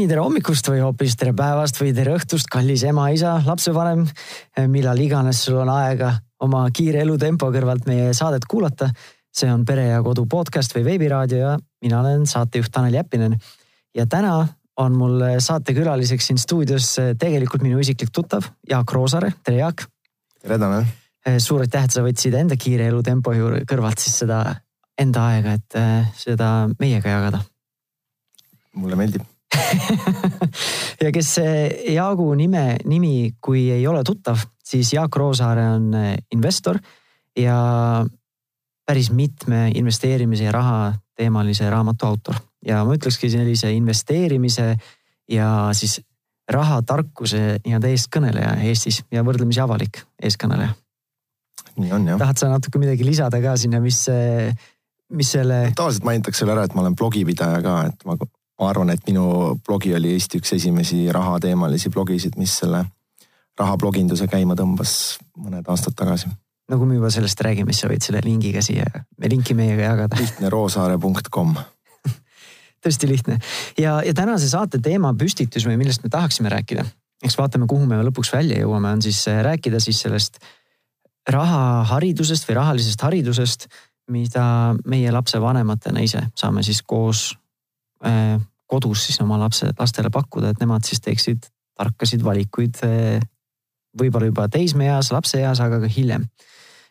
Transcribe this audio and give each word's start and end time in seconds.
nii, 0.00 0.08
tere 0.08 0.22
hommikust 0.24 0.68
või 0.70 0.80
hoopis 0.80 1.12
tere 1.20 1.34
päevast 1.36 1.76
või 1.76 1.90
tere 1.92 2.14
õhtust, 2.16 2.48
kallis 2.48 2.86
ema, 2.88 3.10
isa, 3.12 3.34
lapsevanem. 3.44 4.06
millal 4.72 4.98
iganes 5.02 5.42
sul 5.44 5.58
on 5.60 5.68
aega 5.74 6.14
oma 6.40 6.62
kiire 6.72 7.02
elutempo 7.04 7.50
kõrvalt 7.52 7.84
meie 7.88 8.14
saadet 8.16 8.46
kuulata. 8.48 8.88
see 9.30 9.50
on 9.52 9.64
Pere 9.64 9.84
ja 9.86 10.02
Kodu 10.02 10.24
podcast 10.26 10.72
või 10.74 10.84
veebiraadio 10.84 11.38
ja 11.38 11.58
mina 11.82 12.00
olen 12.00 12.24
saatejuht 12.26 12.72
Tanel 12.72 12.94
Jeppinen. 12.94 13.36
ja 13.94 14.06
täna 14.06 14.48
on 14.76 14.96
mul 14.96 15.20
saatekülaliseks 15.38 16.26
siin 16.26 16.38
stuudios 16.38 16.96
tegelikult 17.18 17.62
minu 17.62 17.78
isiklik 17.78 18.10
tuttav 18.10 18.44
Jaak 18.70 18.92
Roosaare, 18.92 19.32
tere 19.44 19.58
Jaak. 19.58 19.84
tere 20.40 20.58
Tanel. 20.58 20.84
suur 21.38 21.60
aitäh, 21.60 21.84
et 21.84 21.90
sa 21.90 22.00
võtsid 22.00 22.34
enda 22.34 22.56
kiire 22.56 22.86
elutempo 22.86 23.32
kõrvalt 23.68 23.98
siis 23.98 24.16
seda 24.18 24.56
enda 24.98 25.26
aega, 25.26 25.52
et 25.52 26.14
seda 26.16 26.70
meiega 26.78 27.08
jagada. 27.08 27.44
mulle 28.72 28.96
meeldib 28.96 29.28
ja 31.04 31.10
kes 31.12 31.34
Jaagu 31.90 32.28
nime, 32.38 32.76
nimi, 32.84 33.32
kui 33.42 33.66
ei 33.74 33.86
ole 33.86 34.02
tuttav, 34.06 34.38
siis 34.64 34.92
Jaak 34.94 35.16
Roosaare 35.16 35.66
on 35.74 35.94
eh, 35.94 36.14
investor 36.34 36.78
ja 37.38 37.58
päris 38.86 39.10
mitme 39.14 39.70
investeerimise 39.74 40.44
ja 40.44 40.52
raha 40.52 40.92
teemalise 41.16 41.70
raamatu 41.70 42.06
autor. 42.06 42.40
ja 42.66 42.82
ma 42.84 42.94
ütlekski 42.94 43.30
sellise 43.32 43.72
investeerimise 43.72 44.74
ja 45.30 45.70
siis 45.72 46.00
rahatarkuse 46.50 47.60
nii-öelda 47.64 47.88
eestkõneleja 47.94 48.56
Eestis 48.66 49.04
ja 49.14 49.22
võrdlemisi 49.24 49.62
avalik 49.62 50.02
eestkõneleja. 50.22 50.74
nii 51.78 51.92
on 51.92 52.08
jah. 52.10 52.18
tahad 52.18 52.42
sa 52.42 52.50
natuke 52.50 52.82
midagi 52.82 53.06
lisada 53.06 53.40
ka 53.42 53.54
sinna, 53.56 53.80
mis, 53.80 54.02
mis 55.14 55.32
selle? 55.38 55.70
tavaliselt 55.76 56.04
mainitakse 56.04 56.44
veel 56.44 56.56
ära, 56.56 56.66
et 56.66 56.74
ma 56.74 56.84
olen 56.84 56.98
blogipidaja 56.98 57.62
ka, 57.64 57.76
et 57.92 58.04
ma 58.08 58.18
ma 58.60 58.68
arvan, 58.68 58.92
et 58.92 59.02
minu 59.08 59.56
blogi 59.66 59.94
oli 59.96 60.12
Eesti 60.14 60.40
üks 60.42 60.52
esimesi 60.58 61.06
rahateemalisi 61.12 61.90
blogisid, 61.92 62.36
mis 62.40 62.58
selle 62.60 62.84
rahabloginduse 63.60 64.28
käima 64.30 64.56
tõmbas 64.58 64.94
mõned 65.40 65.66
aastad 65.72 65.96
tagasi. 65.96 66.30
no 66.68 66.78
kui 66.78 66.88
me 66.88 66.98
juba 66.98 67.10
sellest 67.12 67.40
räägime, 67.44 67.72
siis 67.72 67.84
sa 67.86 67.90
võid 67.90 68.04
selle 68.04 68.22
lingi 68.24 68.52
ka 68.54 68.62
siia, 68.64 68.86
linki 69.24 69.56
meiega 69.58 69.90
jagada. 69.90 70.20
lihtne 70.20 70.52
roosaare.com 70.52 71.56
tõesti 72.84 73.10
lihtne 73.10 73.40
ja, 73.80 74.00
ja 74.06 74.14
tänase 74.16 74.48
saate 74.52 74.80
teema 74.82 75.12
püstitus 75.16 75.66
või 75.68 75.80
millest 75.80 76.04
me 76.04 76.12
tahaksime 76.12 76.52
rääkida, 76.52 76.84
eks 77.24 77.38
vaatame, 77.40 77.68
kuhu 77.70 77.88
me 77.88 78.00
lõpuks 78.04 78.32
välja 78.36 78.60
jõuame, 78.62 78.92
on 78.96 79.04
siis 79.04 79.22
äh, 79.32 79.42
rääkida 79.46 79.80
siis 79.82 80.04
sellest 80.04 80.40
rahaharidusest 81.30 82.48
või 82.48 82.60
rahalisest 82.60 83.02
haridusest, 83.04 83.68
mida 84.10 84.44
meie 84.90 85.10
lapsevanematena 85.14 86.02
ise 86.02 86.22
saame 86.38 86.64
siis 86.66 86.80
koos 86.82 87.30
äh, 88.04 88.40
kodus 88.70 89.08
siis 89.08 89.20
oma 89.24 89.38
lapse, 89.40 89.72
lastele 89.78 90.10
pakkuda, 90.14 90.52
et 90.52 90.62
nemad 90.62 90.86
siis 90.86 91.02
teeksid 91.02 91.48
tarkasid 91.80 92.24
valikuid. 92.24 92.80
Eh, 92.86 93.26
võib-olla 94.00 94.28
juba 94.30 94.46
teismeeas, 94.52 95.10
lapseeas, 95.14 95.62
aga 95.64 95.80
ka 95.82 95.90
hiljem. 95.90 96.28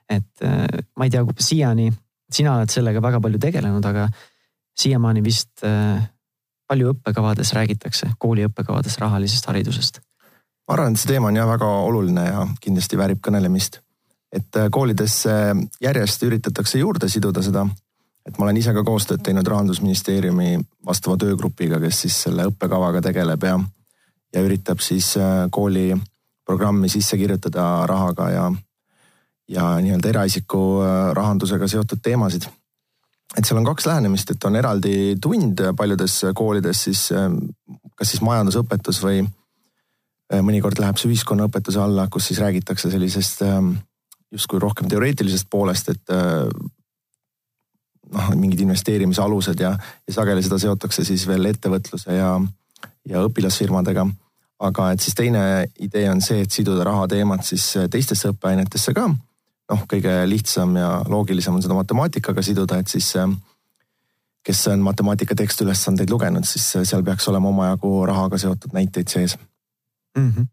et 0.09 0.41
eh, 0.41 0.79
ma 0.97 1.05
ei 1.05 1.11
tea, 1.13 1.21
siiani 1.37 1.91
sina 2.33 2.55
oled 2.57 2.71
sellega 2.73 3.01
väga 3.01 3.19
palju 3.21 3.39
tegelenud, 3.41 3.85
aga 3.85 4.07
siiamaani 4.79 5.21
vist 5.23 5.63
eh, 5.63 5.99
palju 6.69 6.93
õppekavades 6.95 7.53
räägitakse, 7.53 8.13
kooli 8.17 8.47
õppekavades 8.47 8.97
rahalisest 8.99 9.45
haridusest. 9.45 10.01
ma 10.67 10.75
arvan, 10.75 10.97
et 10.97 11.01
see 11.01 11.13
teema 11.13 11.29
on 11.29 11.37
jah 11.37 11.47
väga 11.49 11.69
oluline 11.85 12.25
ja 12.25 12.47
kindlasti 12.61 12.97
väärib 12.97 13.21
kõnelemist. 13.27 13.79
et 14.33 14.59
koolides 14.71 15.23
järjest 15.81 16.23
üritatakse 16.23 16.81
juurde 16.81 17.09
siduda 17.09 17.41
seda 17.41 17.67
et 18.29 18.37
ma 18.37 18.45
olen 18.45 18.59
ise 18.61 18.73
ka 18.75 18.83
koostööd 18.85 19.23
teinud 19.25 19.47
rahandusministeeriumi 19.49 20.59
vastava 20.85 21.17
töögrupiga, 21.19 21.79
kes 21.81 22.03
siis 22.05 22.17
selle 22.27 22.45
õppekavaga 22.51 23.01
tegeleb 23.01 23.45
ja, 23.47 23.55
ja 24.35 24.43
üritab 24.45 24.83
siis 24.85 25.15
äh, 25.17 25.47
kooli 25.51 25.89
programmi 26.45 26.89
sisse 26.93 27.17
kirjutada 27.17 27.65
rahaga 27.89 28.29
ja, 28.33 28.45
ja 29.49 29.65
nii-öelda 29.81 30.13
eraisiku 30.13 30.61
äh, 30.85 31.01
rahandusega 31.17 31.69
seotud 31.71 32.05
teemasid. 32.05 32.45
et 33.37 33.45
seal 33.45 33.59
on 33.61 33.65
kaks 33.65 33.89
lähenemist, 33.89 34.31
et 34.31 34.45
on 34.45 34.55
eraldi 34.55 34.95
tund 35.21 35.61
paljudes 35.77 36.21
koolides 36.35 36.85
siis 36.89 37.09
äh, 37.11 37.29
kas 37.95 38.13
siis 38.13 38.21
majandusõpetus 38.25 39.03
või 39.03 39.25
mõnikord 40.29 40.77
läheb 40.77 40.97
see 41.01 41.09
ühiskonnaõpetuse 41.09 41.79
alla, 41.81 42.03
kus 42.13 42.27
siis 42.29 42.37
räägitakse 42.37 42.91
sellisest 42.93 43.39
justkui 44.29 44.59
rohkem 44.61 44.85
teoreetilisest 44.85 45.47
poolest, 45.49 45.89
et 45.89 46.11
noh, 48.13 48.31
mingid 48.35 48.63
investeerimise 48.65 49.21
alused 49.21 49.59
ja, 49.59 49.73
ja 50.07 50.13
sageli 50.13 50.43
seda 50.45 50.59
seotakse 50.61 51.05
siis 51.07 51.25
veel 51.29 51.49
ettevõtluse 51.51 52.15
ja, 52.15 52.33
ja 53.09 53.23
õpilasfirmadega. 53.27 54.07
aga 54.59 54.91
et 54.91 55.01
siis 55.01 55.15
teine 55.15 55.41
idee 55.79 56.09
on 56.11 56.21
see, 56.21 56.41
et 56.43 56.51
siduda 56.51 56.83
rahateemat 56.83 57.45
siis 57.45 57.65
teistesse 57.91 58.33
õppeainetesse 58.33 58.93
ka. 58.93 59.07
noh, 59.69 59.85
kõige 59.89 60.15
lihtsam 60.27 60.75
ja 60.77 61.03
loogilisem 61.07 61.55
on 61.55 61.61
seda 61.61 61.77
matemaatikaga 61.77 62.41
siduda, 62.41 62.79
et 62.79 62.87
siis 62.87 63.13
kes 64.43 64.67
on 64.71 64.79
matemaatika 64.79 65.35
tekstiülesandeid 65.35 66.09
lugenud, 66.09 66.47
siis 66.47 66.71
seal 66.83 67.03
peaks 67.03 67.27
olema 67.27 67.51
omajagu 67.51 68.05
rahaga 68.09 68.39
seotud 68.41 68.73
näiteid 68.73 69.07
sees 69.07 69.37
mm. 70.17 70.33
-hmm. 70.33 70.47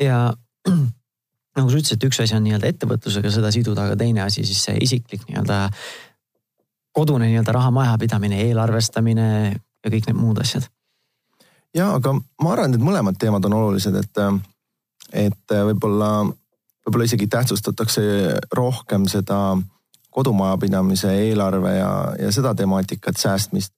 ja 0.00 0.32
nagu 1.56 1.70
sa 1.70 1.76
ütlesid, 1.76 2.06
üks 2.06 2.22
asi 2.22 2.36
on 2.36 2.44
nii-öelda 2.46 2.70
ettevõtlusega 2.70 3.32
seda 3.34 3.50
siduda, 3.52 3.88
aga 3.88 3.96
teine 4.00 4.22
asi 4.22 4.44
siis 4.46 4.62
see 4.64 4.78
isiklik 4.86 5.26
nii-öelda 5.28 5.66
kodune 6.92 7.28
nii-öelda 7.30 7.52
raha 7.52 7.70
majapidamine, 7.70 8.42
eelarvestamine 8.48 9.26
ja 9.84 9.90
kõik 9.90 10.08
need 10.10 10.18
muud 10.18 10.40
asjad. 10.42 10.66
ja 11.74 11.92
aga 11.94 12.14
ma 12.14 12.52
arvan, 12.52 12.74
et 12.74 12.82
mõlemad 12.82 13.18
teemad 13.18 13.44
on 13.46 13.58
olulised, 13.60 13.94
et, 13.94 14.22
et 15.12 15.54
võib-olla, 15.70 16.24
võib-olla 16.86 17.06
isegi 17.06 17.28
tähtsustatakse 17.30 18.02
rohkem 18.56 19.06
seda 19.08 19.58
kodumajapidamise 20.10 21.12
eelarve 21.28 21.76
ja, 21.76 21.92
ja 22.18 22.32
seda 22.34 22.54
temaatikat, 22.54 23.16
säästmist. 23.16 23.72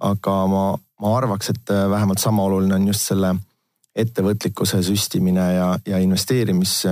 aga 0.00 0.32
ma, 0.46 0.62
ma 1.00 1.16
arvaks, 1.16 1.50
et 1.50 1.70
vähemalt 1.90 2.18
sama 2.18 2.42
oluline 2.42 2.74
on 2.74 2.86
just 2.86 3.08
selle 3.08 3.34
ettevõtlikkuse 3.96 4.82
süstimine 4.82 5.52
ja, 5.54 5.68
ja 5.86 5.98
investeerimis 5.98 6.82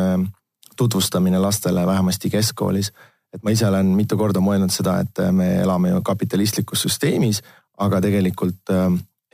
tutvustamine 0.77 1.39
lastele 1.39 1.87
vähemasti 1.87 2.31
keskkoolis 2.31 2.93
et 3.33 3.43
ma 3.43 3.53
ise 3.55 3.67
olen 3.69 3.95
mitu 3.97 4.17
korda 4.21 4.43
mõelnud 4.45 4.73
seda, 4.73 4.99
et 5.05 5.23
äh, 5.23 5.33
me 5.35 5.49
elame 5.63 5.93
ju 5.95 6.03
kapitalistlikus 6.05 6.85
süsteemis, 6.87 7.43
aga 7.81 8.01
tegelikult 8.05 8.73
äh, 8.73 8.89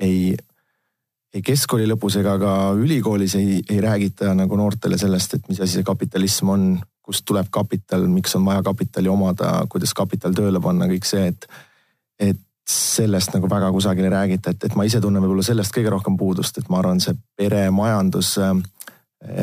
ei, 0.06 0.20
ei 1.34 1.44
keskkooli 1.44 1.88
lõpus 1.90 2.18
ega 2.20 2.36
ka 2.40 2.54
ülikoolis 2.78 3.34
ei, 3.40 3.62
ei 3.68 3.80
räägita 3.84 4.34
nagu 4.38 4.58
noortele 4.58 4.98
sellest, 5.00 5.34
et 5.34 5.48
mis 5.50 5.60
asi 5.60 5.80
see 5.80 5.86
kapitalism 5.86 6.54
on, 6.54 6.68
kust 7.08 7.24
tuleb 7.28 7.48
kapital, 7.50 8.04
miks 8.12 8.36
on 8.36 8.44
vaja 8.44 8.62
kapitali 8.66 9.08
omada, 9.08 9.54
kuidas 9.72 9.94
kapital 9.96 10.34
tööle 10.36 10.60
panna, 10.60 10.86
kõik 10.90 11.08
see, 11.08 11.30
et, 11.32 11.48
et 12.20 12.42
sellest 12.68 13.32
nagu 13.32 13.48
väga 13.48 13.70
kusagil 13.72 14.04
ei 14.04 14.12
räägita, 14.12 14.52
et, 14.52 14.66
et 14.68 14.74
ma 14.76 14.84
ise 14.84 15.00
tunnen 15.00 15.24
võib-olla 15.24 15.46
sellest 15.46 15.72
kõige 15.72 15.92
rohkem 15.94 16.18
puudust, 16.20 16.60
et 16.60 16.68
ma 16.68 16.82
arvan, 16.82 17.00
see 17.00 17.16
peremajandus 17.40 18.34
äh, 18.44 18.52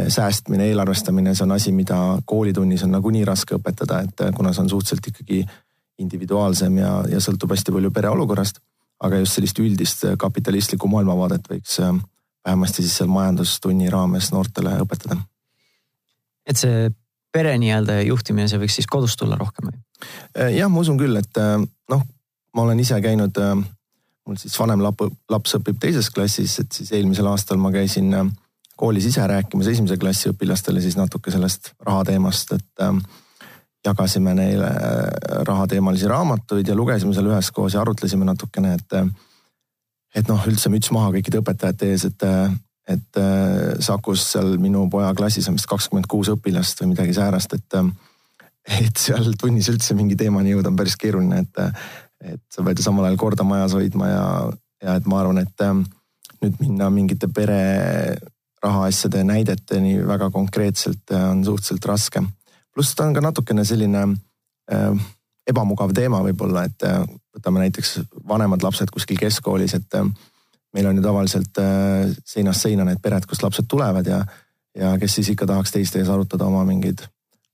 säästmine, 0.08 0.70
eelarvestamine, 0.70 1.36
see 1.36 1.44
on 1.44 1.52
asi, 1.52 1.72
mida 1.76 1.98
koolitunnis 2.26 2.84
on 2.84 2.94
nagunii 2.96 3.26
raske 3.28 3.58
õpetada, 3.58 4.00
et 4.06 4.22
eh, 4.24 4.32
kuna 4.36 4.54
see 4.56 4.64
on 4.64 4.70
suhteliselt 4.72 5.10
ikkagi 5.12 5.42
individuaalsem 6.00 6.78
ja, 6.80 6.92
ja 7.12 7.20
sõltub 7.24 7.52
hästi 7.52 7.76
palju 7.76 7.92
pere 7.92 8.10
olukorrast. 8.10 8.62
aga 9.04 9.18
just 9.20 9.36
sellist 9.36 9.60
üldist 9.60 10.06
eh, 10.08 10.16
kapitalistlikku 10.18 10.88
maailmavaadet 10.88 11.50
võiks 11.52 11.80
vähemasti 12.46 12.84
siis 12.84 12.98
seal 12.98 13.10
majandustunni 13.12 13.90
raames 13.92 14.32
noortele 14.32 14.78
õpetada. 14.86 15.18
et 16.48 16.58
see 16.58 16.90
pere 17.34 17.58
nii-öelda 17.60 18.00
juhtimine, 18.08 18.48
see 18.48 18.62
võiks 18.62 18.80
siis 18.80 18.88
kodust 18.88 19.20
tulla 19.20 19.36
rohkem 19.36 19.72
või? 19.72 19.80
jah, 20.56 20.72
ma 20.72 20.80
usun 20.80 20.98
küll, 20.98 21.20
et 21.20 21.42
noh, 21.92 22.08
ma 22.56 22.62
olen 22.62 22.80
ise 22.80 23.02
käinud, 23.04 23.36
mul 23.36 24.40
siis 24.40 24.56
vanem 24.60 24.80
lap, 24.84 25.04
laps 25.30 25.60
õpib 25.60 25.84
teises 25.84 26.10
klassis, 26.10 26.60
et 26.64 26.72
siis 26.72 26.96
eelmisel 26.96 27.28
aastal 27.28 27.60
ma 27.60 27.72
käisin 27.76 28.14
koolis 28.76 29.06
ise 29.08 29.28
rääkimas 29.28 29.68
esimese 29.72 29.98
klassi 29.98 30.32
õpilastele 30.32 30.82
siis 30.84 30.98
natuke 31.00 31.32
sellest 31.32 31.74
rahateemast, 31.88 32.52
et 32.58 32.84
äh, 32.84 32.98
jagasime 33.86 34.34
neile 34.34 34.68
äh, 34.68 35.44
rahateemalisi 35.48 36.08
raamatuid 36.08 36.68
ja 36.68 36.76
lugesime 36.76 37.14
seal 37.14 37.30
üheskoos 37.30 37.76
ja 37.76 37.82
arutlesime 37.82 38.26
natukene, 38.26 38.76
et 38.80 38.98
äh, 38.98 39.08
et 40.16 40.30
noh, 40.32 40.40
üldse 40.48 40.72
müts 40.72 40.94
maha 40.96 41.12
kõikide 41.18 41.42
õpetajate 41.42 41.90
ees, 41.92 42.06
et, 42.08 42.24
äh, 42.24 42.54
et 42.88 43.18
Sakus 43.84 44.24
seal 44.32 44.54
minu 44.62 44.86
poja 44.94 45.10
klassis 45.18 45.50
on 45.50 45.58
vist 45.58 45.68
kakskümmend 45.68 46.08
kuus 46.08 46.30
õpilast 46.32 46.80
või 46.82 46.94
midagi 46.94 47.16
säärast, 47.18 47.58
et 47.58 47.80
et 48.80 48.98
seal 48.98 49.34
tunnis 49.38 49.68
üldse 49.70 49.94
mingi 49.94 50.16
teemani 50.18 50.54
jõuda 50.54 50.72
on 50.72 50.78
päris 50.80 50.96
keeruline, 50.98 51.44
et, 51.44 51.84
et 52.34 52.42
sa 52.50 52.64
pead 52.66 52.80
ju 52.80 52.86
samal 52.86 53.06
ajal 53.06 53.20
korda 53.22 53.46
majas 53.46 53.76
hoidma 53.78 54.08
ja, 54.10 54.24
ja 54.82 54.96
et 54.98 55.10
ma 55.10 55.20
arvan, 55.22 55.42
et 55.44 55.66
nüüd 56.42 56.56
minna 56.64 56.88
mingite 56.94 57.30
pere 57.30 57.60
rahaasjade 58.66 59.24
näideteni 59.24 60.00
väga 60.08 60.32
konkreetselt 60.34 61.12
äh, 61.14 61.30
on 61.32 61.46
suhteliselt 61.46 61.86
raske. 61.86 62.24
pluss 62.74 62.96
ta 62.96 63.06
on 63.06 63.14
ka 63.14 63.22
natukene 63.22 63.66
selline 63.66 64.08
äh, 64.72 65.06
ebamugav 65.48 65.94
teema 65.94 66.22
võib-olla, 66.26 66.66
et 66.66 66.86
äh, 66.88 67.04
võtame 67.36 67.66
näiteks 67.66 68.00
vanemad 68.28 68.64
lapsed 68.66 68.92
kuskil 68.94 69.20
keskkoolis, 69.20 69.76
et 69.78 69.98
äh, 70.00 70.08
meil 70.74 70.90
on 70.90 70.98
ju 70.98 71.04
tavaliselt 71.06 71.62
äh, 71.62 72.14
seinast 72.26 72.66
seina 72.66 72.86
need 72.88 73.02
pered, 73.04 73.28
kust 73.30 73.46
lapsed 73.46 73.70
tulevad 73.72 74.08
ja, 74.10 74.24
ja 74.78 74.96
kes 75.02 75.20
siis 75.20 75.34
ikka 75.36 75.48
tahaks 75.50 75.76
teiste 75.76 76.02
ees 76.02 76.10
arutada 76.12 76.48
oma 76.50 76.66
mingeid 76.68 77.06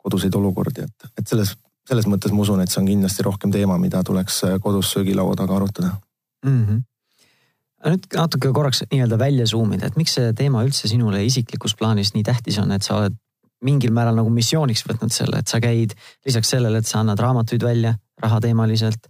koduseid 0.02 0.36
olukordi, 0.36 0.88
et, 0.88 1.12
et 1.20 1.28
selles, 1.28 1.54
selles 1.88 2.08
mõttes 2.10 2.34
ma 2.34 2.46
usun, 2.46 2.64
et 2.64 2.72
see 2.72 2.82
on 2.82 2.90
kindlasti 2.90 3.28
rohkem 3.28 3.52
teema, 3.54 3.78
mida 3.82 4.04
tuleks 4.08 4.44
äh, 4.48 4.56
kodus 4.64 4.94
söögilaua 4.96 5.36
taga 5.40 5.60
arutada 5.60 5.98
mm. 6.46 6.64
-hmm 6.64 6.88
nüüd 7.90 8.06
natuke 8.14 8.52
korraks 8.54 8.84
nii-öelda 8.92 9.18
välja 9.20 9.48
zoom 9.50 9.74
ida, 9.74 9.90
et 9.90 9.98
miks 9.98 10.18
see 10.18 10.34
teema 10.38 10.64
üldse 10.66 10.90
sinule 10.92 11.24
isiklikus 11.26 11.74
plaanis 11.80 12.14
nii 12.14 12.24
tähtis 12.28 12.60
on, 12.62 12.72
et 12.76 12.86
sa 12.86 13.00
oled 13.00 13.18
mingil 13.66 13.94
määral 13.94 14.18
nagu 14.18 14.30
missiooniks 14.34 14.84
võtnud 14.88 15.14
selle, 15.14 15.42
et 15.42 15.50
sa 15.50 15.62
käid 15.62 15.94
lisaks 16.26 16.54
sellele, 16.54 16.82
et 16.82 16.90
sa 16.90 17.02
annad 17.02 17.20
raamatuid 17.22 17.64
välja 17.64 17.94
rahateemaliselt 18.22 19.10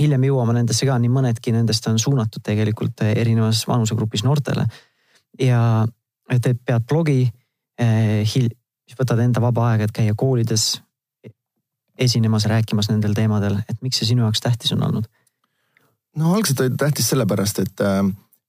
hiljem 0.00 0.26
jõuame 0.26 0.56
nendesse 0.56 0.86
ka, 0.88 0.96
nii 0.98 1.10
mõnedki 1.12 1.52
nendest 1.54 1.86
on 1.90 2.00
suunatud 2.02 2.42
tegelikult 2.44 3.04
erinevas 3.06 3.62
vanusegrupis 3.68 4.24
noortele. 4.26 4.66
ja 5.40 5.86
et 6.30 6.46
pead 6.64 6.86
blogi, 6.88 7.30
eh, 7.78 8.38
võtad 8.98 9.20
enda 9.20 9.40
vaba 9.40 9.70
aega, 9.70 9.84
et 9.84 9.92
käia 9.92 10.14
koolides 10.16 10.80
esinemas, 11.98 12.46
rääkimas 12.46 12.88
nendel 12.90 13.14
teemadel, 13.14 13.58
et 13.68 13.82
miks 13.82 13.98
see 13.98 14.06
sinu 14.06 14.22
jaoks 14.22 14.40
tähtis 14.40 14.72
on 14.72 14.82
olnud? 14.82 15.06
No 16.16 16.34
algselt 16.34 16.60
oli 16.64 16.76
tähtis 16.78 17.10
sellepärast, 17.12 17.58
et 17.64 17.84
äh, 17.84 18.02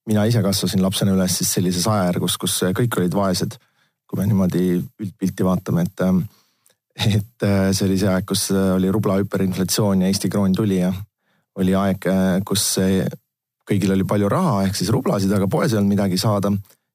mina 0.08 0.26
ise 0.26 0.42
kasvasin 0.44 0.82
lapsena 0.84 1.16
üles 1.16 1.38
siis 1.40 1.54
sellises 1.58 1.88
ajajärgus, 1.88 2.38
kus 2.38 2.62
kõik 2.78 3.00
olid 3.02 3.16
vaesed. 3.16 3.58
kui 4.08 4.22
me 4.22 4.24
niimoodi 4.24 4.62
üldpilti 5.04 5.44
vaatame, 5.44 5.82
et 5.84 6.02
äh, 6.02 6.20
et 6.98 7.44
äh, 7.44 7.70
see 7.74 7.86
oli 7.86 7.98
see 8.00 8.10
aeg, 8.10 8.26
kus 8.28 8.50
äh, 8.54 8.74
oli 8.76 8.90
rubla 8.94 9.20
hüperinflatsioon 9.22 10.02
ja 10.02 10.10
Eesti 10.10 10.30
kroon 10.34 10.56
tuli 10.58 10.80
ja 10.80 10.92
oli 11.58 11.76
aeg, 11.78 12.10
äh, 12.10 12.40
kus 12.46 12.66
kõigil 13.68 13.94
oli 13.94 14.06
palju 14.08 14.30
raha 14.32 14.64
ehk 14.66 14.78
siis 14.80 14.92
rublasid, 14.94 15.32
aga 15.34 15.50
poes 15.52 15.74
ei 15.74 15.80
olnud 15.80 15.94
midagi 15.94 16.18
saada. 16.18 16.52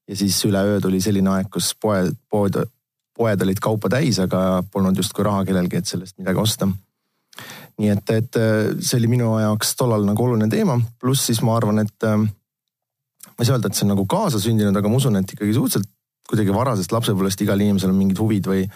ja 0.08 0.16
siis 0.16 0.40
üleöö 0.44 0.80
tuli 0.80 1.00
selline 1.00 1.30
aeg, 1.30 1.50
kus 1.52 1.74
poe, 1.78 2.10
pood, 2.30 2.58
poed 3.14 3.42
olid 3.42 3.60
kaupa 3.62 3.88
täis, 3.88 4.19
aga 4.19 4.62
polnud 4.72 4.96
justkui 4.98 5.24
raha 5.24 5.44
kellelgi, 5.46 5.78
et 5.78 5.86
sellest 5.86 6.19
midagi 6.19 6.38
osta. 6.42 6.69
Nii 7.81 7.88
et, 7.88 8.11
et 8.12 8.38
see 8.84 8.99
oli 9.00 9.08
minu 9.14 9.32
jaoks 9.40 9.73
tollal 9.79 10.05
nagu 10.06 10.25
oluline 10.25 10.50
teema, 10.52 10.76
pluss 11.00 11.31
siis 11.31 11.40
ma 11.43 11.56
arvan, 11.56 11.81
et 11.82 12.06
ma 12.06 13.40
ei 13.40 13.49
saa 13.49 13.56
öelda, 13.56 13.70
et 13.70 13.79
see 13.79 13.87
on 13.87 13.94
nagu 13.94 14.05
kaasasündinud, 14.11 14.76
aga 14.76 14.90
ma 14.93 15.00
usun, 15.00 15.17
et 15.19 15.32
ikkagi 15.34 15.55
suhteliselt 15.56 15.90
kuidagi 16.29 16.55
varasest 16.55 16.93
lapsepõlvest 16.94 17.43
igal 17.44 17.61
inimesel 17.61 17.93
on 17.93 17.99
mingid 17.99 18.20
huvid 18.23 18.49
või 18.49 18.67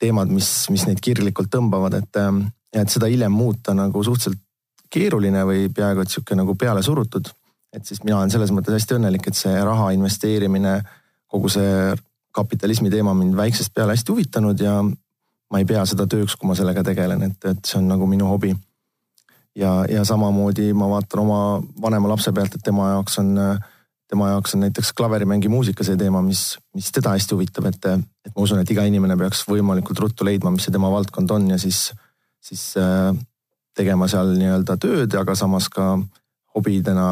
teemad, 0.00 0.30
mis, 0.32 0.48
mis 0.72 0.86
neid 0.88 1.02
kirglikult 1.04 1.50
tõmbavad, 1.52 1.98
et, 2.00 2.20
ähm, 2.20 2.46
et 2.72 2.90
seda 2.90 3.10
hiljem 3.10 3.34
muuta 3.34 3.74
nagu 3.76 4.04
suhteliselt 4.06 4.40
keeruline 4.90 5.44
või 5.46 5.68
peaaegu 5.74 6.02
et 6.02 6.10
sihuke 6.10 6.34
nagu 6.38 6.56
peale 6.58 6.82
surutud. 6.82 7.30
et 7.70 7.86
siis 7.86 8.00
mina 8.02 8.16
olen 8.18 8.30
selles 8.32 8.50
mõttes 8.50 8.74
hästi 8.74 8.96
õnnelik, 8.96 9.28
et 9.30 9.36
see 9.38 9.52
raha 9.62 9.92
investeerimine, 9.94 10.80
kogu 11.30 11.46
see 11.48 11.92
kapitalismi 12.34 12.90
teema 12.90 13.14
mind 13.14 13.36
väiksest 13.38 13.70
peale 13.74 13.94
hästi 13.94 14.10
huvitanud 14.10 14.58
ja 14.58 14.72
ma 15.50 15.58
ei 15.58 15.66
pea 15.66 15.84
seda 15.86 16.06
tööks, 16.06 16.36
kui 16.36 16.48
ma 16.48 16.54
sellega 16.58 16.84
tegelen, 16.86 17.22
et, 17.26 17.44
et 17.44 17.64
see 17.66 17.78
on 17.80 17.88
nagu 17.90 18.06
minu 18.06 18.28
hobi. 18.30 18.54
ja, 19.56 19.84
ja 19.90 20.04
samamoodi 20.04 20.72
ma 20.72 20.88
vaatan 20.88 21.20
oma 21.20 21.40
vanema 21.82 22.08
lapse 22.08 22.32
pealt, 22.32 22.54
et 22.54 22.62
tema 22.62 22.92
jaoks 22.94 23.18
on 23.18 23.34
tema 24.10 24.28
jaoks 24.28 24.54
on 24.54 24.64
näiteks 24.64 24.92
klaverimängi 24.98 25.48
muusika 25.48 25.84
see 25.86 25.96
teema, 25.96 26.22
mis, 26.22 26.58
mis 26.74 26.90
teda 26.92 27.12
hästi 27.14 27.34
huvitab, 27.34 27.68
et, 27.70 27.84
et 28.26 28.32
ma 28.34 28.42
usun, 28.42 28.58
et 28.62 28.70
iga 28.74 28.82
inimene 28.88 29.16
peaks 29.18 29.44
võimalikult 29.46 30.02
ruttu 30.02 30.26
leidma, 30.26 30.50
mis 30.50 30.66
see 30.66 30.74
tema 30.74 30.90
valdkond 30.90 31.30
on 31.30 31.46
ja 31.52 31.58
siis, 31.62 31.92
siis 32.42 32.64
äh, 32.80 33.12
tegema 33.78 34.08
seal 34.10 34.34
nii-öelda 34.38 34.76
tööd, 34.82 35.14
aga 35.14 35.36
samas 35.38 35.68
ka 35.70 35.92
hobidena 36.56 37.06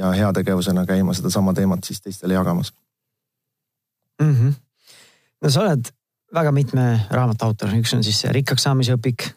ja 0.00 0.14
heategevusena 0.16 0.86
käima 0.88 1.14
sedasama 1.16 1.52
teemat 1.54 1.84
siis 1.84 2.00
teistele 2.00 2.38
jagamas 2.38 2.72
mm. 4.20 4.34
-hmm. 4.34 4.54
no 5.42 5.50
sa 5.50 5.60
oled 5.60 5.92
väga 6.34 6.52
mitme 6.52 6.88
raamatu 7.10 7.48
autor, 7.48 7.72
üks 7.78 7.94
on 7.96 8.04
siis 8.06 8.20
see 8.24 8.32
rikkaks 8.34 8.66
saamise 8.68 8.98
õpik, 8.98 9.30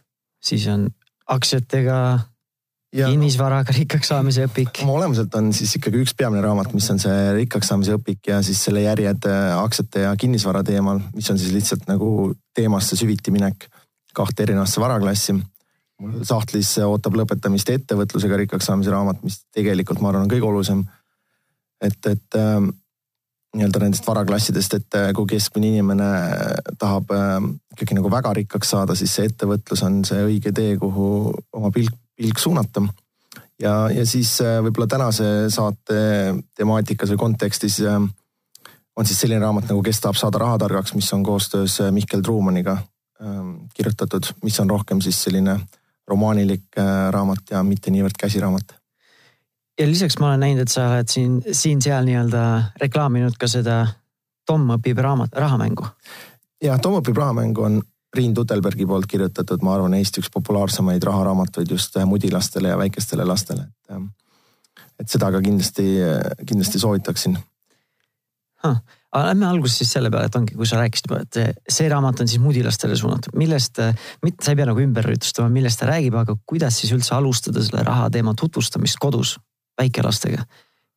siis 0.44 0.68
on 0.72 0.90
aktsiatega 1.32 2.02
Ja, 2.92 3.08
kinnisvaraga 3.08 3.72
rikkaks 3.72 4.10
saamise 4.12 4.44
õpik. 4.50 4.82
oma 4.84 4.98
olemuselt 4.98 5.32
on 5.40 5.54
siis 5.56 5.78
ikkagi 5.78 6.02
üks 6.04 6.12
peamine 6.20 6.42
raamat, 6.44 6.74
mis 6.76 6.90
on 6.92 6.98
see 7.00 7.20
rikkaks 7.38 7.70
saamise 7.72 7.94
õpik 7.96 8.28
ja 8.28 8.42
siis 8.44 8.60
selle 8.66 8.82
järjed 8.84 9.30
äh, 9.32 9.54
aktsiate 9.62 10.04
ja 10.04 10.10
kinnisvara 10.20 10.60
teemal, 10.68 11.00
mis 11.16 11.30
on 11.32 11.40
siis 11.40 11.54
lihtsalt 11.56 11.86
nagu 11.88 12.34
teemasse 12.52 13.00
süviti 13.00 13.32
minek 13.32 13.70
kahte 14.12 14.44
erinevasse 14.44 14.84
varaklassi. 14.84 15.38
mul 16.04 16.26
sahtlis 16.28 16.74
ootab 16.84 17.16
lõpetamist 17.16 17.72
ettevõtlusega 17.72 18.42
rikkaks 18.44 18.68
saamise 18.68 18.92
raamat, 18.92 19.24
mis 19.24 19.40
tegelikult 19.56 20.04
ma 20.04 20.12
arvan, 20.12 20.28
on 20.28 20.34
kõige 20.36 20.50
olulisem. 20.52 20.84
et, 21.80 22.12
et 22.12 22.36
äh, 22.36 22.60
nii-öelda 23.56 23.82
nendest 23.84 24.06
varaklassidest, 24.08 24.78
et 24.80 24.96
äh, 25.00 25.10
kui 25.16 25.28
keskmine 25.34 25.74
inimene 25.74 26.12
tahab 26.80 27.12
äh, 27.16 27.40
ikkagi 27.76 27.98
nagu 27.98 28.12
väga 28.12 28.32
rikkaks 28.42 28.76
saada, 28.76 28.96
siis 28.96 29.16
see 29.16 29.28
ettevõtlus 29.28 29.84
on 29.88 30.06
see 30.08 30.24
õige 30.28 30.54
tee, 30.56 30.78
kuhu 30.80 31.34
oma 31.58 31.72
pilk 31.76 31.98
pilk 32.22 32.40
suunata. 32.40 32.82
ja, 33.62 33.90
ja 33.90 34.06
siis 34.06 34.36
äh, 34.42 34.60
võib-olla 34.64 34.88
tänase 34.90 35.50
saate 35.54 36.02
temaatikas 36.58 37.14
või 37.14 37.22
kontekstis 37.26 37.80
äh, 37.86 38.00
on 38.96 39.08
siis 39.08 39.22
selline 39.24 39.42
raamat 39.42 39.70
nagu 39.72 39.82
Kes 39.86 40.02
tahab 40.04 40.20
saada 40.20 40.42
rahatargaks, 40.42 40.96
mis 40.98 41.12
on 41.14 41.24
koostöös 41.24 41.80
äh, 41.82 41.92
Mihkel 41.92 42.22
Truumaniga 42.22 42.78
ähm, 43.22 43.54
kirjutatud, 43.74 44.34
mis 44.44 44.60
on 44.60 44.70
rohkem 44.70 45.02
siis 45.02 45.24
selline 45.24 45.60
romaanilik 46.08 46.76
raamat 47.14 47.54
ja 47.54 47.62
mitte 47.64 47.92
niivõrd 47.94 48.18
käsiraamat 48.20 48.74
ja 49.82 49.88
lisaks 49.88 50.20
ma 50.20 50.30
olen 50.32 50.44
näinud, 50.46 50.62
et 50.66 50.72
sa 50.72 50.88
oled 50.94 51.10
siin, 51.10 51.40
siin-seal 51.52 52.06
nii-öelda 52.06 52.44
reklaaminud 52.82 53.38
ka 53.40 53.50
seda 53.50 53.82
Tom 54.46 54.70
õpib 54.76 55.00
raamat, 55.02 55.34
rahamängu. 55.38 55.88
ja 56.64 56.78
Tom 56.82 57.00
õpib 57.00 57.18
rahamängu 57.18 57.66
on 57.66 57.82
Priin 58.12 58.34
Tutelbergi 58.36 58.86
poolt 58.86 59.08
kirjutatud, 59.08 59.62
ma 59.64 59.78
arvan, 59.78 59.94
Eesti 59.96 60.20
üks 60.20 60.32
populaarsemaid 60.34 61.04
raharaamatuid 61.08 61.70
just 61.72 61.96
äh, 61.98 62.06
mudilastele 62.06 62.74
ja 62.74 62.78
väikestele 62.78 63.26
lastele, 63.26 63.70
et. 63.70 63.96
Ähm, 63.96 64.10
et 65.02 65.10
seda 65.10 65.32
ka 65.34 65.40
kindlasti, 65.42 65.84
kindlasti 66.46 66.80
soovitaksin 66.80 67.34
huh.. 68.62 68.76
aga 69.12 69.24
lähme 69.32 69.48
alguses 69.48 69.80
siis 69.82 69.94
selle 69.96 70.12
peale, 70.14 70.30
et 70.30 70.36
ongi, 70.38 70.54
kui 70.54 70.68
sa 70.70 70.78
rääkisid 70.78 71.10
juba, 71.10 71.24
et 71.26 71.64
see 71.74 71.88
raamat 71.90 72.22
on 72.22 72.30
siis 72.30 72.42
mudilastele 72.44 72.96
suunatud, 73.00 73.34
millest, 73.40 73.82
mitte 74.22 74.46
sa 74.46 74.54
ei 74.54 74.60
pea 74.60 74.68
nagu 74.70 74.84
ümber 74.84 75.10
jutustama, 75.16 75.50
millest 75.50 75.82
ta 75.82 75.90
räägib, 75.90 76.20
aga 76.22 76.36
kuidas 76.46 76.78
siis 76.84 76.94
üldse 76.94 77.16
alustada 77.18 77.64
selle 77.66 77.82
raha 77.88 78.12
teema 78.14 78.36
tutvustamist 78.38 79.02
kodus 79.02 79.40
väikelastega 79.80 80.46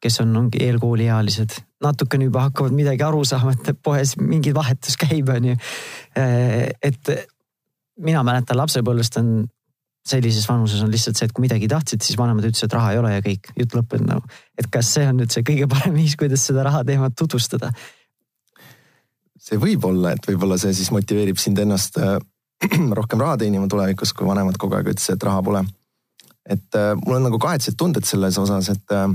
kes 0.05 0.21
on, 0.21 0.35
ongi 0.37 0.61
eelkooliealised, 0.61 1.55
natukene 1.81 2.27
juba 2.29 2.43
hakkavad 2.45 2.75
midagi 2.77 3.01
aru 3.07 3.23
saama, 3.25 3.55
et 3.55 3.79
poes 3.81 4.19
mingi 4.21 4.53
vahetus 4.53 4.99
käib, 5.01 5.31
on 5.33 5.47
ju. 5.49 5.55
et 6.85 7.13
mina 8.05 8.21
mäletan 8.27 8.59
lapsepõlvest 8.61 9.17
on 9.23 9.31
sellises 10.05 10.45
vanuses 10.49 10.83
on 10.85 10.93
lihtsalt 10.93 11.17
see, 11.17 11.29
et 11.29 11.33
kui 11.33 11.47
midagi 11.47 11.69
tahtsid, 11.71 12.03
siis 12.05 12.19
vanemad 12.21 12.45
ütlesid, 12.45 12.69
et 12.69 12.77
raha 12.77 12.93
ei 12.93 13.01
ole 13.01 13.13
ja 13.15 13.23
kõik, 13.25 13.49
jutt 13.57 13.77
lõppenud 13.79 14.11
nagu. 14.11 14.35
et 14.61 14.69
kas 14.73 14.93
see 14.97 15.07
on 15.09 15.23
nüüd 15.23 15.33
see 15.33 15.47
kõige 15.47 15.69
parem 15.71 15.97
viis, 15.97 16.17
kuidas 16.21 16.45
seda 16.45 16.67
raha 16.67 16.83
teemat 16.85 17.17
tutvustada? 17.17 17.73
see 19.41 19.57
võib 19.61 19.85
olla, 19.89 20.13
et 20.13 20.29
võib-olla 20.29 20.59
see 20.61 20.77
siis 20.77 20.93
motiveerib 20.93 21.41
sind 21.41 21.59
ennast 21.65 21.97
äh, 22.01 22.19
rohkem 23.01 23.25
raha 23.25 23.41
teenima 23.41 23.69
tulevikus, 23.73 24.13
kui 24.13 24.29
vanemad 24.29 24.61
kogu 24.61 24.77
aeg 24.77 24.93
ütlesid, 24.93 25.17
et 25.17 25.27
raha 25.31 25.41
pole. 25.45 25.65
Et 26.49 26.77
äh, 26.77 26.93
mul 27.01 27.19
on 27.19 27.27
nagu 27.29 27.41
kahetsed 27.41 27.77
tunded 27.81 28.07
selles 28.09 28.39
osas, 28.39 28.69
et 28.73 28.95
äh, 28.95 29.09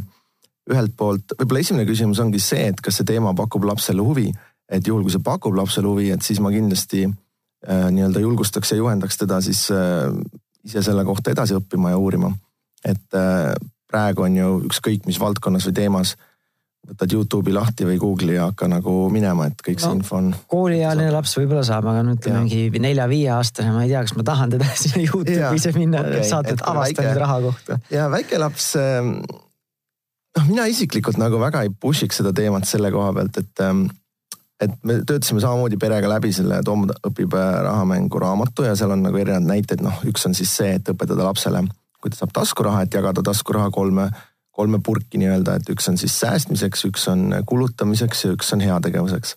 ühelt 0.70 0.96
poolt 0.98 1.36
võib-olla 1.38 1.64
esimene 1.64 1.88
küsimus 1.90 2.22
ongi 2.24 2.42
see, 2.44 2.70
et 2.72 2.82
kas 2.82 3.00
see 3.00 3.08
teema 3.08 3.34
pakub 3.38 3.66
lapsele 3.70 4.06
huvi. 4.06 4.32
et 4.70 4.86
juhul, 4.86 5.02
kui 5.02 5.14
see 5.14 5.24
pakub 5.26 5.56
lapsele 5.58 5.90
huvi, 5.90 6.12
et 6.14 6.22
siis 6.22 6.40
ma 6.40 6.52
kindlasti 6.54 7.08
äh, 7.08 7.88
nii-öelda 7.90 8.22
julgustaks 8.22 8.72
ja 8.72 8.78
juhendaks 8.78 9.18
teda 9.18 9.42
siis 9.42 9.66
ise 10.64 10.84
selle 10.84 11.06
kohta 11.06 11.32
edasi 11.32 11.58
õppima 11.58 11.94
ja 11.94 11.98
uurima. 11.98 12.32
et 12.86 13.18
praegu 13.90 14.24
on 14.24 14.36
ju 14.38 14.50
ükskõik 14.70 15.08
mis 15.10 15.20
valdkonnas 15.20 15.66
või 15.68 15.76
teemas 15.82 16.16
võtad 16.88 17.14
Youtube'i 17.14 17.54
lahti 17.54 17.86
või 17.88 18.00
Google'i 18.02 18.38
ja 18.38 18.48
hakka 18.50 18.70
nagu 18.72 18.94
minema, 19.14 19.50
et 19.50 19.60
kõik 19.66 19.82
no, 19.82 19.84
see 19.84 20.00
info 20.00 20.18
on. 20.20 20.32
kooliealine 20.50 21.12
laps 21.14 21.36
võib-olla 21.38 21.66
saab, 21.68 21.90
aga 21.92 22.06
no 22.06 22.16
ütleme 22.18 22.46
mingi 22.46 22.82
nelja-viieaastane, 22.82 23.74
ma 23.76 23.84
ei 23.86 23.92
tea, 23.92 24.02
kas 24.08 24.16
ma 24.18 24.26
tahan 24.32 24.56
teda 24.56 24.72
sinna 24.84 25.04
Youtube'i 25.06 25.60
ise 25.60 25.76
minna 25.78 26.02
okay, 26.06 26.26
saadet 26.28 26.64
avastada 26.64 27.12
väike, 27.12 27.22
raha 27.26 27.40
kohta. 27.46 27.80
ja 27.94 28.10
väike 28.12 28.42
laps 28.42 28.72
äh, 28.80 29.14
noh, 30.40 30.46
mina 30.50 30.68
isiklikult 30.72 31.20
nagu 31.22 31.42
väga 31.42 31.66
ei 31.68 31.74
push'iks 31.74 32.22
seda 32.22 32.34
teemat 32.36 32.68
selle 32.70 32.92
koha 32.96 33.12
pealt, 33.18 33.42
et 33.44 33.66
ähm, 33.66 33.88
et 34.60 34.74
me 34.84 34.98
töötasime 35.08 35.40
samamoodi 35.40 35.78
perega 35.80 36.10
läbi 36.12 36.34
selle 36.36 36.60
Tom 36.68 36.88
õpib 36.92 37.36
äh, 37.38 37.52
rahamängu 37.64 38.20
raamatu 38.20 38.66
ja 38.68 38.74
seal 38.76 38.92
on 38.96 39.06
nagu 39.06 39.20
erinevad 39.20 39.48
näited, 39.48 39.84
noh, 39.84 40.02
üks 40.10 40.26
on 40.28 40.36
siis 40.36 40.52
see, 40.52 40.74
et 40.80 40.92
õpetada 40.92 41.24
lapsele, 41.28 41.64
kui 42.00 42.12
ta 42.12 42.20
saab 42.20 42.34
taskuraha, 42.36 42.84
et 42.84 42.98
jagada 42.98 43.24
taskuraha 43.24 43.72
kolme, 43.76 44.10
kolme 44.60 44.82
purki 44.84 45.22
nii-öelda, 45.22 45.56
et 45.60 45.72
üks 45.72 45.88
on 45.92 45.98
siis 46.00 46.18
säästmiseks, 46.20 46.84
üks 46.90 47.08
on 47.12 47.32
kulutamiseks 47.48 48.26
ja 48.26 48.34
üks 48.36 48.52
on 48.56 48.66
heategevuseks. 48.66 49.36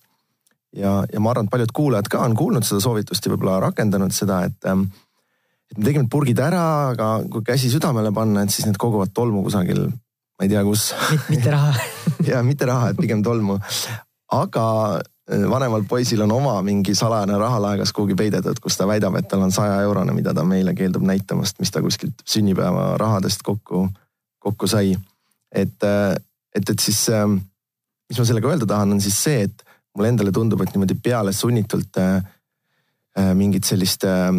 ja, 0.76 0.98
ja 1.12 1.22
ma 1.22 1.30
arvan, 1.30 1.46
et 1.46 1.54
paljud 1.54 1.74
kuulajad 1.78 2.10
ka 2.10 2.24
on 2.26 2.36
kuulnud 2.36 2.66
seda 2.66 2.82
soovitust 2.82 3.26
ja 3.26 3.34
võib-olla 3.34 3.60
rakendanud 3.68 4.14
seda, 4.16 4.42
et 4.50 4.70
ähm, 4.70 4.88
et 5.72 5.78
me 5.78 5.88
tegime 5.88 6.08
purgid 6.12 6.40
ära, 6.42 6.64
aga 6.92 7.12
kui 7.32 7.44
käsi 7.46 7.70
südamele 7.72 8.12
panna, 8.12 8.42
et 8.42 8.52
siis 8.52 8.66
need 8.68 8.80
koguvad 8.80 9.14
tolmu 9.16 9.44
kusagil 9.46 9.86
ma 10.42 10.46
ei 10.46 10.50
tea, 10.50 10.64
kus. 10.66 10.90
mitte 11.30 11.50
raha 11.50 11.72
ja 12.30 12.42
mitte 12.42 12.66
raha, 12.66 12.90
et 12.90 12.98
pigem 12.98 13.22
tolmu. 13.22 13.58
aga 14.32 14.64
äh, 14.98 15.44
vanemal 15.50 15.84
poisil 15.88 16.24
on 16.24 16.32
oma 16.34 16.56
mingi 16.66 16.94
salajane 16.98 17.38
rahalaegas 17.38 17.92
kuhugi 17.92 18.16
peidetud, 18.18 18.58
kus 18.58 18.76
ta 18.76 18.88
väidab, 18.90 19.16
et 19.20 19.28
tal 19.30 19.44
on 19.46 19.54
saja 19.54 19.80
eurone, 19.86 20.14
mida 20.16 20.34
ta 20.34 20.44
meile 20.44 20.74
keeldub 20.74 21.04
näitamast, 21.06 21.60
mis 21.62 21.70
ta 21.70 21.82
kuskilt 21.84 22.24
sünnipäeva 22.26 22.96
rahadest 22.98 23.46
kokku, 23.46 23.86
kokku 24.42 24.66
sai. 24.66 24.96
Et, 25.52 25.76
äh, 25.86 26.14
et, 26.54 26.68
et 26.68 26.78
siis, 26.80 27.04
ähm, 27.12 27.38
mis 28.10 28.18
ma 28.18 28.28
sellega 28.28 28.52
öelda 28.52 28.68
tahan, 28.68 28.96
on 28.96 29.00
siis 29.00 29.18
see, 29.24 29.48
et 29.48 29.66
mulle 29.96 30.12
endale 30.12 30.32
tundub, 30.32 30.60
et 30.64 30.72
niimoodi 30.72 30.96
peale 31.04 31.34
sunnitult 31.36 31.98
mingit 33.36 33.68
sellist 33.68 34.06
ähm, 34.08 34.38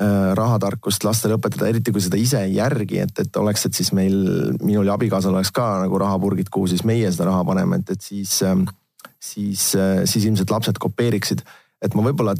Äh, 0.00 0.32
rahatarkust 0.32 1.04
lastele 1.04 1.36
õpetada, 1.36 1.66
eriti 1.68 1.92
kui 1.92 2.00
seda 2.00 2.16
ise 2.16 2.38
ei 2.46 2.54
järgi, 2.54 3.02
et, 3.02 3.18
et 3.20 3.34
oleks, 3.36 3.66
et 3.68 3.76
siis 3.76 3.90
meil, 3.92 4.14
minul 4.64 4.88
ja 4.88 4.94
abikaasal 4.96 5.34
oleks 5.34 5.50
ka 5.52 5.66
nagu 5.82 5.98
rahapurgid, 6.00 6.48
kuhu 6.48 6.70
siis 6.70 6.86
meie 6.88 7.10
seda 7.12 7.26
raha 7.28 7.42
paneme, 7.44 7.82
et, 7.82 7.92
et 7.92 8.06
siis, 8.06 8.38
ähm, 8.48 8.62
siis, 9.20 9.66
äh, 9.76 9.98
siis 10.08 10.24
ilmselt 10.24 10.54
lapsed 10.54 10.80
kopeeriksid. 10.80 11.42
et 11.84 11.96
ma 11.96 12.04
võib-olla 12.06 12.32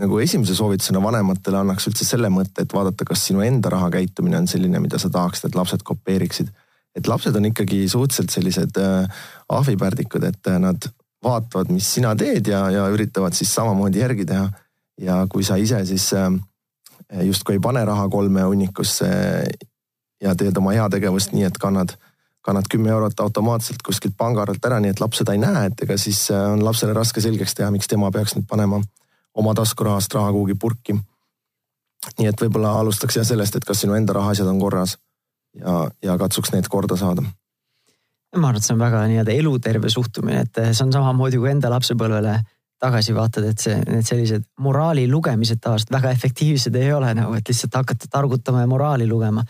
nagu 0.00 0.22
esimese 0.24 0.56
soovitusena 0.56 1.02
vanematele 1.04 1.60
annaks 1.60 1.90
üldse 1.90 2.08
selle 2.08 2.30
mõtte, 2.32 2.64
et 2.64 2.72
vaadata, 2.72 3.04
kas 3.04 3.26
sinu 3.28 3.44
enda 3.44 3.74
rahakäitumine 3.76 4.40
on 4.40 4.48
selline, 4.48 4.80
mida 4.80 4.96
sa 5.00 5.12
tahaksid, 5.12 5.50
et 5.50 5.60
lapsed 5.60 5.84
kopeeriksid. 5.84 6.48
Et 6.94 7.08
lapsed 7.10 7.36
on 7.36 7.50
ikkagi 7.50 7.88
suhteliselt 7.88 8.30
sellised 8.30 8.78
äh, 8.78 9.24
ahvipärdikud, 9.48 10.22
et 10.24 10.52
nad 10.58 10.88
vaatavad, 11.24 11.72
mis 11.72 11.88
sina 11.94 12.14
teed 12.16 12.46
ja, 12.52 12.66
ja 12.70 12.88
üritavad 12.92 13.34
siis 13.36 13.54
samamoodi 13.54 14.02
järgi 14.02 14.26
teha. 14.28 14.48
ja 15.00 15.26
kui 15.26 15.42
sa 15.44 15.56
ise 15.56 15.84
siis 15.86 16.12
äh, 16.14 16.30
justkui 17.22 17.56
ei 17.56 17.60
pane 17.60 17.84
raha 17.84 18.08
kolme 18.08 18.42
hunnikusse 18.42 19.08
ja 20.22 20.34
teed 20.34 20.56
oma 20.56 20.74
heategevust 20.76 21.32
nii, 21.32 21.44
et 21.48 21.58
kannad, 21.58 21.96
kannad 22.44 22.68
kümme 22.70 22.90
eurot 22.90 23.20
automaatselt 23.20 23.82
kuskilt 23.86 24.14
pangaarvelt 24.16 24.64
ära, 24.64 24.80
nii 24.80 24.94
et 24.94 25.00
laps 25.00 25.22
seda 25.22 25.34
ei 25.34 25.42
näe, 25.42 25.66
et 25.70 25.82
ega 25.86 25.96
siis 25.98 26.28
äh, 26.30 26.44
on 26.52 26.64
lapsele 26.64 26.94
raske 26.96 27.24
selgeks 27.24 27.58
teha, 27.58 27.70
miks 27.74 27.90
tema 27.90 28.10
peaks 28.14 28.36
nüüd 28.36 28.46
panema 28.50 28.80
oma 29.34 29.54
taskurahast 29.54 30.14
raha 30.14 30.32
kuhugi 30.32 30.54
purki. 30.54 30.98
nii 32.18 32.28
et 32.28 32.40
võib-olla 32.40 32.76
alustaks 32.78 33.16
jah 33.16 33.26
sellest, 33.26 33.56
et 33.56 33.64
kas 33.64 33.80
sinu 33.80 33.96
enda 33.96 34.12
rahaasjad 34.12 34.48
on 34.48 34.60
korras 34.60 34.98
ja, 35.60 35.78
ja 36.02 36.18
katsuks 36.18 36.52
need 36.54 36.68
korda 36.70 36.98
saada 37.00 37.24
ma 38.34 38.50
arvan, 38.50 38.58
et 38.58 38.66
see 38.66 38.74
on 38.74 38.82
väga 38.82 39.04
nii-öelda 39.10 39.34
eluterve 39.38 39.90
suhtumine, 39.92 40.40
et 40.42 40.58
see 40.72 40.82
on 40.82 40.92
samamoodi 40.92 41.38
kui 41.38 41.52
enda 41.52 41.70
lapsepõlvele 41.70 42.32
tagasi 42.82 43.14
vaatad, 43.14 43.46
et 43.48 43.62
see, 43.62 43.76
need 43.86 44.06
sellised 44.06 44.48
moraali 44.64 45.06
lugemised 45.08 45.60
tavaliselt 45.62 45.92
väga 45.94 46.10
efektiivsed 46.16 46.74
ei 46.80 46.90
ole 46.92 47.12
nagu, 47.14 47.36
et 47.38 47.48
lihtsalt 47.48 47.78
hakata 47.78 48.10
targutama 48.10 48.64
ja 48.64 48.70
moraali 48.70 49.06
lugema. 49.06 49.44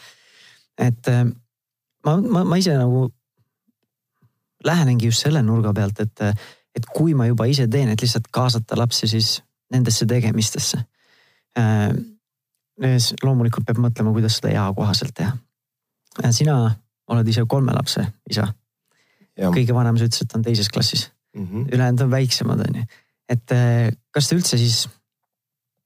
et 0.79 1.09
äh, 1.09 1.25
ma, 2.05 2.17
ma, 2.21 2.45
ma 2.45 2.59
ise 2.61 2.77
nagu 2.79 3.09
lähenengi 4.65 5.11
just 5.11 5.25
selle 5.25 5.43
nurga 5.43 5.73
pealt, 5.77 6.01
et, 6.01 6.45
et 6.77 6.87
kui 6.93 7.15
ma 7.15 7.29
juba 7.29 7.47
ise 7.51 7.67
teen, 7.71 7.93
et 7.93 8.03
lihtsalt 8.03 8.29
kaasata 8.33 8.79
lapsi 8.79 9.09
siis 9.11 9.37
nendesse 9.73 10.07
tegemistesse. 10.09 10.81
Loomulikult 13.23 13.67
peab 13.67 13.81
mõtlema, 13.83 14.13
kuidas 14.15 14.39
seda 14.39 14.55
eakohaselt 14.55 15.15
teha. 15.17 15.35
Sina 16.31 16.59
oled 17.09 17.29
ise 17.29 17.45
kolme 17.49 17.73
lapse 17.73 18.05
isa. 18.31 18.47
kõige 19.35 19.75
vanem, 19.75 19.97
sa 19.99 20.07
ütlesid, 20.07 20.29
et 20.29 20.37
on 20.37 20.43
teises 20.43 20.69
klassis. 20.69 21.11
Mm 21.35 21.47
-hmm.. 21.47 21.75
ülejäänud 21.75 22.01
on 22.01 22.11
väiksemad, 22.11 22.61
on 22.61 22.77
ju 22.79 22.85
et 23.29 23.55
äh, 23.55 23.93
kas 24.13 24.29
te 24.29 24.39
üldse 24.39 24.59
siis, 24.61 24.85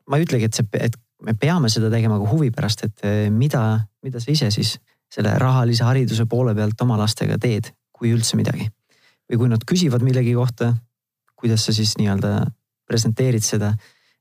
ma 0.08 0.18
ei 0.18 0.26
ütlegi, 0.26 0.48
et 0.48 0.58
see, 0.58 0.66
et 0.80 0.96
me 1.24 1.34
peame 1.38 1.70
seda 1.72 1.90
tegema 1.92 2.18
ka 2.20 2.30
huvi 2.30 2.50
pärast, 2.54 2.84
et 2.86 3.06
äh, 3.06 3.20
mida, 3.34 3.62
mida 4.04 4.22
sa 4.22 4.32
ise 4.32 4.50
siis 4.54 4.76
selle 5.12 5.32
rahalise 5.40 5.86
hariduse 5.86 6.26
poole 6.28 6.54
pealt 6.56 6.80
oma 6.84 6.98
lastega 7.00 7.38
teed, 7.40 7.72
kui 7.92 8.12
üldse 8.14 8.36
midagi. 8.38 8.68
või 9.28 9.36
kui 9.42 9.48
nad 9.52 9.64
küsivad 9.68 10.00
millegi 10.00 10.32
kohta, 10.32 10.70
kuidas 11.36 11.66
sa 11.66 11.72
siis 11.76 11.90
nii-öelda 12.00 12.46
presenteerid 12.88 13.44
seda, 13.44 13.74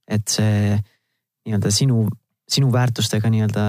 et 0.04 0.28
see 0.28 0.76
nii-öelda 1.48 1.72
sinu, 1.72 2.02
sinu 2.44 2.72
väärtustega 2.74 3.32
nii-öelda 3.32 3.64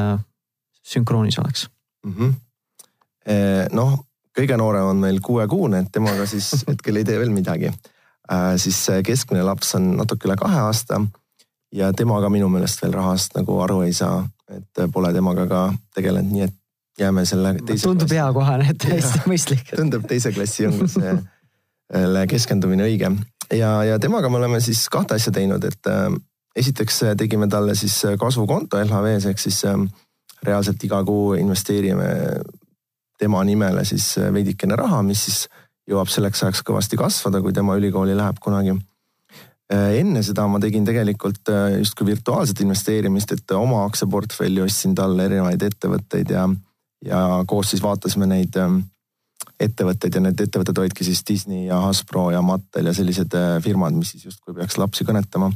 sünkroonis 0.82 1.38
oleks 1.38 1.68
mm 2.08 2.14
-hmm.? 2.18 3.72
noh, 3.76 3.94
kõige 4.32 4.56
noorem 4.56 4.86
on 4.88 5.00
meil 5.02 5.20
kuuekuune, 5.20 5.82
et 5.84 5.92
temaga 5.92 6.26
siis 6.26 6.50
hetkel 6.70 6.96
ei 6.96 7.04
tee 7.04 7.18
veel 7.20 7.34
midagi 7.34 7.72
Äh, 8.32 8.56
siis 8.56 8.86
keskmine 9.04 9.42
laps 9.42 9.72
on 9.78 9.94
natuke 9.96 10.28
üle 10.28 10.34
kahe 10.36 10.60
aasta 10.60 11.00
ja 11.72 11.88
tema 11.96 12.18
ka 12.20 12.28
minu 12.28 12.50
meelest 12.52 12.82
veel 12.82 12.92
rahast 12.92 13.32
nagu 13.38 13.54
aru 13.64 13.80
ei 13.86 13.94
saa, 13.96 14.20
et 14.52 14.82
pole 14.92 15.12
temaga 15.16 15.46
ka 15.48 15.62
tegelenud, 15.96 16.34
nii 16.34 16.44
et 16.44 16.54
jääme 17.00 17.24
selle 17.28 17.54
teise. 17.62 17.86
tundub 17.86 18.12
hea 18.12 18.26
kohane, 18.36 18.68
et 18.74 18.84
hästi 18.90 19.22
mõistlik. 19.30 19.72
tundub 19.72 20.04
teise 20.10 20.32
klassi 20.36 20.66
jõudlusele 20.66 22.26
keskendumine 22.28 22.84
õige 22.90 23.14
ja, 23.56 23.72
ja 23.88 23.96
temaga 24.02 24.28
me 24.28 24.42
oleme 24.42 24.60
siis 24.60 24.84
kahte 24.92 25.16
asja 25.16 25.32
teinud, 25.32 25.64
et 25.64 25.88
äh, 25.88 26.12
esiteks 26.56 27.00
tegime 27.16 27.48
talle 27.48 27.78
siis 27.80 27.96
kasvukonto 28.20 28.76
LHV-s 28.84 29.32
ehk 29.32 29.40
siis 29.40 29.64
reaalselt 30.46 30.84
iga 30.84 31.00
kuu 31.04 31.34
investeerime 31.38 32.08
tema 33.18 33.42
nimele 33.44 33.84
siis 33.84 34.12
veidikene 34.32 34.76
raha, 34.78 35.02
mis 35.02 35.24
siis 35.26 35.46
jõuab 35.88 36.10
selleks 36.12 36.44
ajaks 36.44 36.62
kõvasti 36.66 36.98
kasvada, 37.00 37.40
kui 37.42 37.54
tema 37.56 37.76
ülikooli 37.78 38.16
läheb 38.16 38.38
kunagi. 38.42 38.76
Äh, 39.72 39.98
enne 40.00 40.22
seda 40.24 40.46
ma 40.48 40.60
tegin 40.62 40.86
tegelikult 40.86 41.50
äh, 41.52 41.78
justkui 41.80 42.06
virtuaalset 42.12 42.62
investeerimist, 42.64 43.34
et 43.34 43.56
oma 43.56 43.82
aktsiaportfelli 43.88 44.62
ostsin 44.64 44.94
talle 44.96 45.26
erinevaid 45.28 45.64
ettevõtteid 45.66 46.30
ja, 46.32 46.46
ja 47.04 47.24
koos 47.48 47.74
siis 47.74 47.82
vaatasime 47.84 48.28
neid 48.30 48.56
ettevõtteid 49.58 50.14
ja 50.14 50.22
need 50.22 50.40
ettevõtted 50.40 50.78
olidki 50.80 51.04
siis 51.04 51.20
Disney 51.26 51.66
ja 51.66 51.80
Hasbro 51.82 52.28
ja 52.30 52.40
Mattel 52.44 52.88
ja 52.88 52.94
sellised 52.94 53.34
firmad, 53.64 53.96
mis 53.98 54.14
siis 54.14 54.28
justkui 54.30 54.54
peaks 54.56 54.78
lapsi 54.78 55.04
kõnetama. 55.08 55.50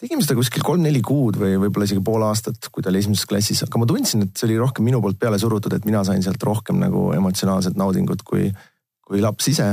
Tegime 0.00 0.24
seda 0.24 0.36
kuskil 0.38 0.64
kolm-neli 0.66 1.00
kuud 1.04 1.38
või 1.40 1.56
võib-olla 1.60 1.88
isegi 1.88 2.04
pool 2.04 2.24
aastat, 2.26 2.68
kui 2.72 2.84
ta 2.84 2.90
oli 2.92 3.00
esimeses 3.00 3.28
klassis, 3.28 3.62
aga 3.64 3.80
ma 3.80 3.88
tundsin, 3.88 4.26
et 4.26 4.36
see 4.36 4.48
oli 4.50 4.58
rohkem 4.60 4.84
minu 4.84 5.00
poolt 5.04 5.18
peale 5.20 5.38
surutud, 5.40 5.72
et 5.72 5.86
mina 5.88 6.02
sain 6.04 6.24
sealt 6.24 6.42
rohkem 6.44 6.80
nagu 6.82 7.08
emotsionaalset 7.16 7.78
naudingut 7.80 8.24
kui 8.26 8.50
kui 9.06 9.22
laps 9.22 9.46
ise. 9.52 9.70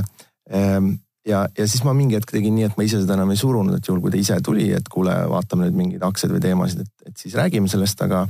Ehm, 0.53 0.93
ja, 1.25 1.43
ja 1.57 1.67
siis 1.67 1.81
ma 1.87 1.95
mingi 1.97 2.17
hetk 2.19 2.29
tegin 2.35 2.53
nii, 2.53 2.67
et 2.69 2.75
ma 2.77 2.85
ise 2.85 2.99
seda 3.01 3.17
enam 3.17 3.31
ei 3.33 3.39
surunud, 3.39 3.75
et 3.77 3.87
juhul 3.89 4.01
kui 4.03 4.13
ta 4.13 4.19
ise 4.19 4.37
tuli, 4.45 4.67
et 4.77 4.89
kuule, 4.93 5.13
vaatame 5.31 5.67
nüüd 5.67 5.79
mingeid 5.79 6.03
aktsiaid 6.05 6.35
või 6.35 6.43
teemasid, 6.43 6.83
et, 6.85 7.09
et 7.09 7.23
siis 7.25 7.33
räägime 7.39 7.71
sellest, 7.71 8.03
aga 8.05 8.27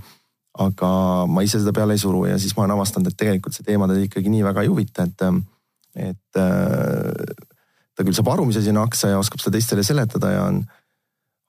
aga 0.64 0.88
ma 1.26 1.42
ise 1.42 1.58
seda 1.58 1.72
peale 1.74 1.96
ei 1.98 2.02
suru 2.02 2.28
ja 2.28 2.36
siis 2.38 2.54
ma 2.54 2.62
olen 2.64 2.76
avastanud, 2.76 3.10
et 3.10 3.18
tegelikult 3.18 3.56
see 3.56 3.66
teema 3.66 3.88
teda 3.90 4.04
ikkagi 4.06 4.30
nii 4.30 4.44
väga 4.46 4.62
ei 4.62 4.70
huvita, 4.70 5.08
et, 5.10 5.24
et 6.12 6.40
äh, 6.40 7.34
ta 7.98 8.06
küll 8.06 8.14
saab 8.14 8.30
aru, 8.36 8.46
mis 8.46 8.60
asi 8.62 8.70
on 8.70 8.84
aktsia 8.84 9.16
ja 9.16 9.22
oskab 9.22 9.42
seda 9.42 9.58
teistele 9.58 9.86
seletada 9.86 10.30
ja 10.36 10.44
on, 10.52 10.62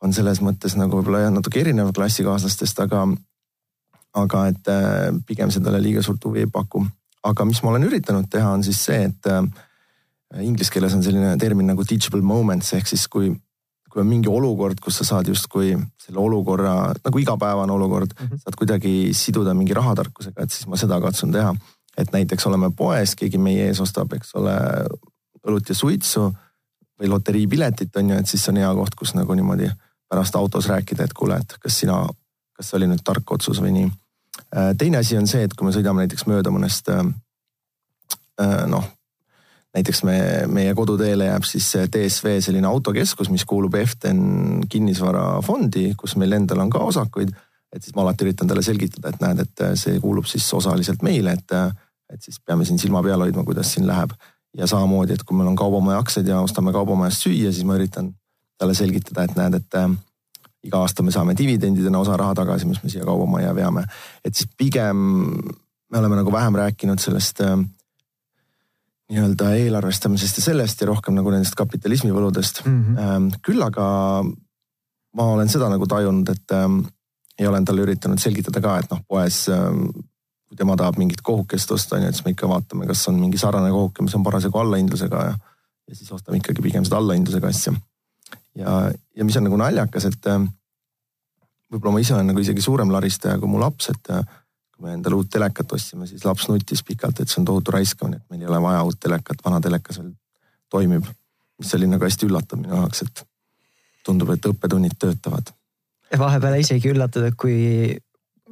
on 0.04 0.12
selles 0.12 0.42
mõttes 0.44 0.76
nagu 0.76 1.00
võib-olla 1.00 1.24
jah, 1.26 1.32
natuke 1.32 1.62
erinev 1.62 1.94
klassikaaslastest, 1.96 2.84
aga, 2.84 3.06
aga 4.20 4.44
et 4.52 4.68
äh, 4.72 5.08
pigem 5.26 5.50
see 5.50 5.64
talle 5.64 5.80
liiga 5.82 6.04
suurt 6.04 6.24
huvi 6.28 6.44
ei 6.44 6.50
paku 6.50 6.84
aga 7.24 7.46
mis 7.48 7.62
ma 7.64 7.72
olen 7.72 7.88
üritanud 7.88 8.28
teha, 8.30 8.52
on 8.56 8.64
siis 8.66 8.80
see, 8.86 9.08
et 9.08 9.30
äh, 9.30 9.40
inglise 10.44 10.72
keeles 10.72 10.94
on 10.96 11.04
selline 11.04 11.34
termin 11.40 11.68
nagu 11.72 11.86
teachable 11.88 12.24
moments 12.26 12.74
ehk 12.76 12.90
siis 12.90 13.06
kui, 13.10 13.30
kui 13.90 14.02
on 14.02 14.10
mingi 14.10 14.30
olukord, 14.30 14.80
kus 14.82 15.00
sa 15.00 15.08
saad 15.08 15.30
justkui 15.30 15.72
selle 16.02 16.20
olukorra 16.20 16.74
nagu 16.98 17.22
igapäevane 17.22 17.72
olukord 17.72 18.12
mm, 18.12 18.26
-hmm. 18.26 18.44
saad 18.44 18.58
kuidagi 18.60 19.14
siduda 19.16 19.54
mingi 19.54 19.74
rahatarkusega, 19.74 20.42
et 20.42 20.50
siis 20.50 20.68
ma 20.68 20.80
seda 20.80 21.00
katsun 21.00 21.32
teha. 21.32 21.54
et 21.96 22.12
näiteks 22.12 22.46
oleme 22.46 22.70
poes, 22.76 23.14
keegi 23.14 23.38
meie 23.38 23.68
ees 23.68 23.80
ostab, 23.80 24.12
eks 24.12 24.34
ole, 24.34 24.54
õlut 25.46 25.68
ja 25.68 25.74
suitsu 25.74 26.32
või 27.00 27.08
loteriipiletit 27.08 27.96
on 27.96 28.10
ju, 28.10 28.16
et 28.18 28.26
siis 28.26 28.48
on 28.48 28.56
hea 28.56 28.74
koht, 28.74 28.94
kus 28.94 29.14
nagu 29.14 29.34
niimoodi 29.34 29.70
pärast 30.08 30.36
autos 30.36 30.68
rääkida, 30.68 31.04
et 31.04 31.12
kuule, 31.12 31.36
et 31.40 31.56
kas 31.60 31.78
sina, 31.80 32.02
kas 32.56 32.70
see 32.70 32.78
oli 32.78 32.90
nüüd 32.90 33.02
tark 33.04 33.30
otsus 33.34 33.60
või 33.62 33.72
nii 33.74 33.92
Äh, 34.56 34.74
teine 34.78 34.98
asi 34.98 35.16
on 35.18 35.26
see, 35.26 35.44
et 35.46 35.54
kui 35.54 35.66
me 35.66 35.72
sõidame 35.74 36.04
näiteks 36.04 36.26
mööda 36.30 36.50
mõnest 36.54 36.90
äh, 36.92 37.02
äh, 38.42 38.64
noh, 38.70 38.84
näiteks 39.74 40.02
me, 40.06 40.16
meie 40.50 40.74
koduteele 40.78 41.28
jääb 41.28 41.46
siis 41.46 41.72
DSV 41.90 42.36
selline 42.42 42.68
autokeskus, 42.70 43.30
mis 43.34 43.46
kuulub 43.50 43.74
Eften 43.78 44.20
kinnisvarafondi, 44.70 45.88
kus 45.98 46.14
meil 46.20 46.38
endal 46.38 46.62
on 46.62 46.70
ka 46.70 46.82
osakuid. 46.86 47.34
et 47.74 47.82
siis 47.82 47.94
ma 47.96 48.04
alati 48.04 48.22
üritan 48.22 48.46
talle 48.46 48.62
selgitada, 48.62 49.10
et 49.10 49.22
näed, 49.22 49.40
et 49.42 49.62
see 49.78 49.98
kuulub 49.98 50.28
siis 50.30 50.46
osaliselt 50.54 51.02
meile, 51.02 51.32
et, 51.34 51.54
et 52.14 52.22
siis 52.22 52.38
peame 52.38 52.64
siin 52.64 52.78
silma 52.78 53.02
peal 53.02 53.26
hoidma, 53.26 53.42
kuidas 53.44 53.72
siin 53.74 53.86
läheb. 53.86 54.14
ja 54.54 54.66
samamoodi, 54.70 55.14
et 55.14 55.22
kui 55.26 55.34
meil 55.36 55.50
on 55.50 55.56
kaubamaja 55.58 55.98
aktsiaid 55.98 56.28
ja 56.30 56.38
ostame 56.40 56.72
kaubamajast 56.72 57.26
süüa, 57.26 57.50
siis 57.50 57.66
ma 57.66 57.74
üritan 57.74 58.12
talle 58.64 58.74
selgitada, 58.76 59.28
et 59.28 59.38
näed, 59.38 59.60
et 59.60 59.78
iga 60.64 60.80
aasta 60.80 61.04
me 61.04 61.12
saame 61.12 61.36
dividendidena 61.36 62.00
osa 62.00 62.16
raha 62.16 62.34
tagasi, 62.40 62.66
mis 62.66 62.80
me 62.82 62.90
siia 62.90 63.04
kaubamajja 63.04 63.54
veame. 63.54 63.84
et 64.24 64.34
siis 64.34 64.48
pigem 64.56 64.96
me 65.94 66.00
oleme 66.00 66.16
nagu 66.16 66.32
vähem 66.32 66.56
rääkinud 66.58 66.98
sellest 66.98 67.44
äh, 67.44 67.58
nii-öelda 69.12 69.52
eelarvestamisest 69.60 70.40
ja 70.40 70.46
sellest 70.48 70.80
ja 70.80 70.88
rohkem 70.88 71.14
nagu 71.14 71.30
nendest 71.30 71.54
kapitalismivõludest 71.60 72.64
mm. 72.64 72.80
-hmm. 72.96 73.38
küll 73.44 73.62
aga 73.62 73.86
ma 75.14 75.28
olen 75.36 75.48
seda 75.48 75.68
nagu 75.70 75.86
tajunud, 75.86 76.28
et 76.28 76.56
ähm, 76.56 76.80
ja 77.40 77.50
olen 77.50 77.64
talle 77.64 77.84
üritanud 77.84 78.18
selgitada 78.18 78.60
ka, 78.60 78.78
et 78.78 78.90
noh, 78.90 79.02
poes 79.08 79.44
ähm, 79.52 79.86
kui 80.48 80.56
tema 80.58 80.76
tahab 80.76 80.98
mingit 80.98 81.22
kohukest 81.22 81.70
osta, 81.70 81.96
on 81.96 82.06
ju, 82.06 82.08
et 82.08 82.18
siis 82.18 82.24
me 82.24 82.34
ikka 82.34 82.48
vaatame, 82.48 82.86
kas 82.86 83.08
on 83.10 83.20
mingi 83.20 83.38
sarnane 83.38 83.70
kohuke, 83.70 84.02
mis 84.02 84.14
on 84.14 84.24
parasjagu 84.26 84.58
allahindlusega 84.58 85.24
ja, 85.28 85.34
ja 85.88 85.96
siis 85.98 86.12
ostame 86.12 86.40
ikkagi 86.40 86.62
pigem 86.62 86.86
seda 86.86 86.98
allahindlusega 87.02 87.50
asja. 87.50 87.74
Ja, 88.58 88.76
ja 89.16 89.26
mis 89.26 89.36
on 89.36 89.46
nagu 89.48 89.58
naljakas, 89.60 90.08
et 90.10 90.30
äh, 90.30 90.46
võib-olla 91.72 91.96
ma 91.96 92.02
ise 92.04 92.14
olen 92.16 92.30
nagu 92.30 92.42
isegi 92.42 92.64
suurem 92.64 92.92
laristaja 92.94 93.38
kui 93.42 93.50
mu 93.50 93.60
laps, 93.62 93.90
et 93.94 94.12
äh, 94.14 94.22
kui 94.74 94.86
me 94.86 94.94
endale 94.96 95.18
uut 95.18 95.30
telekat 95.30 95.76
ostsime, 95.76 96.08
siis 96.10 96.24
laps 96.26 96.48
nutis 96.50 96.82
pikalt, 96.86 97.20
et 97.20 97.30
see 97.30 97.40
on 97.42 97.48
tohutu 97.50 97.74
raiskamine, 97.74 98.20
et 98.20 98.30
meil 98.30 98.44
ei 98.44 98.50
ole 98.50 98.62
vaja 98.64 98.82
uut 98.86 99.00
telekat, 99.00 99.42
vana 99.44 99.60
telekas 99.64 100.00
veel 100.00 100.14
toimib. 100.70 101.06
mis 101.58 101.74
oli 101.76 101.86
nagu 101.86 102.02
hästi 102.02 102.26
üllatav 102.26 102.58
minu 102.58 102.74
jaoks, 102.74 103.04
et 103.04 103.22
tundub, 104.04 104.32
et 104.34 104.46
õppetunnid 104.50 104.96
töötavad. 104.98 105.52
vahepeal 106.18 106.58
isegi 106.58 106.90
üllatud, 106.90 107.24
et 107.28 107.36
kui 107.38 107.94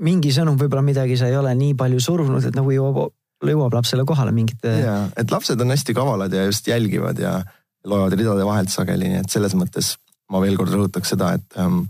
mingi 0.02 0.30
sõnum, 0.34 0.56
võib-olla 0.58 0.82
midagi 0.82 1.18
sa 1.18 1.28
ei 1.28 1.36
ole 1.36 1.52
nii 1.54 1.74
palju 1.78 2.00
surnud, 2.00 2.44
et 2.44 2.54
nagu 2.56 2.70
jõuab, 2.72 3.12
jõuab 3.42 3.74
lapsele 3.74 4.04
kohale 4.08 4.32
mingite. 4.32 4.70
ja, 4.84 5.08
et 5.16 5.30
lapsed 5.30 5.60
on 5.60 5.74
hästi 5.74 5.94
kavalad 5.94 6.32
ja 6.32 6.46
just 6.46 6.66
jälgivad 6.66 7.18
ja 7.18 7.40
loevad 7.88 8.14
ridade 8.18 8.46
vahelt 8.46 8.72
sageli, 8.72 9.10
nii 9.10 9.22
et 9.22 9.32
selles 9.32 9.56
mõttes 9.58 9.96
ma 10.32 10.40
veel 10.42 10.56
kord 10.58 10.72
rõhutaks 10.74 11.14
seda, 11.14 11.34
et 11.38 11.60
ähm, 11.60 11.84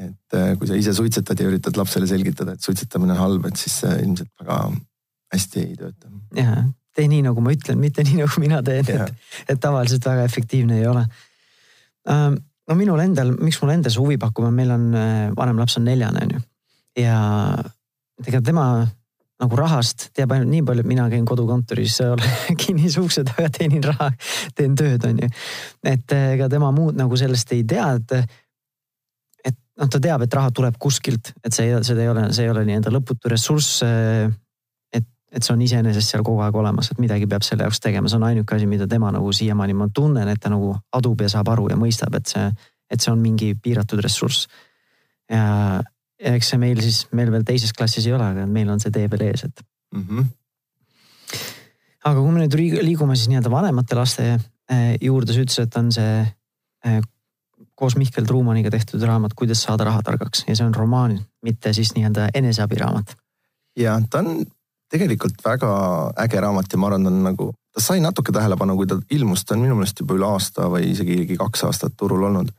et 0.00 0.36
äh, 0.38 0.52
kui 0.56 0.68
sa 0.70 0.76
ise 0.78 0.94
suitsetad 0.96 1.40
ja 1.40 1.48
üritad 1.48 1.76
lapsele 1.76 2.06
selgitada, 2.08 2.54
et 2.54 2.64
suitsetamine 2.64 3.16
on 3.16 3.24
halb, 3.24 3.48
et 3.50 3.58
siis 3.58 3.80
see 3.82 3.96
ilmselt 4.04 4.30
väga 4.38 4.60
hästi 5.34 5.64
ei 5.64 5.74
tööta. 5.80 6.12
ja, 6.38 6.60
tee 6.96 7.08
nii, 7.10 7.24
nagu 7.26 7.42
ma 7.42 7.54
ütlen, 7.56 7.80
mitte 7.82 8.04
nii, 8.06 8.20
nagu 8.22 8.42
mina 8.42 8.62
teen, 8.66 8.86
et, 8.86 9.34
et 9.50 9.60
tavaliselt 9.60 10.06
väga 10.06 10.28
efektiivne 10.30 10.78
ei 10.78 10.86
ole. 10.88 11.02
Ähm, 12.10 12.38
no 12.70 12.78
minul 12.78 13.02
endal, 13.02 13.34
miks 13.42 13.58
mul 13.60 13.74
endal 13.74 13.92
see 13.92 14.00
huvi 14.00 14.20
pakub, 14.22 14.46
on 14.46 14.56
meil 14.56 14.70
on 14.76 14.86
äh, 14.94 15.26
vanem 15.36 15.58
laps 15.60 15.76
on 15.82 15.90
neljane, 15.90 16.22
onju 16.28 16.46
ja 16.98 17.18
ega 18.26 18.40
tema 18.44 18.64
nagu 19.40 19.56
rahast 19.56 20.08
teab 20.16 20.34
ainult 20.34 20.50
nii 20.52 20.64
palju, 20.66 20.84
et 20.84 20.90
mina 20.90 21.06
käin 21.12 21.24
kodukontoris, 21.28 21.96
olen 22.04 22.36
kinnisukse 22.62 23.24
taga, 23.28 23.48
teenin 23.56 23.84
raha, 23.86 24.10
teen 24.56 24.76
tööd, 24.78 25.04
on 25.08 25.24
ju. 25.24 25.30
et 25.86 26.16
eh, 26.16 26.28
ega 26.36 26.50
tema 26.52 26.70
muud 26.76 26.98
nagu 26.98 27.18
sellest 27.18 27.54
ei 27.56 27.64
tea, 27.68 27.86
et, 27.96 28.36
et 29.50 29.56
noh, 29.80 29.88
ta 29.88 30.00
teab, 30.02 30.26
et 30.26 30.36
raha 30.36 30.52
tuleb 30.56 30.76
kuskilt, 30.80 31.32
et 31.44 31.56
see, 31.56 31.72
seda 31.86 32.04
ei 32.04 32.12
ole, 32.12 32.26
see 32.36 32.46
ei 32.46 32.52
ole 32.52 32.66
nii-öelda 32.68 32.92
lõputu 32.92 33.32
ressurss. 33.32 33.80
Eh, 33.86 34.26
et, 35.00 35.06
et 35.32 35.46
see 35.46 35.54
on 35.54 35.62
iseenesest 35.64 36.12
seal 36.12 36.26
kogu 36.26 36.42
aeg 36.44 36.58
olemas, 36.60 36.90
et 36.92 37.00
midagi 37.00 37.28
peab 37.30 37.46
selle 37.46 37.64
jaoks 37.64 37.80
tegema, 37.80 38.10
see 38.10 38.20
on 38.20 38.28
ainuke 38.28 38.58
asi, 38.58 38.68
mida 38.68 38.88
tema 38.90 39.12
nagu 39.14 39.32
siiamaani 39.32 39.78
ma 39.78 39.88
tunnen, 39.94 40.28
et 40.28 40.42
ta 40.42 40.52
nagu 40.52 40.74
adub 40.98 41.24
ja 41.24 41.32
saab 41.32 41.48
aru 41.54 41.70
ja 41.72 41.80
mõistab, 41.80 42.18
et 42.20 42.28
see, 42.28 42.50
et 42.90 43.00
see 43.00 43.12
on 43.12 43.22
mingi 43.22 43.54
piiratud 43.56 44.04
ressurss. 44.04 44.50
ja 45.30 45.80
eks 46.20 46.52
see 46.52 46.60
meil 46.60 46.80
siis, 46.84 47.04
meil 47.16 47.30
veel 47.32 47.46
teises 47.46 47.72
klassis 47.76 48.06
ei 48.06 48.14
ole, 48.16 48.26
aga 48.34 48.46
meil 48.50 48.68
on 48.72 48.82
see 48.82 48.92
tee 48.94 49.08
veel 49.10 49.24
ees, 49.30 49.46
et 49.48 49.62
mm. 49.94 50.04
-hmm. 50.08 50.26
aga 52.04 52.20
kui 52.20 52.34
me 52.34 52.44
nüüd 52.44 52.58
liigume 52.84 53.16
siis 53.16 53.30
nii-öelda 53.32 53.52
vanemate 53.52 53.98
laste 53.98 54.28
eh, 54.34 54.98
juurde, 55.00 55.32
sa 55.32 55.40
ütlesid, 55.44 55.68
et 55.68 55.80
on 55.80 55.90
see 55.92 56.20
eh, 56.84 57.00
koos 57.74 57.96
Mihkel 57.96 58.26
Truumaniga 58.28 58.70
tehtud 58.70 59.02
raamat 59.02 59.34
Kuidas 59.34 59.62
saada 59.62 59.84
rahatargaks 59.88 60.44
ja 60.48 60.56
see 60.56 60.66
on 60.66 60.74
romaan, 60.74 61.20
mitte 61.42 61.72
siis 61.72 61.94
nii-öelda 61.96 62.28
eneseabiraamat. 62.34 63.16
ja 63.76 64.00
ta 64.10 64.18
on 64.18 64.44
tegelikult 64.90 65.44
väga 65.44 65.72
äge 66.18 66.40
raamat 66.40 66.72
ja 66.72 66.78
ma 66.78 66.86
arvan, 66.86 67.04
ta 67.04 67.10
on 67.10 67.22
nagu, 67.22 67.52
ta 67.72 67.80
sai 67.80 68.00
natuke 68.00 68.32
tähelepanu, 68.32 68.76
kui 68.76 68.86
ta 68.86 68.98
ilmus, 69.10 69.44
ta 69.44 69.54
on 69.54 69.62
minu 69.64 69.78
meelest 69.78 70.00
juba 70.00 70.18
üle 70.18 70.26
aasta 70.26 70.66
või 70.68 70.90
isegi 70.90 71.36
kaks 71.38 71.64
aastat 71.64 71.96
turul 71.96 72.26
olnud 72.28 72.50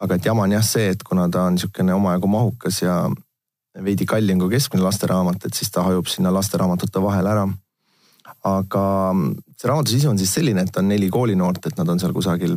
aga 0.00 0.16
et 0.16 0.26
jama 0.26 0.46
on 0.46 0.54
jah 0.56 0.64
see, 0.64 0.92
et 0.94 1.02
kuna 1.06 1.28
ta 1.28 1.44
on 1.48 1.56
niisugune 1.56 1.94
omajagu 1.94 2.30
mahukas 2.30 2.82
ja 2.82 3.02
veidi 3.84 4.06
kallim 4.08 4.40
kui 4.40 4.50
keskmine 4.54 4.84
lasteraamat, 4.84 5.44
et 5.46 5.56
siis 5.56 5.70
ta 5.70 5.84
hajub 5.86 6.08
sinna 6.10 6.32
lasteraamatute 6.34 7.02
vahele 7.02 7.34
ära. 7.34 7.48
aga 8.44 8.82
see 9.58 9.68
raamatu 9.68 9.92
sisu 9.92 10.08
on 10.08 10.18
siis 10.18 10.32
selline, 10.32 10.62
et 10.64 10.76
on 10.76 10.88
neli 10.88 11.10
koolinoort, 11.12 11.66
et 11.66 11.76
nad 11.76 11.88
on 11.92 12.00
seal 12.00 12.12
kusagil, 12.16 12.54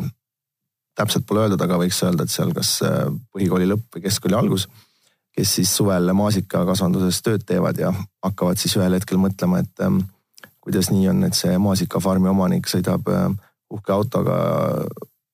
täpselt 0.95 1.25
pole 1.27 1.43
öeldud, 1.43 1.61
aga 1.61 1.79
võiks 1.81 1.99
öelda, 2.05 2.23
et 2.23 2.31
seal 2.31 2.53
kas 2.55 2.77
äh, 2.87 3.09
põhikooli 3.33 3.67
lõpp 3.67 3.97
või 3.97 4.03
keskkooli 4.05 4.37
algus, 4.37 4.67
kes 5.35 5.55
siis 5.57 5.73
suvel 5.75 6.13
maasikakasvanduses 6.15 7.19
tööd 7.25 7.43
teevad 7.49 7.81
ja 7.81 7.91
hakkavad 8.23 8.61
siis 8.61 8.77
ühel 8.77 8.95
hetkel 8.95 9.19
mõtlema, 9.19 9.59
et 9.65 9.83
ähm, 9.83 10.05
kuidas 10.63 10.91
nii 10.93 11.09
on, 11.11 11.23
et 11.27 11.35
see 11.35 11.57
maasikafarmi 11.59 12.31
omanik 12.31 12.69
sõidab 12.71 13.09
äh, 13.11 13.27
uhke 13.73 13.91
autoga 13.91 14.37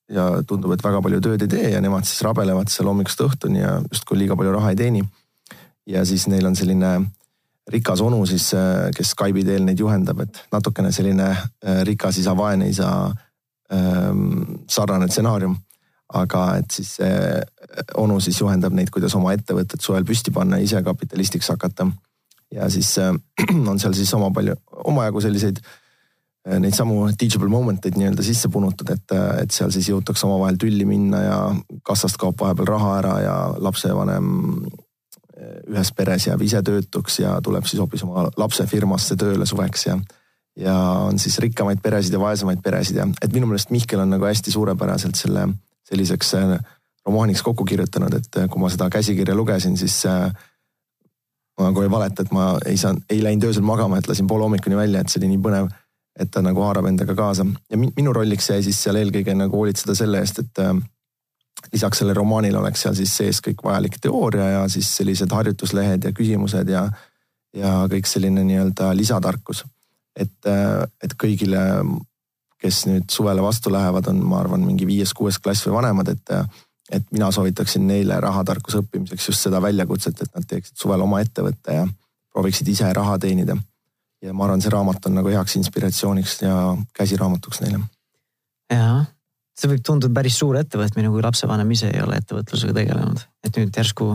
ja 0.09 0.25
tundub, 0.47 0.73
et 0.73 0.83
väga 0.83 1.01
palju 1.05 1.21
tööd 1.23 1.45
ei 1.45 1.51
tee 1.51 1.69
ja 1.75 1.81
nemad 1.83 2.07
siis 2.07 2.21
rabelevad 2.25 2.71
seal 2.71 2.89
hommikust 2.89 3.21
õhtuni 3.25 3.61
ja 3.61 3.77
justkui 3.85 4.17
liiga 4.17 4.37
palju 4.39 4.53
raha 4.55 4.73
ei 4.73 4.79
teeni. 4.79 5.03
ja 5.87 6.05
siis 6.05 6.27
neil 6.27 6.45
on 6.45 6.55
selline 6.55 6.91
rikas 7.69 8.01
onu 8.01 8.25
siis, 8.25 8.51
äh, 8.53 8.89
kes 8.95 9.13
Skype'i 9.13 9.45
teel 9.45 9.65
neid 9.65 9.79
juhendab, 9.79 10.21
et 10.25 10.43
natukene 10.51 10.91
selline 10.91 11.29
äh, 11.29 11.81
rikas 11.85 12.17
isa, 12.17 12.33
vaene 12.37 12.69
isa 12.69 12.89
ähm, 13.73 14.61
sarnane 14.67 15.09
stsenaarium. 15.09 15.57
aga 16.13 16.55
et 16.57 16.71
siis 16.73 16.95
see 16.97 17.09
äh, 17.09 17.43
onu 17.97 18.19
siis 18.19 18.39
juhendab 18.41 18.73
neid, 18.73 18.89
kuidas 18.89 19.15
oma 19.15 19.33
ettevõtet 19.33 19.81
suvel 19.81 20.05
püsti 20.05 20.33
panna 20.33 20.57
ise 20.57 20.81
kapitalistiks 20.83 21.49
hakata. 21.49 21.87
ja 22.51 22.69
siis 22.69 22.97
on 23.69 23.79
seal 23.79 23.93
siis 23.93 24.13
oma 24.13 24.31
palju, 24.33 24.55
omajagu 24.89 25.21
selliseid 25.21 25.61
äh, 25.61 25.69
Äh, 25.69 25.78
neid 26.57 26.73
samu 26.73 27.03
teachable 27.17 27.49
moment 27.51 27.85
eid 27.85 27.97
nii-öelda 27.99 28.25
sisse 28.25 28.49
punutud, 28.49 28.89
et, 28.93 29.11
äh, 29.13 29.41
et 29.43 29.53
seal 29.53 29.71
siis 29.73 29.89
jõutakse 29.91 30.25
omavahel 30.27 30.57
tülli 30.61 30.87
minna 30.89 31.21
ja 31.21 31.39
kassast 31.85 32.17
kaob 32.21 32.39
vahepeal 32.41 32.69
raha 32.69 32.93
ära 33.01 33.15
ja 33.23 33.35
lapsevanem 33.61 34.31
äh, 34.65 35.59
ühes 35.69 35.93
peres 35.95 36.29
jääb 36.29 36.41
ise 36.45 36.63
töötuks 36.65 37.19
ja 37.21 37.37
tuleb 37.45 37.67
siis 37.69 37.83
hoopis 37.83 38.05
oma 38.07 38.29
lapse 38.37 38.65
firmasse 38.71 39.19
tööle 39.19 39.45
suveks 39.49 39.85
ja 39.91 39.99
ja 40.59 40.75
on 41.05 41.19
siis 41.21 41.37
rikkamaid 41.39 41.79
peresid 41.83 42.13
ja 42.13 42.19
vaesemaid 42.19 42.63
peresid 42.63 42.97
ja 42.99 43.05
et 43.21 43.33
minu 43.33 43.47
meelest 43.47 43.69
Mihkel 43.71 44.01
on 44.01 44.09
nagu 44.11 44.25
hästi 44.27 44.51
suurepäraselt 44.51 45.15
selle 45.15 45.45
selliseks 45.87 46.33
romaaniks 47.05 47.41
kokku 47.45 47.65
kirjutanud, 47.65 48.13
et 48.13 48.39
kui 48.51 48.61
ma 48.61 48.69
seda 48.69 48.89
käsikirja 48.93 49.35
lugesin, 49.37 49.77
siis 49.79 50.03
ma 50.05 51.69
nagu 51.69 51.81
ei 51.81 51.89
valeta, 51.91 52.25
et 52.25 52.33
ma 52.35 52.49
ei 52.67 52.77
saanud, 52.77 53.07
ei 53.09 53.23
läinud 53.23 53.47
öösel 53.49 53.65
magama, 53.65 53.97
et 53.97 54.09
lasin 54.09 54.27
poole 54.27 54.45
hommikuni 54.45 54.77
välja, 54.77 55.01
et 55.01 55.09
see 55.09 55.21
oli 55.21 55.31
nii 55.31 55.41
põnev 55.47 55.71
et 56.19 56.31
ta 56.31 56.41
nagu 56.43 56.61
haarab 56.65 56.89
endaga 56.89 57.15
kaasa 57.15 57.45
ja 57.71 57.79
minu 57.79 58.13
rolliks 58.13 58.49
jäi 58.51 58.63
siis 58.65 58.79
seal 58.83 58.99
eelkõige 58.99 59.35
nagu 59.37 59.61
hoolitseda 59.61 59.95
selle 59.95 60.19
eest, 60.23 60.41
et 60.43 60.61
äh, 60.63 60.73
lisaks 61.73 62.01
sellele 62.01 62.17
romaanile 62.17 62.59
oleks 62.59 62.83
seal 62.85 62.97
siis 62.97 63.15
sees 63.21 63.41
kõik 63.45 63.63
vajalik 63.63 63.99
teooria 64.01 64.49
ja 64.57 64.67
siis 64.71 64.89
sellised 64.99 65.31
harjutuslehed 65.35 66.07
ja 66.07 66.13
küsimused 66.15 66.71
ja, 66.71 66.85
ja 67.55 67.73
kõik 67.91 68.09
selline 68.09 68.43
nii-öelda 68.47 68.93
lisatarkus. 68.97 69.65
et, 70.19 70.35
äh, 70.47 70.83
et 71.03 71.15
kõigile, 71.15 71.59
kes 72.59 72.85
nüüd 72.89 73.07
suvele 73.11 73.43
vastu 73.43 73.71
lähevad, 73.71 74.09
on, 74.11 74.19
ma 74.27 74.41
arvan, 74.41 74.65
mingi 74.67 74.87
viies-kuues 74.87 75.39
klass 75.39 75.63
või 75.67 75.77
vanemad, 75.77 76.09
et, 76.11 76.33
et 76.91 77.05
mina 77.15 77.31
soovitaksin 77.31 77.85
neile 77.87 78.19
rahatarkuse 78.19 78.81
õppimiseks 78.81 79.29
just 79.31 79.47
seda 79.47 79.61
väljakutset, 79.63 80.19
et 80.21 80.35
nad 80.35 80.47
teeksid 80.49 80.75
suvel 80.75 81.05
oma 81.05 81.21
ettevõtte 81.23 81.77
ja 81.77 81.87
prooviksid 82.33 82.67
ise 82.67 82.91
raha 82.93 83.15
teenida 83.19 83.55
ja 84.23 84.33
ma 84.33 84.47
arvan, 84.47 84.61
see 84.63 84.73
raamat 84.73 85.07
on 85.09 85.15
nagu 85.19 85.31
heaks 85.31 85.55
inspiratsiooniks 85.59 86.41
ja 86.43 86.55
käsiraamatuks 86.97 87.61
neile. 87.63 87.81
jah, 88.73 89.05
see 89.57 89.71
võib 89.71 89.85
tunduda 89.85 90.13
päris 90.15 90.39
suur 90.39 90.59
ettevõtmine, 90.59 91.11
kui 91.13 91.23
lapsevanem 91.23 91.71
ise 91.75 91.91
ei 91.93 92.03
ole 92.03 92.19
ettevõtlusega 92.19 92.75
tegelenud, 92.81 93.23
et 93.47 93.59
nüüd 93.59 93.81
järsku 93.81 94.11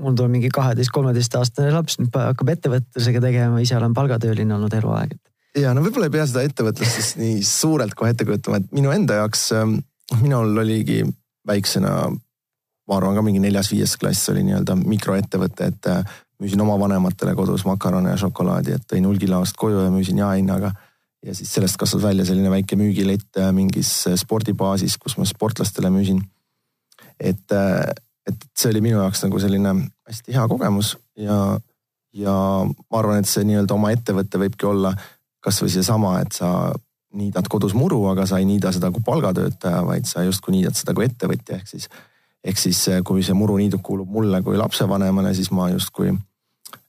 mul 0.00 0.16
tuleb 0.16 0.32
mingi 0.36 0.50
kaheteisk-kolmeteistaastane 0.54 1.72
laps, 1.74 1.98
nüüd 2.00 2.14
hakkab 2.16 2.54
ettevõtlusega 2.54 3.22
tegema, 3.24 3.60
ise 3.62 3.76
olen 3.76 3.94
palgatööline 3.96 4.56
olnud 4.56 4.74
eluaeg. 4.80 5.14
ja 5.58 5.74
no 5.74 5.84
võib-olla 5.84 6.08
ei 6.08 6.16
pea 6.16 6.26
seda 6.30 6.46
ettevõtlust 6.46 6.96
siis 6.96 7.12
nii 7.20 7.44
suurelt 7.46 7.96
kohe 7.98 8.14
ette 8.14 8.26
kujutama, 8.28 8.62
et 8.62 8.72
minu 8.76 8.92
enda 8.94 9.20
jaoks, 9.20 9.50
ähm, 9.58 9.78
minul 10.22 10.56
oligi 10.64 11.02
väiksena, 11.46 11.94
ma 12.10 12.96
arvan 12.96 13.18
ka 13.18 13.24
mingi 13.26 13.42
neljas-viies 13.42 13.96
klass 14.00 14.32
oli 14.32 14.44
nii-öelda 14.46 14.76
mikroettevõte, 14.80 15.70
et 15.72 15.90
äh, 15.90 16.18
müüsin 16.40 16.60
oma 16.60 16.78
vanematele 16.80 17.34
kodus 17.36 17.64
makarone 17.68 18.14
ja 18.14 18.18
šokolaadi, 18.20 18.76
et 18.76 18.86
tõin 18.88 19.06
hulgilaost 19.06 19.58
koju 19.60 19.84
ja 19.84 19.92
müüsin 19.92 20.20
jaehinnaga. 20.22 20.72
ja 21.20 21.34
siis 21.36 21.52
sellest 21.52 21.76
kasvas 21.76 22.02
välja 22.02 22.24
selline 22.24 22.50
väike 22.50 22.76
müügilett 22.80 23.36
äh, 23.36 23.50
mingis 23.52 24.06
äh, 24.08 24.16
spordibaasis, 24.16 24.96
kus 24.98 25.18
ma 25.18 25.24
sportlastele 25.28 25.90
müüsin. 25.90 26.22
et, 27.20 27.52
äh, 27.52 27.92
et 28.26 28.46
see 28.56 28.70
oli 28.70 28.80
minu 28.80 29.02
jaoks 29.02 29.24
nagu 29.24 29.40
selline 29.40 29.74
hästi 30.08 30.32
hea 30.32 30.48
kogemus 30.48 30.96
ja, 31.16 31.58
ja 32.12 32.36
ma 32.64 32.98
arvan, 32.98 33.20
et 33.20 33.28
see 33.28 33.44
nii-öelda 33.44 33.74
oma 33.76 33.92
ettevõte 33.92 34.40
võibki 34.40 34.66
olla 34.66 34.94
kasvõi 35.40 35.68
seesama, 35.72 36.20
et 36.20 36.32
sa 36.32 36.72
niidad 37.16 37.48
kodus 37.48 37.74
muru, 37.74 38.04
aga 38.06 38.24
sa 38.26 38.38
ei 38.38 38.46
niida 38.46 38.72
seda 38.72 38.90
kui 38.94 39.02
palgatöötaja, 39.04 39.82
vaid 39.84 40.06
sa 40.06 40.22
justkui 40.22 40.54
niidad 40.54 40.76
seda 40.78 40.94
kui 40.94 41.04
ettevõtja, 41.04 41.58
ehk 41.58 41.68
siis 41.68 41.88
ehk 42.44 42.56
siis 42.56 42.78
kui 43.04 43.22
see 43.22 43.36
muruniiduk 43.36 43.82
kuulub 43.84 44.08
mulle 44.08 44.40
kui 44.42 44.56
lapsevanemale, 44.56 45.34
siis 45.36 45.50
ma 45.52 45.68
justkui 45.68 46.14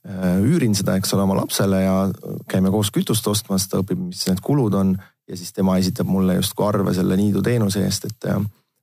üürin 0.02 0.74
seda, 0.74 0.96
eks 0.98 1.14
ole, 1.14 1.22
oma 1.22 1.36
lapsele 1.38 1.82
ja 1.84 1.96
käime 2.50 2.72
koos 2.74 2.90
kütust 2.90 3.26
ostmas, 3.30 3.68
ta 3.70 3.78
õpib, 3.82 4.00
mis 4.08 4.24
need 4.26 4.40
kulud 4.42 4.74
on 4.74 4.96
ja 5.28 5.36
siis 5.38 5.52
tema 5.52 5.76
esitab 5.78 6.10
mulle 6.10 6.34
justkui 6.40 6.66
arve 6.66 6.94
selle 6.94 7.16
niidu 7.16 7.42
teenuse 7.42 7.84
eest, 7.86 8.08
et, 8.10 8.26
äh, 8.30 8.40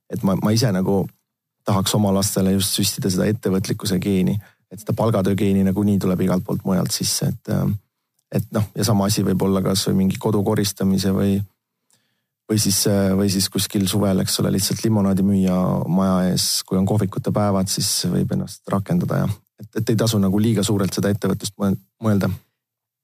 et 0.10 0.24
ma, 0.24 0.38
ma 0.40 0.54
ise 0.56 0.72
nagu 0.72 1.02
tahaks 1.68 1.94
oma 1.96 2.14
lastele 2.16 2.56
just 2.56 2.78
süstida 2.78 3.12
seda 3.12 3.28
ettevõtlikkuse 3.30 4.00
geeni. 4.00 4.40
et 4.70 4.80
seda 4.80 4.94
palgatöögeeni 4.94 5.64
nagunii 5.66 5.98
tuleb 5.98 6.20
igalt 6.22 6.44
poolt 6.46 6.62
mujalt 6.62 6.94
sisse, 6.94 7.26
et, 7.26 7.52
et 8.38 8.52
noh, 8.54 8.68
ja 8.78 8.84
sama 8.86 9.08
asi 9.10 9.24
võib 9.26 9.42
olla 9.42 9.64
kasvõi 9.66 9.96
mingi 9.98 10.20
kodu 10.22 10.44
koristamise 10.46 11.10
või 11.10 11.40
või 12.50 12.58
siis, 12.62 12.84
või 13.18 13.30
siis 13.30 13.50
kuskil 13.50 13.88
suvel, 13.90 14.22
eks 14.22 14.40
ole, 14.42 14.52
lihtsalt 14.54 14.84
limonaadi 14.84 15.26
müüa 15.26 15.58
maja 15.90 16.32
ees, 16.32 16.64
kui 16.66 16.78
on 16.78 16.86
kohvikute 16.86 17.34
päevad, 17.34 17.70
siis 17.70 17.90
võib 18.10 18.32
ennast 18.34 18.62
rakendada 18.70 19.24
ja 19.24 19.28
et, 19.60 19.72
et 19.82 19.90
ei 19.90 19.98
tasu 20.00 20.20
nagu 20.22 20.40
liiga 20.42 20.64
suurelt 20.66 20.94
seda 20.96 21.12
ettevõtlust 21.14 21.58
mõelda 21.60 22.32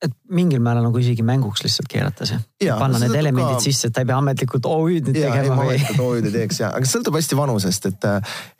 et 0.05 0.13
mingil 0.37 0.61
määral 0.63 0.83
nagu 0.85 0.99
isegi 0.99 1.23
mänguks 1.25 1.63
lihtsalt 1.63 1.87
keerata 1.89 2.27
see. 2.27 2.37
panna 2.67 2.99
need 3.01 3.15
elemendid 3.15 3.57
ka... 3.57 3.63
sisse, 3.63 3.89
et 3.89 3.95
ta 3.95 4.03
ei 4.03 4.09
pea 4.09 4.17
ametlikult 4.19 4.67
OÜ-d 4.69 5.11
nüüd 5.11 5.21
tegema 5.23 5.67
või. 5.69 5.79
OÜ-d 6.03 6.29
ei 6.29 6.35
teeks 6.35 6.61
ja, 6.61 6.71
aga 6.75 6.89
sõltub 6.89 7.15
hästi 7.17 7.37
vanusest, 7.39 7.89
et, 7.91 8.07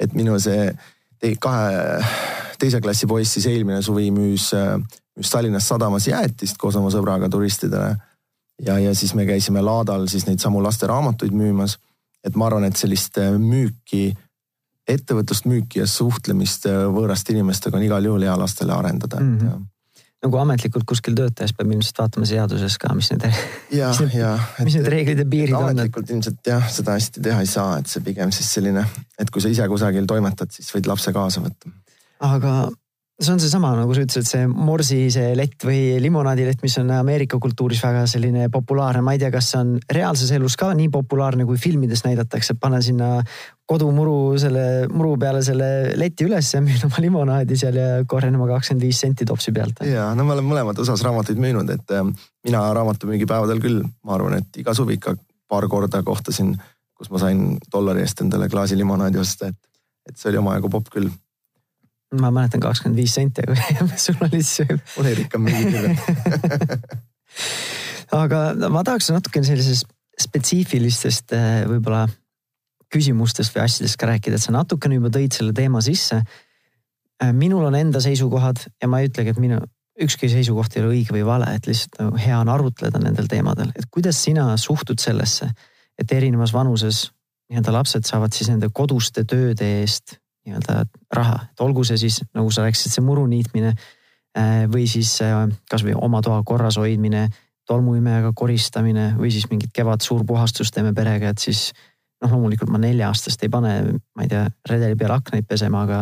et 0.02 0.16
minu 0.18 0.38
see 0.42 0.70
te, 1.22 1.34
kahe, 1.42 2.00
teise 2.62 2.82
klassi 2.84 3.10
poiss 3.10 3.38
siis 3.38 3.50
eelmine 3.52 3.82
suvi 3.86 4.10
müüs, 4.16 4.50
müüs 5.16 5.32
Tallinnas 5.34 5.68
sadamas 5.72 6.08
jäätist 6.10 6.60
koos 6.62 6.78
oma 6.80 6.92
sõbraga 6.94 7.30
turistidele 7.32 7.92
ja, 8.66 8.80
ja 8.80 8.96
siis 8.96 9.14
me 9.18 9.28
käisime 9.28 9.64
laadal 9.66 10.08
siis 10.12 10.28
neid 10.30 10.44
samu 10.44 10.64
lasteraamatuid 10.64 11.36
müümas. 11.36 11.78
et 12.26 12.36
ma 12.36 12.48
arvan, 12.48 12.64
et 12.66 12.80
sellist 12.80 13.20
müüki, 13.38 14.16
ettevõtlust, 14.88 15.48
müüki 15.50 15.82
ja 15.82 15.88
suhtlemist 15.90 16.68
äh, 16.70 16.84
võõraste 16.94 17.34
inimestega 17.34 17.80
on 17.80 17.88
igal 17.88 18.06
juhul 18.06 18.28
hea 18.28 18.36
lastele 18.40 18.76
arendada 18.76 19.22
mm. 19.22 19.40
-hmm 19.40 19.64
nagu 20.26 20.40
ametlikult 20.42 20.86
kuskil 20.90 21.14
töötades 21.18 21.54
peab 21.54 21.70
ilmselt 21.70 22.00
vaatama 22.02 22.26
seaduses 22.26 22.78
ka, 22.82 22.94
mis 22.98 23.12
need, 23.12 23.26
ja, 23.76 23.92
mis, 23.92 24.00
need, 24.02 24.16
ja, 24.18 24.32
mis 24.66 24.78
need 24.80 24.88
reeglid 24.90 25.22
ja 25.22 25.26
piirid 25.30 25.54
on. 25.54 25.68
ametlikult 25.70 26.10
ilmselt 26.16 26.50
jah, 26.50 26.66
seda 26.72 26.96
hästi 26.98 27.22
teha 27.28 27.44
ei 27.46 27.52
saa, 27.52 27.76
et 27.82 27.92
see 27.92 28.02
pigem 28.06 28.34
siis 28.34 28.50
selline, 28.58 28.86
et 29.22 29.30
kui 29.30 29.44
sa 29.44 29.52
ise 29.54 29.68
kusagil 29.70 30.08
toimetad, 30.10 30.50
siis 30.56 30.72
võid 30.74 30.90
lapse 30.90 31.14
kaasa 31.14 31.44
võtta. 31.46 31.70
aga 32.26 32.56
see 33.22 33.32
on 33.32 33.40
seesama, 33.40 33.72
nagu 33.78 33.94
sa 33.96 34.04
ütlesid, 34.04 34.28
see 34.28 34.48
morsi 34.52 34.98
see 35.14 35.32
lett 35.40 35.64
või 35.64 35.96
limonaadilett, 36.04 36.60
mis 36.66 36.76
on 36.82 36.90
Ameerika 36.98 37.40
kultuuris 37.40 37.80
väga 37.84 38.04
selline 38.12 38.50
populaarne, 38.52 39.04
ma 39.06 39.14
ei 39.16 39.22
tea, 39.22 39.30
kas 39.32 39.54
see 39.54 39.62
on 39.62 39.72
reaalses 39.98 40.34
elus 40.36 40.58
ka 40.60 40.74
nii 40.76 40.90
populaarne, 40.92 41.46
kui 41.48 41.60
filmides 41.62 42.04
näidatakse, 42.04 42.58
pane 42.60 42.82
sinna 42.84 43.22
kodumuru 43.66 44.36
selle 44.42 44.66
muru 44.92 45.16
peale 45.22 45.42
selle 45.48 45.70
leti 45.98 46.28
üles 46.28 46.52
ja 46.54 46.62
müün 46.62 46.84
oma 46.90 47.02
limonaadi 47.08 47.58
seal 47.58 47.80
ja 47.80 47.90
korjan 48.08 48.36
oma 48.36 48.50
kakskümmend 48.52 48.84
viis 48.84 49.00
senti 49.02 49.26
topsi 49.26 49.56
pealt. 49.56 49.80
ja 49.88 50.12
no 50.18 50.28
me 50.28 50.36
oleme 50.36 50.52
mõlemad 50.52 50.84
osas 50.84 51.02
raamatuid 51.08 51.40
müünud, 51.40 51.72
et 51.72 51.96
ähm, 51.96 52.12
mina 52.46 52.68
raamatumüügipäevadel 52.76 53.64
küll, 53.64 53.84
ma 54.04 54.20
arvan, 54.20 54.42
et 54.44 54.60
iga 54.60 54.76
suvi 54.76 55.00
ikka 55.00 55.16
paar 55.48 55.70
korda 55.72 56.04
kohtasin, 56.04 56.52
kus 56.96 57.10
ma 57.14 57.24
sain 57.24 57.56
dollari 57.72 58.04
eest 58.04 58.22
endale 58.28 58.52
klaasi 58.52 58.76
limonaadi 58.76 59.24
osta, 59.24 59.54
et, 59.54 59.62
et 60.10 60.20
see 60.20 60.34
oli 60.34 60.44
omajagu 60.44 60.70
popp 60.76 60.92
küll 60.92 61.08
ma 62.14 62.32
mäletan 62.32 62.62
kakskümmend 62.64 63.00
viis 63.00 63.16
senti, 63.18 63.42
aga 63.42 63.88
sul 64.06 64.20
oli 64.22 64.44
siis. 64.44 64.70
mul 64.98 65.10
jäi 65.10 65.26
ikka 65.26 65.42
mingi 65.42 65.72
kirjad 65.74 65.98
aga 68.24 68.70
ma 68.72 68.84
tahaks 68.86 69.10
natukene 69.14 69.48
sellisest 69.48 69.90
spetsiifilistest 70.22 71.34
eh, 71.36 71.64
võib-olla 71.68 72.06
küsimustest 72.94 73.56
või 73.56 73.66
asjadest 73.66 74.00
ka 74.00 74.08
rääkida, 74.10 74.38
et 74.38 74.46
sa 74.46 74.54
natukene 74.56 75.00
juba 75.00 75.12
tõid 75.12 75.36
selle 75.36 75.52
teema 75.56 75.82
sisse. 75.84 76.22
Eh, 77.20 77.32
minul 77.36 77.66
on 77.68 77.76
enda 77.76 78.00
seisukohad 78.04 78.62
ja 78.82 78.90
ma 78.92 79.02
ei 79.02 79.10
ütlegi, 79.10 79.34
et 79.34 79.42
minu 79.42 79.60
ükski 80.06 80.30
seisukoht 80.32 80.76
ei 80.76 80.84
ole 80.84 80.94
õige 80.94 81.16
või 81.16 81.24
vale, 81.28 81.50
et 81.56 81.68
lihtsalt 81.68 82.00
nagu 82.02 82.20
hea 82.20 82.38
on 82.40 82.52
arutleda 82.52 83.00
nendel 83.00 83.30
teemadel, 83.32 83.72
et 83.76 83.88
kuidas 83.92 84.20
sina 84.24 84.50
suhtud 84.60 85.00
sellesse, 85.00 85.50
et 86.00 86.12
erinevas 86.12 86.52
vanuses 86.56 87.10
nii-öelda 87.52 87.76
lapsed 87.76 88.08
saavad 88.08 88.36
siis 88.36 88.50
nende 88.52 88.68
koduste 88.76 89.24
tööde 89.28 89.68
eest 89.82 90.18
nii-öelda 90.46 90.86
raha, 91.16 91.40
et 91.52 91.64
olgu 91.66 91.84
see 91.88 91.98
siis 92.06 92.22
nagu 92.36 92.52
sa 92.54 92.66
rääkisid, 92.66 92.94
see 92.94 93.06
muru 93.06 93.26
niitmine 93.30 93.74
äh, 93.74 94.66
või 94.72 94.86
siis 94.90 95.18
äh, 95.26 95.48
kasvõi 95.72 95.96
oma 95.98 96.22
toa 96.26 96.42
korras 96.46 96.78
hoidmine, 96.82 97.28
tolmuimejaga 97.66 98.32
koristamine 98.38 99.14
või 99.18 99.32
siis 99.34 99.50
mingit 99.50 99.74
kevad 99.74 100.06
suurpuhastust 100.06 100.76
teeme 100.76 100.94
perega, 100.94 101.34
et 101.34 101.42
siis 101.42 101.72
noh, 102.22 102.32
loomulikult 102.32 102.70
ma 102.72 102.82
nelja-aastast 102.82 103.42
ei 103.44 103.52
pane, 103.52 103.74
ma 104.16 104.26
ei 104.26 104.32
tea, 104.32 104.46
redeli 104.70 104.98
peal 105.00 105.16
aknaid 105.18 105.48
pesema, 105.50 105.84
aga 105.88 106.00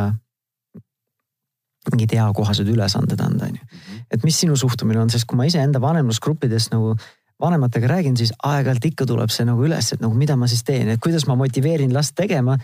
mingid 1.92 2.14
eakohased 2.16 2.70
ülesanded 2.72 3.20
anda, 3.20 3.50
on 3.50 3.58
ju. 3.60 3.66
Mhm. 3.66 4.06
et 4.12 4.24
mis 4.24 4.40
sinu 4.40 4.56
suhtumine 4.56 5.02
on, 5.02 5.10
sest 5.10 5.26
kui 5.28 5.38
ma 5.38 5.48
iseenda 5.50 5.82
vanemlusgruppides 5.82 6.70
nagu 6.72 6.96
vanematega 7.42 7.88
räägin, 7.88 8.16
siis 8.18 8.32
aeg-ajalt 8.44 8.86
ikka 8.86 9.08
tuleb 9.10 9.32
see 9.34 9.46
nagu 9.48 9.66
üles, 9.66 9.92
et 9.94 10.02
nagu 10.04 10.14
mida 10.16 10.36
ma 10.40 10.48
siis 10.48 10.64
teen, 10.64 10.94
et 10.94 11.02
kuidas 11.02 11.26
ma 11.28 11.36
motiveerin 11.36 11.94
last 11.94 12.16
tegema 12.16 12.58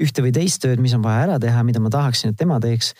ühte 0.00 0.24
või 0.24 0.32
teist 0.34 0.62
tööd, 0.64 0.82
mis 0.82 0.94
on 0.96 1.04
vaja 1.04 1.26
ära 1.28 1.36
teha, 1.42 1.62
mida 1.66 1.82
ma 1.82 1.92
tahaksin, 1.92 2.34
et 2.34 2.40
tema 2.40 2.60
teeks. 2.62 2.94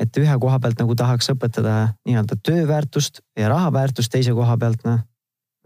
et 0.00 0.16
ühe 0.16 0.34
koha 0.40 0.56
pealt 0.58 0.78
nagu 0.80 0.94
tahaks 0.96 1.28
õpetada 1.28 1.92
nii-öelda 2.08 2.38
tööväärtust 2.42 3.20
ja 3.36 3.50
raha 3.52 3.68
väärtust, 3.72 4.08
teise 4.10 4.32
koha 4.32 4.56
pealt 4.56 4.84
noh, 4.86 5.02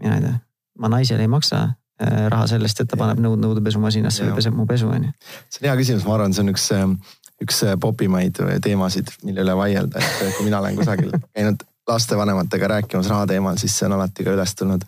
mina 0.02 0.16
ei 0.16 0.24
tea, 0.24 0.38
ma 0.82 0.90
naisele 0.90 1.22
ei 1.22 1.30
maksa 1.30 1.60
äh, 2.02 2.24
raha 2.32 2.48
sellest, 2.50 2.80
et 2.82 2.90
ta 2.90 2.98
paneb 2.98 3.22
nõud 3.22 3.38
nõudepesumasinasse 3.44 4.26
või 4.26 4.40
peseb 4.40 4.56
mu 4.58 4.66
pesu, 4.66 4.88
on 4.90 5.06
ju. 5.06 5.12
see 5.48 5.62
on 5.62 5.70
hea 5.70 5.76
küsimus, 5.78 6.06
ma 6.08 6.16
arvan, 6.16 6.34
see 6.34 6.42
on 6.42 6.50
üks, 6.50 6.66
äh, 6.74 7.14
üks 7.46 7.62
äh, 7.62 7.76
popimaid 7.80 8.42
teemasid, 8.66 9.14
mille 9.22 9.46
üle 9.46 9.54
vaielda, 9.60 10.02
et 10.02 10.34
kui 10.34 10.48
mina 10.48 10.58
olen 10.58 10.82
kusagil 10.82 11.14
käinud 11.36 11.62
lastevanematega 11.88 12.68
rääkimas 12.74 13.08
raha 13.12 13.28
teemal, 13.30 13.60
siis 13.60 13.76
see 13.78 13.86
on 13.86 13.94
alati 13.98 14.26
ka 14.26 14.34
üles 14.34 14.54
tulnud. 14.58 14.82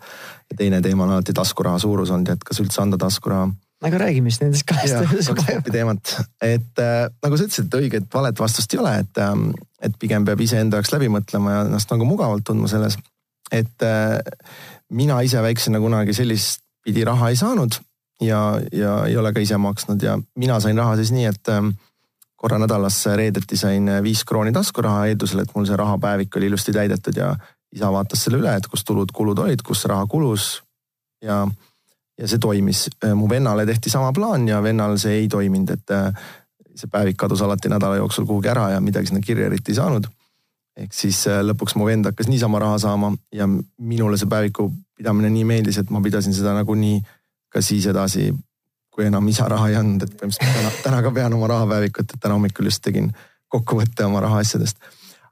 ja 0.49 0.57
teine 0.57 0.81
teema 0.81 1.05
on 1.05 1.15
alati 1.15 1.33
taskuraha 1.33 1.79
suurus 1.79 2.11
olnud 2.11 2.33
ja 2.33 2.35
et 2.35 2.43
kas 2.43 2.59
üldse 2.59 2.81
anda 2.81 2.97
taskuraha 2.97 3.47
aga 3.83 3.99
räägime 4.01 4.31
siis 4.31 4.41
nendest 4.41 4.65
kahest. 4.69 4.97
kaks 5.29 5.49
tüüpi 5.49 5.73
teemat, 5.73 6.13
et 6.41 6.81
äh, 6.81 7.07
nagu 7.23 7.37
sa 7.37 7.47
ütlesid, 7.47 7.67
et 7.67 7.79
õiget 7.81 8.07
valet 8.13 8.39
vastust 8.39 8.73
ei 8.73 8.81
ole, 8.81 8.93
et 9.03 9.21
äh,, 9.21 9.33
et 9.87 9.97
pigem 10.01 10.25
peab 10.25 10.41
iseenda 10.41 10.79
jaoks 10.79 10.89
läbi 10.95 11.09
mõtlema 11.13 11.53
ja 11.53 11.65
ennast 11.67 11.91
nagu 11.93 12.05
mugavalt 12.09 12.47
tundma 12.47 12.69
selles. 12.71 12.97
et 13.51 13.83
äh, 13.85 14.17
mina 14.89 15.21
ise 15.21 15.41
väiksena 15.41 15.79
kunagi 15.79 16.13
sellist 16.13 16.63
pidi 16.83 17.03
raha 17.05 17.29
ei 17.29 17.35
saanud 17.35 17.77
ja, 18.21 18.59
ja 18.71 18.95
ei 19.05 19.17
ole 19.17 19.31
ka 19.33 19.39
ise 19.39 19.57
maksnud 19.57 20.01
ja 20.03 20.17
mina 20.35 20.59
sain 20.59 20.77
raha 20.77 20.95
siis 20.97 21.13
nii, 21.13 21.29
et 21.29 21.53
äh, 21.53 21.61
korra 22.37 22.57
nädalas 22.61 22.97
reedeti 23.15 23.57
sain 23.57 23.89
viis 24.03 24.23
krooni 24.25 24.51
taskuraha 24.53 25.05
eeldusel, 25.11 25.43
et 25.43 25.53
mul 25.55 25.65
see 25.69 25.77
rahapäevik 25.77 26.35
oli 26.37 26.49
ilusti 26.49 26.73
täidetud 26.73 27.17
ja 27.17 27.35
isa 27.73 27.91
vaatas 27.91 28.23
selle 28.25 28.41
üle, 28.41 28.53
et 28.57 28.67
kus 28.67 28.85
tulud-kulud 28.87 29.39
olid, 29.45 29.61
kus 29.65 29.85
raha 29.89 30.05
kulus 30.09 30.63
ja 31.23 31.45
ja 32.17 32.27
see 32.27 32.41
toimis. 32.41 32.87
Äh, 33.03 33.13
mu 33.15 33.29
vennale 33.29 33.65
tehti 33.65 33.89
sama 33.89 34.11
plaan 34.13 34.47
ja 34.47 34.61
vennal 34.63 34.97
see 34.97 35.21
ei 35.21 35.27
toiminud, 35.27 35.69
et 35.69 35.91
äh, 35.91 36.11
see 36.75 36.89
päevik 36.91 37.17
kadus 37.17 37.41
alati 37.41 37.69
nädala 37.69 37.99
jooksul 38.01 38.25
kuhugi 38.25 38.49
ära 38.49 38.69
ja 38.75 38.81
midagi 38.81 39.11
sinna 39.11 39.21
kirja 39.21 39.45
eriti 39.45 39.71
ei 39.71 39.81
saanud. 39.81 40.07
ehk 40.77 40.93
siis 40.93 41.23
äh, 41.27 41.41
lõpuks 41.41 41.73
mu 41.75 41.85
vend 41.85 42.05
hakkas 42.05 42.27
niisama 42.29 42.59
raha 42.61 42.77
saama 42.77 43.15
ja 43.33 43.47
minule 43.77 44.17
see 44.17 44.29
päeviku 44.29 44.71
pidamine 44.97 45.29
nii 45.29 45.45
meeldis, 45.45 45.77
et 45.77 45.89
ma 45.89 46.01
pidasin 46.01 46.33
seda 46.33 46.53
nagunii 46.53 46.99
ka 47.49 47.61
siis 47.61 47.85
edasi, 47.89 48.27
kui 48.93 49.05
enam 49.05 49.27
isa 49.27 49.47
raha 49.49 49.69
ei 49.71 49.77
andnud, 49.79 50.03
et 50.03 50.13
põhimõtteliselt 50.19 50.57
täna, 50.57 50.71
täna 50.83 51.01
ka 51.05 51.11
pean 51.13 51.33
oma 51.33 51.49
rahapäevikut, 51.49 52.13
et 52.13 52.21
täna 52.21 52.37
hommikul 52.37 52.69
just 52.69 52.83
tegin 52.85 53.09
kokkuvõtte 53.47 54.05
oma 54.05 54.21
rahaasjadest. 54.25 54.77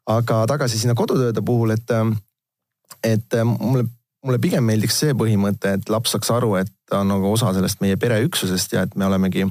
aga 0.06 0.46
tagasi 0.48 0.80
sinna 0.80 0.94
kodutööde 0.96 1.42
puhul, 1.42 1.74
et, 1.74 1.94
et 3.04 3.38
mulle 3.46 3.86
mulle 4.26 4.42
pigem 4.42 4.66
meeldiks 4.66 4.98
see 5.04 5.16
põhimõte, 5.18 5.76
et 5.78 5.92
laps 5.94 6.16
saaks 6.16 6.32
aru, 6.34 6.56
et 6.62 6.72
ta 6.90 7.02
on 7.04 7.12
nagu 7.14 7.30
osa 7.32 7.52
sellest 7.56 7.82
meie 7.84 7.98
pereüksusest 8.02 8.74
ja 8.74 8.86
et 8.86 8.96
me 8.96 9.06
olemegi. 9.06 9.46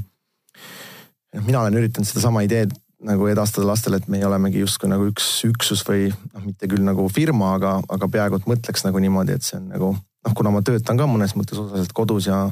mina 1.44 1.60
olen 1.60 1.74
üritanud 1.74 2.06
sedasama 2.06 2.42
ideed 2.46 2.74
nagu 3.04 3.26
edastada 3.28 3.66
lastele, 3.66 3.98
et 4.00 4.08
meie 4.08 4.26
olemegi 4.26 4.62
justkui 4.62 4.88
nagu 4.88 5.06
üks 5.10 5.26
üksus 5.48 5.82
või 5.86 6.08
noh, 6.08 6.44
mitte 6.44 6.68
küll 6.70 6.84
nagu 6.86 7.06
firma, 7.12 7.54
aga, 7.58 7.76
aga 7.88 8.08
peaaegu 8.08 8.40
et 8.40 8.46
mõtleks 8.48 8.86
nagu 8.86 9.02
niimoodi, 9.02 9.36
et 9.36 9.44
see 9.44 9.58
on 9.58 9.68
nagu 9.74 9.90
noh, 9.94 10.36
kuna 10.36 10.52
ma 10.54 10.62
töötan 10.64 11.00
ka 11.00 11.08
mõnes 11.10 11.34
mõttes 11.36 11.58
osaliselt 11.60 11.92
kodus 11.92 12.30
ja, 12.30 12.46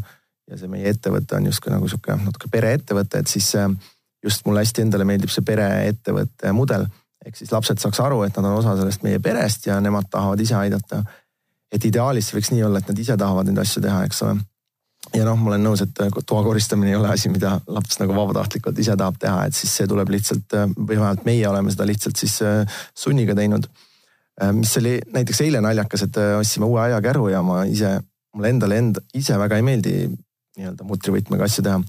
ja 0.50 0.58
see 0.58 0.68
meie 0.68 0.92
ettevõte 0.92 1.38
on 1.38 1.48
justkui 1.48 1.72
nagu 1.72 1.88
sihuke 1.88 2.18
natuke 2.20 2.50
pereettevõte, 2.52 3.22
et 3.22 3.32
siis 3.32 3.54
just 4.22 4.44
mulle 4.46 4.62
hästi 4.62 4.85
endale 4.85 5.06
meeldib 5.08 5.32
see 5.32 5.46
pereettevõtte 5.46 6.52
mudel. 6.52 6.87
ehk 7.24 7.37
siis 7.38 7.52
lapsed 7.54 7.78
saaks 7.78 8.00
aru, 8.02 8.24
et 8.26 8.37
nad 8.37 8.50
on 8.50 8.58
osa 8.58 8.74
sellest 8.76 9.04
meie 9.06 9.18
perest 9.22 9.66
ja 9.66 9.80
nemad 9.80 10.11
tahavad 10.11 10.40
ise 10.42 10.56
aidata 10.58 11.04
et 11.72 11.85
ideaalis 11.88 12.28
see 12.28 12.38
võiks 12.38 12.50
nii 12.52 12.64
olla, 12.66 12.80
et 12.82 12.90
nad 12.90 12.98
ise 13.04 13.16
tahavad 13.18 13.48
neid 13.48 13.61
asju 13.62 13.82
teha, 13.85 14.02
eks 14.08 14.22
ole. 14.26 14.37
ja 15.16 15.24
noh, 15.26 15.38
ma 15.40 15.52
olen 15.52 15.64
nõus, 15.66 15.82
et 15.85 16.02
toa 16.26 16.42
koristamine 16.46 16.92
ei 16.92 16.98
ole 16.98 17.11
asi, 17.12 17.30
mida 17.32 17.56
laps 17.66 17.98
nagu 18.00 18.14
vabatahtlikult 18.16 18.78
ise 18.78 18.96
tahab 18.98 19.18
teha, 19.22 19.46
et 19.48 19.56
siis 19.56 19.72
see 19.80 19.88
tuleb 19.90 20.12
lihtsalt 20.14 20.58
või 20.76 20.94
vähemalt 20.94 21.24
meie 21.28 21.48
oleme 21.48 21.72
seda 21.74 21.88
lihtsalt 21.88 22.20
siis 22.20 22.38
äh, 22.46 22.82
sunniga 22.94 23.35
teinud. 23.38 23.66
Äh, 24.42 24.52
mis 24.56 24.76
oli 24.80 24.98
näiteks 25.14 25.42
eile 25.46 25.62
naljakas, 25.64 26.06
et 26.06 26.20
äh, 26.20 26.37
ostsime 26.38 26.68
uue 26.68 26.85
aiakäru 26.85 27.28
ja 27.32 27.42
ma 27.46 27.64
ise, 27.68 27.96
mulle 28.37 28.52
endale 28.54 28.78
enda, 28.78 29.02
ise 29.18 29.38
väga 29.40 29.58
ei 29.58 29.66
meeldi 29.66 29.96
nii-öelda 30.58 30.87
mutrivõtmega 30.87 31.48
asju 31.48 31.66
teha. 31.66 31.80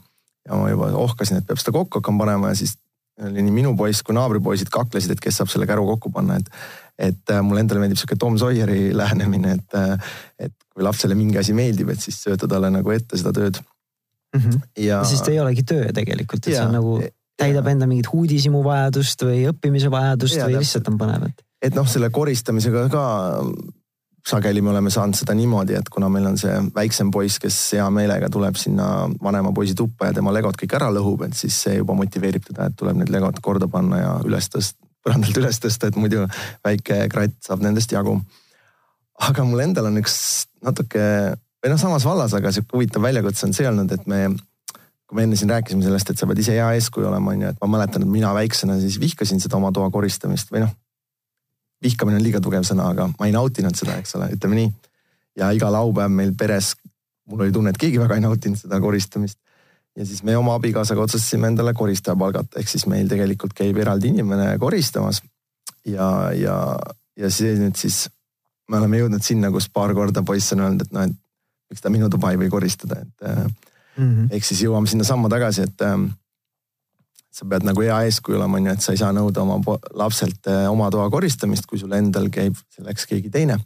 ja 0.43 0.58
ma 0.60 0.72
juba 0.72 0.89
ohkasin, 1.00 1.38
et 1.39 1.48
peab 1.48 1.60
seda 1.62 1.72
kokku 1.76 2.02
hakkama 2.02 2.26
panema 2.26 2.50
ja 2.52 2.58
siis 2.60 2.74
oli 3.22 3.43
nii 3.46 3.54
minu 3.54 3.76
poiss 3.78 4.04
kui 4.04 4.15
naabripoisid 4.17 4.72
kaklesid, 4.74 5.13
et 5.13 5.22
kes 5.22 5.38
saab 5.38 5.52
selle 5.52 5.67
käru 5.69 5.86
kokku 5.86 6.12
panna, 6.12 6.39
et 6.41 6.50
et 7.00 7.34
äh, 7.34 7.42
mulle 7.42 7.64
endale 7.64 7.82
meeldib 7.82 8.00
sihuke 8.00 8.18
Tom 8.20 8.38
Sawyeri 8.42 8.92
lähenemine, 8.96 9.58
et, 9.58 9.78
äh, 9.78 10.14
et 10.48 10.56
kui 10.70 10.86
lapsele 10.86 11.18
mingi 11.18 11.40
asi 11.42 11.56
meeldib, 11.58 11.90
et 11.94 12.02
siis 12.02 12.20
sööta 12.26 12.50
talle 12.50 12.70
nagu 12.74 12.94
ette 12.94 13.18
seda 13.18 13.34
tööd 13.36 13.60
mm. 13.60 14.40
-hmm. 14.40 14.64
ja. 14.86 15.04
sest 15.10 15.28
ei 15.28 15.40
olegi 15.40 15.64
töö 15.64 15.92
tegelikult, 15.94 16.48
et 16.48 16.54
ja, 16.54 16.64
see 16.64 16.70
on 16.70 16.78
nagu 16.80 16.98
täidab 17.40 17.68
enda 17.68 17.88
mingit 17.90 18.12
uudishimu 18.14 18.64
vajadust 18.64 19.26
või 19.26 19.48
õppimise 19.50 19.90
vajadust 19.92 20.38
Jaa, 20.38 20.48
või 20.48 20.60
täpselt. 20.60 20.68
lihtsalt 20.68 20.92
on 20.94 21.00
põnev, 21.02 21.30
et 21.32 21.48
et 21.64 21.76
noh, 21.76 21.88
selle 21.88 22.10
koristamisega 22.12 22.90
ka 22.92 23.06
sageli 24.28 24.62
me 24.62 24.72
oleme 24.72 24.92
saanud 24.92 25.18
seda 25.20 25.36
niimoodi, 25.36 25.76
et 25.76 25.90
kuna 25.92 26.08
meil 26.12 26.28
on 26.30 26.38
see 26.40 26.54
väiksem 26.76 27.12
poiss, 27.12 27.40
kes 27.44 27.58
hea 27.76 27.86
meelega 27.92 28.30
tuleb 28.32 28.56
sinna 28.60 29.10
vanema 29.24 29.52
poisi 29.56 29.76
tuppa 29.76 30.10
ja 30.10 30.16
tema 30.16 30.32
legod 30.36 30.56
kõik 30.60 30.76
ära 30.80 30.90
lõhub, 30.96 31.26
et 31.28 31.36
siis 31.36 31.58
see 31.66 31.78
juba 31.80 31.96
motiveerib 31.98 32.46
teda, 32.48 32.70
et 32.70 32.78
tuleb 32.80 33.02
need 33.02 33.12
legod 33.12 33.40
korda 33.44 33.68
panna 33.72 34.00
ja 34.00 34.14
üles 34.28 34.48
tõsta, 34.54 34.80
põrandalt 35.04 35.38
üles 35.42 35.60
tõsta, 35.63 35.89
et 35.89 36.00
muidu 36.00 36.26
väike 36.66 37.04
kratt 37.12 37.38
saab 37.44 37.63
nendest 37.66 37.92
jagu. 37.92 38.20
aga 39.20 39.44
mul 39.46 39.62
endal 39.63 39.92
on 39.92 40.00
üks 40.02 40.16
natuke 40.63 41.04
või 41.63 41.72
noh, 41.72 41.80
samas 41.80 42.06
vallas, 42.08 42.34
aga 42.34 42.52
sihuke 42.52 42.76
huvitav 42.76 43.04
väljakutse 43.04 43.48
on 43.48 43.54
see 43.56 43.68
olnud, 43.70 43.92
et 43.92 44.08
me 44.08 44.26
kui 45.13 45.20
me 45.20 45.28
enne 45.28 45.38
siin 45.38 45.52
rääkisime 45.52 45.84
sellest, 45.86 46.10
et 46.10 46.18
sa 46.18 46.26
pead 46.26 46.39
ise 46.42 46.56
hea 46.56 46.70
eeskuju 46.78 47.06
olema, 47.06 47.36
on 47.36 47.44
ju, 47.46 47.52
et 47.54 47.60
ma 47.62 47.70
mäletan, 47.76 48.02
et 48.02 48.10
mina 48.10 48.32
väiksena 48.34 48.80
siis 48.82 48.98
vihkasin 49.00 49.44
seda 49.44 49.60
oma 49.60 49.70
toa 49.76 49.92
koristamist 49.94 50.50
või 50.50 50.63
noh, 50.63 50.72
vihkamine 51.84 52.18
on 52.18 52.26
liiga 52.26 52.42
tugev 52.42 52.66
sõna, 52.68 52.88
aga 52.96 53.10
ma 53.12 53.28
ei 53.30 53.36
nautinud 53.36 53.78
seda, 53.78 54.00
eks 54.02 54.16
ole, 54.18 54.32
ütleme 54.34 54.58
nii. 54.58 54.72
ja 55.38 55.52
iga 55.54 55.70
laupäev 55.74 56.12
meil 56.13 56.34
peres, 56.38 56.74
mul 57.30 57.46
oli 57.46 57.54
tunne, 57.54 57.74
et 57.74 57.80
keegi 57.82 58.02
väga 58.02 58.18
ei 58.18 58.24
nautinud 58.26 58.60
seda 58.60 58.80
koristamist. 58.82 59.38
Ja 59.98 60.06
siis 60.06 60.24
me 60.24 60.38
oma 60.38 60.56
abikaasaga 60.58 61.06
otsustasime 61.06 61.48
endale 61.52 61.74
koristaja 61.78 62.16
palgata, 62.20 62.60
ehk 62.60 62.70
siis 62.70 62.86
meil 62.90 63.10
tegelikult 63.10 63.54
käib 63.58 63.78
eraldi 63.78 64.10
inimene 64.14 64.58
koristamas. 64.60 65.22
ja, 65.86 66.32
ja, 66.38 66.58
ja 67.20 67.30
see 67.30 67.54
nüüd 67.60 67.78
siis, 67.78 68.08
me 68.70 68.80
oleme 68.80 69.04
jõudnud 69.04 69.26
sinna, 69.26 69.52
kus 69.52 69.70
paar 69.70 69.94
korda 69.94 70.24
poiss 70.26 70.54
on 70.56 70.64
öelnud, 70.66 70.88
et 70.88 70.96
noh, 70.96 71.06
et 71.10 71.20
miks 71.70 71.84
ta 71.84 71.92
minu 71.94 72.10
tuba 72.10 72.32
ei 72.32 72.40
või 72.42 72.50
koristada, 72.54 73.02
et 73.02 73.30
äh, 73.30 73.46
mm 73.98 74.10
-hmm. 74.10 74.28
ehk 74.32 74.46
siis 74.46 74.64
jõuame 74.66 74.90
sinnasamma 74.90 75.30
tagasi, 75.30 75.68
et 75.70 75.82
ähm, 75.82 76.10
sa 77.34 77.46
pead 77.50 77.66
nagu 77.66 77.82
hea 77.82 78.02
eeskuju 78.08 78.38
olema, 78.38 78.58
on 78.58 78.66
ju, 78.66 78.74
et 78.74 78.82
sa 78.82 78.92
ei 78.94 78.98
saa 78.98 79.12
nõuda 79.12 79.42
oma 79.42 79.78
lapselt 79.94 80.48
äh, 80.48 80.70
oma 80.72 80.90
toa 80.92 81.10
koristamist, 81.10 81.66
kui 81.66 81.80
sul 81.80 81.92
endal 81.92 82.30
käib 82.30 82.58
selleks 82.76 83.06
keegi 83.06 83.30
teine. 83.30 83.60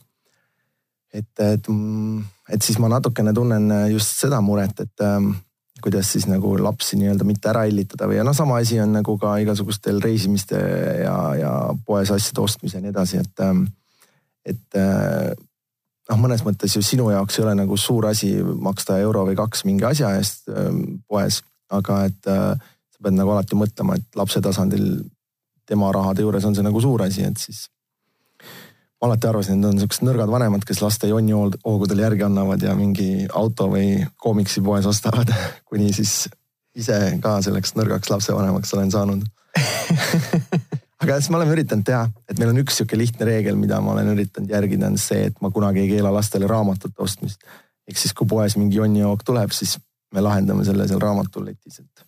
et, 1.14 1.40
et, 1.40 1.68
et 2.50 2.62
siis 2.62 2.78
ma 2.80 2.88
natukene 2.88 3.34
tunnen 3.34 3.72
äh, 3.72 3.90
just 3.92 4.20
seda 4.20 4.42
muret, 4.42 4.80
et 4.80 5.02
ähm, 5.02 5.32
kuidas 5.88 6.12
siis 6.12 6.28
nagu 6.28 6.52
lapsi 6.60 7.00
nii-öelda 7.00 7.26
mitte 7.28 7.48
ära 7.48 7.64
hellitada 7.64 8.10
või 8.12 8.20
ja 8.20 8.28
noh, 8.28 8.36
sama 8.36 8.60
asi 8.60 8.80
on 8.84 8.92
nagu 9.00 9.16
ka 9.22 9.38
igasugustel 9.40 10.02
reisimiste 10.04 10.60
ja, 11.02 11.18
ja 11.40 11.52
poes 11.88 12.12
asjade 12.12 12.44
ostmise 12.44 12.78
ja 12.78 12.84
nii 12.84 12.92
edasi, 12.92 13.22
et 13.24 13.46
ähm, 13.46 13.64
et 14.48 14.80
äh, 14.80 15.32
noh, 16.10 16.20
mõnes 16.20 16.44
mõttes 16.48 16.76
ju 16.76 16.84
sinu 16.86 17.10
jaoks 17.14 17.40
ei 17.40 17.46
ole 17.46 17.56
nagu 17.62 17.78
suur 17.80 18.10
asi 18.12 18.34
maksta 18.44 19.00
euro 19.04 19.26
või 19.28 19.38
kaks 19.40 19.64
mingi 19.68 19.88
asja 19.88 20.14
eest 20.20 20.52
ähm, 20.52 21.00
poes, 21.08 21.42
aga 21.72 22.04
et 22.10 22.32
äh, 22.32 22.54
sa 22.92 23.04
pead 23.04 23.18
nagu 23.18 23.34
alati 23.34 23.60
mõtlema, 23.60 23.98
et 23.98 24.20
lapse 24.20 24.42
tasandil 24.44 24.90
tema 25.68 25.92
rahade 25.96 26.24
juures 26.24 26.46
on 26.48 26.56
see 26.56 26.66
nagu 26.66 26.84
suur 26.84 27.04
asi, 27.04 27.26
et 27.28 27.40
siis 27.40 27.68
ma 28.98 29.08
alati 29.12 29.28
arvasin, 29.30 29.62
et 29.62 29.70
on 29.70 29.80
siuksed 29.82 30.06
nõrgad 30.08 30.32
vanemad, 30.32 30.64
kes 30.66 30.82
laste 30.82 31.10
jonnihoogudel 31.12 32.02
järgi 32.02 32.26
annavad 32.26 32.64
ja 32.66 32.74
mingi 32.78 33.28
auto 33.30 33.70
või 33.70 34.02
koomiksi 34.18 34.64
poes 34.66 34.88
ostavad, 34.90 35.30
kuni 35.70 35.92
siis 35.94 36.26
ise 36.78 36.98
ka 37.22 37.38
selleks 37.46 37.76
nõrgaks 37.78 38.10
lapsevanemaks 38.14 38.74
olen 38.78 38.92
saanud. 38.94 39.24
aga 41.02 41.20
siis 41.20 41.30
me 41.30 41.40
oleme 41.40 41.54
üritanud 41.54 41.86
teha, 41.86 42.08
et 42.30 42.42
meil 42.42 42.54
on 42.54 42.62
üks 42.64 42.80
sihuke 42.80 42.98
lihtne 42.98 43.26
reegel, 43.30 43.58
mida 43.60 43.80
ma 43.82 43.94
olen 43.94 44.12
üritanud 44.16 44.50
järgida, 44.54 44.90
on 44.90 44.98
see, 45.02 45.28
et 45.30 45.38
ma 45.42 45.52
kunagi 45.54 45.84
ei 45.84 45.92
keela 45.94 46.14
lastele 46.14 46.50
raamatute 46.50 47.02
ostmist. 47.04 47.46
ehk 47.88 48.02
siis, 48.02 48.14
kui 48.18 48.28
poes 48.28 48.58
mingi 48.58 48.82
jonnihoog 48.82 49.22
tuleb, 49.26 49.54
siis 49.56 49.78
me 50.14 50.24
lahendame 50.26 50.66
selle 50.66 50.88
seal 50.90 51.02
raamatuletis, 51.02 51.80
et, 51.84 52.06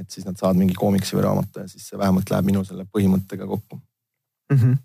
et 0.00 0.10
siis 0.10 0.26
nad 0.26 0.38
saavad 0.38 0.58
mingi 0.58 0.74
koomiksi 0.78 1.16
või 1.16 1.24
raamatu 1.28 1.62
ja 1.62 1.70
siis 1.70 1.86
see 1.88 1.98
vähemalt 2.00 2.30
läheb 2.30 2.50
minu 2.50 2.64
selle 2.66 2.86
põhimõttega 2.90 3.46
kokku. 3.46 3.78
mm. 4.50 4.58
-hmm. 4.58 4.76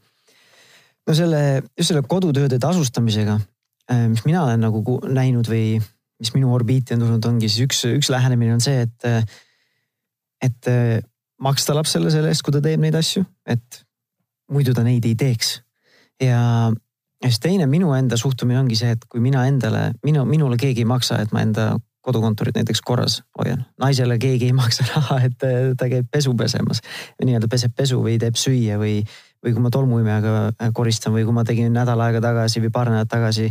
No 1.10 1.16
selle, 1.18 1.42
just 1.74 1.90
selle 1.90 2.04
kodutööde 2.06 2.60
tasustamisega, 2.62 3.40
mis 4.14 4.26
mina 4.28 4.44
olen 4.46 4.62
nagu 4.62 5.00
näinud 5.10 5.50
või 5.50 5.80
mis 6.20 6.34
minu 6.36 6.52
orbiiti 6.54 6.94
on 6.96 7.06
tulnud, 7.06 7.26
ongi 7.32 7.50
siis 7.50 7.66
üks, 7.66 7.86
üks 7.90 8.12
lähenemine 8.12 8.54
on 8.58 8.64
see, 8.64 8.84
et, 8.86 9.34
et 10.46 10.70
äh, 10.70 11.00
maksta 11.42 11.76
lapsele 11.78 12.12
selle 12.14 12.32
eest, 12.34 12.44
kui 12.46 12.54
ta 12.56 12.62
teeb 12.64 12.84
neid 12.84 12.98
asju, 13.00 13.24
et 13.48 13.82
muidu 14.52 14.76
ta 14.76 14.84
neid 14.86 15.08
ei 15.08 15.16
teeks. 15.20 15.60
ja, 16.22 16.70
ja 17.24 17.30
siis 17.32 17.40
teine 17.44 17.70
minu 17.72 17.94
enda 17.96 18.20
suhtumine 18.20 18.60
ongi 18.60 18.78
see, 18.80 18.92
et 18.98 19.06
kui 19.10 19.24
mina 19.24 19.46
endale, 19.48 19.94
minu, 20.04 20.26
minule 20.28 20.60
keegi 20.60 20.84
ei 20.84 20.90
maksa, 20.90 21.22
et 21.24 21.32
ma 21.36 21.46
enda 21.46 21.72
kodukontorit 22.06 22.56
näiteks 22.56 22.82
korras 22.84 23.22
hoian. 23.38 23.66
naisele 23.80 24.18
keegi 24.20 24.52
ei 24.52 24.56
maksa 24.56 24.86
raha, 24.92 25.22
et 25.30 25.48
äh, 25.48 25.72
ta 25.80 25.88
käib 25.92 26.12
pesu 26.12 26.36
pesemas. 26.36 26.84
nii-öelda 27.24 27.48
peseb 27.48 27.76
pesu 27.76 28.04
või 28.04 28.20
teeb 28.20 28.36
süüa 28.40 28.80
või, 28.82 29.00
või 29.46 29.54
kui 29.56 29.64
ma 29.64 29.72
tolmuimejaga 29.74 30.34
äh, 30.52 30.72
koristan 30.76 31.14
või 31.16 31.26
kui 31.28 31.36
ma 31.36 31.46
tegin 31.48 31.74
nädal 31.74 32.02
aega 32.04 32.22
tagasi 32.24 32.64
või 32.64 32.74
paar 32.76 32.92
nädalat 32.92 33.12
tagasi, 33.12 33.50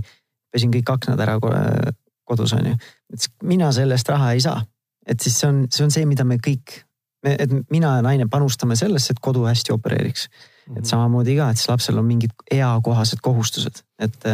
pesin 0.53 0.73
kõik 0.75 0.93
aknad 0.93 1.21
ära 1.25 1.39
ko- 1.43 1.55
äh, 1.55 1.95
kodus 2.29 2.53
on 2.53 2.67
ju. 2.73 2.77
et 3.13 3.29
mina 3.43 3.73
selle 3.73 3.97
eest 3.97 4.09
raha 4.09 4.33
ei 4.33 4.45
saa. 4.45 4.65
et 5.07 5.21
siis 5.21 5.39
see 5.41 5.49
on, 5.49 5.65
see 5.73 5.85
on 5.85 5.91
see, 5.91 6.05
mida 6.07 6.25
me 6.25 6.37
kõik, 6.37 6.83
et 7.25 7.51
mina 7.73 7.97
ja 7.97 8.05
naine 8.05 8.29
panustame 8.29 8.77
sellesse, 8.77 9.15
et 9.15 9.21
kodu 9.25 9.47
hästi 9.49 9.73
opereeriks. 9.73 10.29
et 10.77 10.85
samamoodi 10.85 11.37
ka, 11.37 11.51
et 11.51 11.61
siis 11.61 11.69
lapsel 11.69 11.99
on 11.99 12.05
mingid 12.05 12.35
eakohased 12.53 13.23
kohustused, 13.25 13.83
et, 13.99 14.27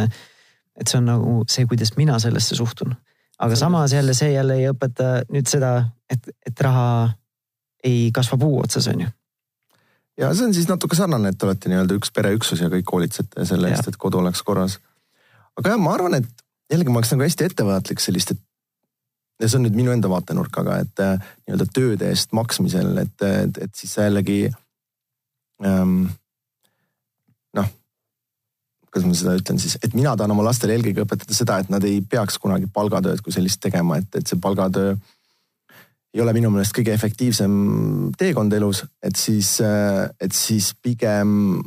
et 0.75 0.87
see 0.87 0.99
on 0.99 1.05
nagu 1.07 1.35
see, 1.47 1.65
kuidas 1.65 1.95
mina 1.97 2.19
sellesse 2.19 2.55
suhtun. 2.55 2.95
aga 3.39 3.55
samas 3.55 3.93
jälle 3.93 4.13
see 4.13 4.33
jälle 4.33 4.59
ei 4.59 4.69
õpeta 4.71 5.23
nüüd 5.31 5.47
seda, 5.47 5.85
et, 6.09 6.29
et 6.45 6.61
raha 6.61 7.13
ei 7.83 8.11
kasva 8.11 8.37
puu 8.37 8.59
otsas, 8.59 8.87
on 8.87 9.01
ju. 9.05 9.07
Ja 10.19 10.31
see 10.33 10.47
on 10.47 10.55
siis 10.55 10.67
natuke 10.69 10.97
sarnane, 10.97 11.31
et 11.31 11.37
te 11.39 11.47
olete 11.47 11.71
nii-öelda 11.71 11.97
üks 11.99 12.11
pereüksus 12.15 12.63
ja 12.63 12.71
kõik 12.71 12.91
hoolitsete 12.91 13.45
selle 13.47 13.71
eest, 13.71 13.89
et 13.89 13.99
kodu 14.01 14.21
oleks 14.21 14.43
korras. 14.47 14.79
aga 15.59 15.75
jah, 15.75 15.81
ma 15.81 15.93
arvan, 15.95 16.19
et 16.19 16.45
jällegi 16.71 16.91
ma 16.91 17.01
oleks 17.01 17.13
nagu 17.13 17.25
hästi 17.25 17.49
ettevaatlik 17.49 18.03
selliste. 18.03 18.37
ja 19.41 19.49
see 19.49 19.59
on 19.59 19.65
nüüd 19.67 19.75
minu 19.75 19.91
enda 19.91 20.09
vaatenurk, 20.11 20.61
aga 20.61 20.77
et 20.85 21.01
äh, 21.03 21.17
nii-öelda 21.45 21.71
tööde 21.75 22.11
eest 22.11 22.31
maksmisel, 22.31 22.93
et, 23.03 23.15
et, 23.21 23.57
et 23.67 23.75
siis 23.75 23.97
sa 23.97 24.07
jällegi 24.07 24.45
ähm,. 25.65 26.05
noh, 27.55 27.67
kuidas 28.87 29.09
ma 29.09 29.17
seda 29.19 29.35
ütlen 29.35 29.59
siis, 29.59 29.75
et 29.83 29.97
mina 29.97 30.15
tahan 30.15 30.31
oma 30.31 30.47
lastele 30.47 30.77
eelkõige 30.77 31.03
õpetada 31.03 31.35
seda, 31.35 31.59
et 31.59 31.73
nad 31.73 31.83
ei 31.83 31.99
peaks 31.99 32.39
kunagi 32.39 32.71
palgatööd 32.71 33.19
kui 33.25 33.35
sellist 33.35 33.59
tegema, 33.63 33.99
et, 33.99 34.09
et 34.15 34.31
see 34.31 34.39
palgatöö 34.39 34.95
ei 36.15 36.21
ole 36.23 36.31
minu 36.33 36.49
meelest 36.53 36.71
kõige 36.77 36.93
efektiivsem 36.95 37.55
teekond 38.17 38.53
elus, 38.55 38.85
et 39.03 39.17
siis, 39.19 39.57
et 39.59 40.35
siis 40.35 40.69
pigem 40.79 41.57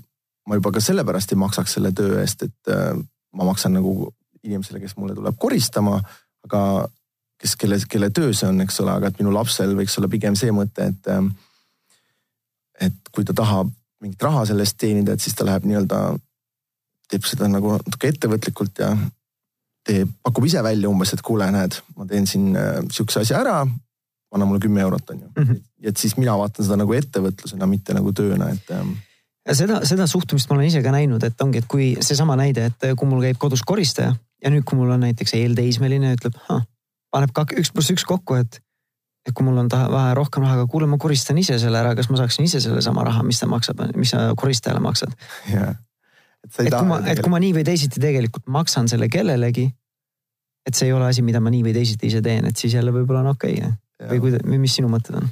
ma 0.49 0.57
juba 0.57 0.73
ka 0.75 0.83
sellepärast 0.83 1.35
ei 1.35 1.41
maksaks 1.41 1.77
selle 1.77 1.93
töö 1.97 2.21
eest, 2.23 2.47
et 2.49 2.73
äh, 2.73 2.95
ma 3.37 3.49
maksan 3.49 3.77
nagu 3.77 4.13
inimesele, 4.43 4.81
kes 4.81 4.97
mulle 4.97 5.17
tuleb 5.17 5.37
koristama, 5.41 5.99
aga 6.47 6.63
kes, 7.39 7.55
kelle, 7.61 7.79
kelle 7.91 8.09
töö 8.15 8.33
see 8.33 8.49
on, 8.49 8.63
eks 8.65 8.81
ole, 8.85 8.95
aga 8.95 9.11
et 9.11 9.21
minu 9.21 9.35
lapsel 9.35 9.75
võiks 9.79 9.99
olla 10.01 10.11
pigem 10.11 10.39
see 10.39 10.55
mõte, 10.55 10.89
et 10.95 11.13
äh, 11.13 11.29
et 12.89 13.13
kui 13.13 13.27
ta 13.27 13.35
tahab 13.35 13.71
mingit 14.01 14.23
raha 14.23 14.45
selle 14.47 14.63
eest 14.63 14.79
teenida, 14.79 15.17
et 15.17 15.23
siis 15.23 15.35
ta 15.35 15.45
läheb 15.45 15.65
nii-öelda, 15.67 16.01
teeb 17.11 17.25
seda 17.27 17.49
nagu 17.51 17.75
natuke 17.75 18.13
ettevõtlikult 18.13 18.79
ja 18.79 18.93
teeb, 19.89 20.13
pakub 20.23 20.47
ise 20.47 20.63
välja 20.63 20.89
umbes, 20.89 21.13
et 21.13 21.25
kuule, 21.27 21.49
näed, 21.53 21.81
ma 21.99 22.07
teen 22.09 22.29
siin 22.31 22.55
äh, 22.57 22.79
sihukese 22.95 23.27
asja 23.27 23.43
ära 23.43 23.59
anna 24.35 24.47
mulle 24.47 24.61
kümme 24.61 24.81
eurot, 24.85 25.11
on 25.11 25.21
ju 25.21 25.27
mm. 25.27 25.45
-hmm. 25.45 25.61
et 25.83 25.97
siis 25.97 26.17
mina 26.17 26.37
vaatan 26.39 26.65
seda 26.65 26.77
nagu 26.77 26.93
ettevõtlusena, 26.93 27.67
mitte 27.67 27.95
nagu 27.95 28.13
tööna, 28.13 28.51
et 28.53 28.71
ähm, 28.71 28.97
ja 29.49 29.55
seda, 29.55 29.81
seda 29.89 30.07
suhtumist 30.07 30.51
ma 30.51 30.57
olen 30.57 30.69
ise 30.69 30.83
ka 30.85 30.93
näinud, 30.93 31.25
et 31.25 31.41
ongi, 31.41 31.63
et 31.63 31.69
kui 31.69 31.97
seesama 32.01 32.37
näide, 32.37 32.69
et 32.69 32.89
kui 32.97 33.09
mul 33.09 33.25
käib 33.25 33.41
kodus 33.41 33.63
koristaja 33.67 34.15
ja 34.45 34.53
nüüd, 34.53 34.65
kui 34.69 34.79
mul 34.79 34.93
on 34.95 35.05
näiteks 35.07 35.35
eelteismeline, 35.39 36.15
ütleb, 36.19 36.37
paneb 37.15 37.33
kak- 37.37 37.57
üks 37.59 37.73
pluss 37.75 37.95
üks 37.95 38.07
kokku, 38.09 38.39
et 38.39 38.61
et 39.29 39.35
kui 39.37 39.45
mul 39.45 39.59
on 39.61 39.69
taha 39.69 39.91
vaja 39.93 40.15
rohkem 40.17 40.45
raha, 40.45 40.55
aga 40.57 40.69
kuule, 40.71 40.87
ma 40.89 40.97
koristan 41.01 41.37
ise 41.41 41.59
selle 41.61 41.77
ära, 41.77 41.93
kas 41.99 42.09
ma 42.09 42.17
saaksin 42.17 42.47
ise 42.47 42.63
sellesama 42.65 43.05
raha, 43.05 43.25
mis 43.27 43.41
ta 43.43 43.49
maksab, 43.51 43.83
mis 43.99 44.15
sa 44.15 44.31
koristajale 44.39 44.81
maksad. 44.81 45.13
jah. 45.53 45.75
et 46.45 46.61
et 46.65 46.73
kui 46.73 46.89
ma, 46.89 47.01
et 47.05 47.21
kui 47.21 47.33
ma 47.33 47.41
nii 47.43 47.53
või 47.59 47.67
teisiti 47.67 48.01
tegelikult 48.01 48.47
maksan 48.49 48.89
selle 48.89 49.11
kellelegi, 49.13 49.67
et 50.69 50.79
see 50.79 50.89
ei 50.89 50.95
ole 50.97 51.11
asi, 51.11 51.25
mida 51.27 51.43
ma 51.45 51.53
nii 51.53 51.67
või 51.67 51.75
teisiti 51.77 52.09
ise 52.09 52.23
teen, 52.25 52.47
et 52.49 52.57
siis 52.57 52.79
jälle 52.79 52.95
võib-olla 52.95 53.21
on 53.27 53.35
okei 53.35 53.59
okay,. 53.59 53.77
Või 54.07 54.23
kuida-, 54.23 54.45
mis 54.47 54.79
sinu 54.79 54.91
mõtted 54.93 55.19
on? 55.19 55.29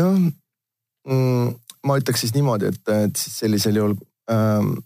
noh 0.00 0.16
mm,, 0.22 1.54
ma 1.86 1.98
ütleks 2.00 2.24
siis 2.24 2.34
niimoodi, 2.36 2.72
et, 2.72 2.92
et 3.06 3.20
siis 3.20 3.38
sellisel 3.44 3.80
juhul 3.80 3.96
ähm,. 4.32 4.76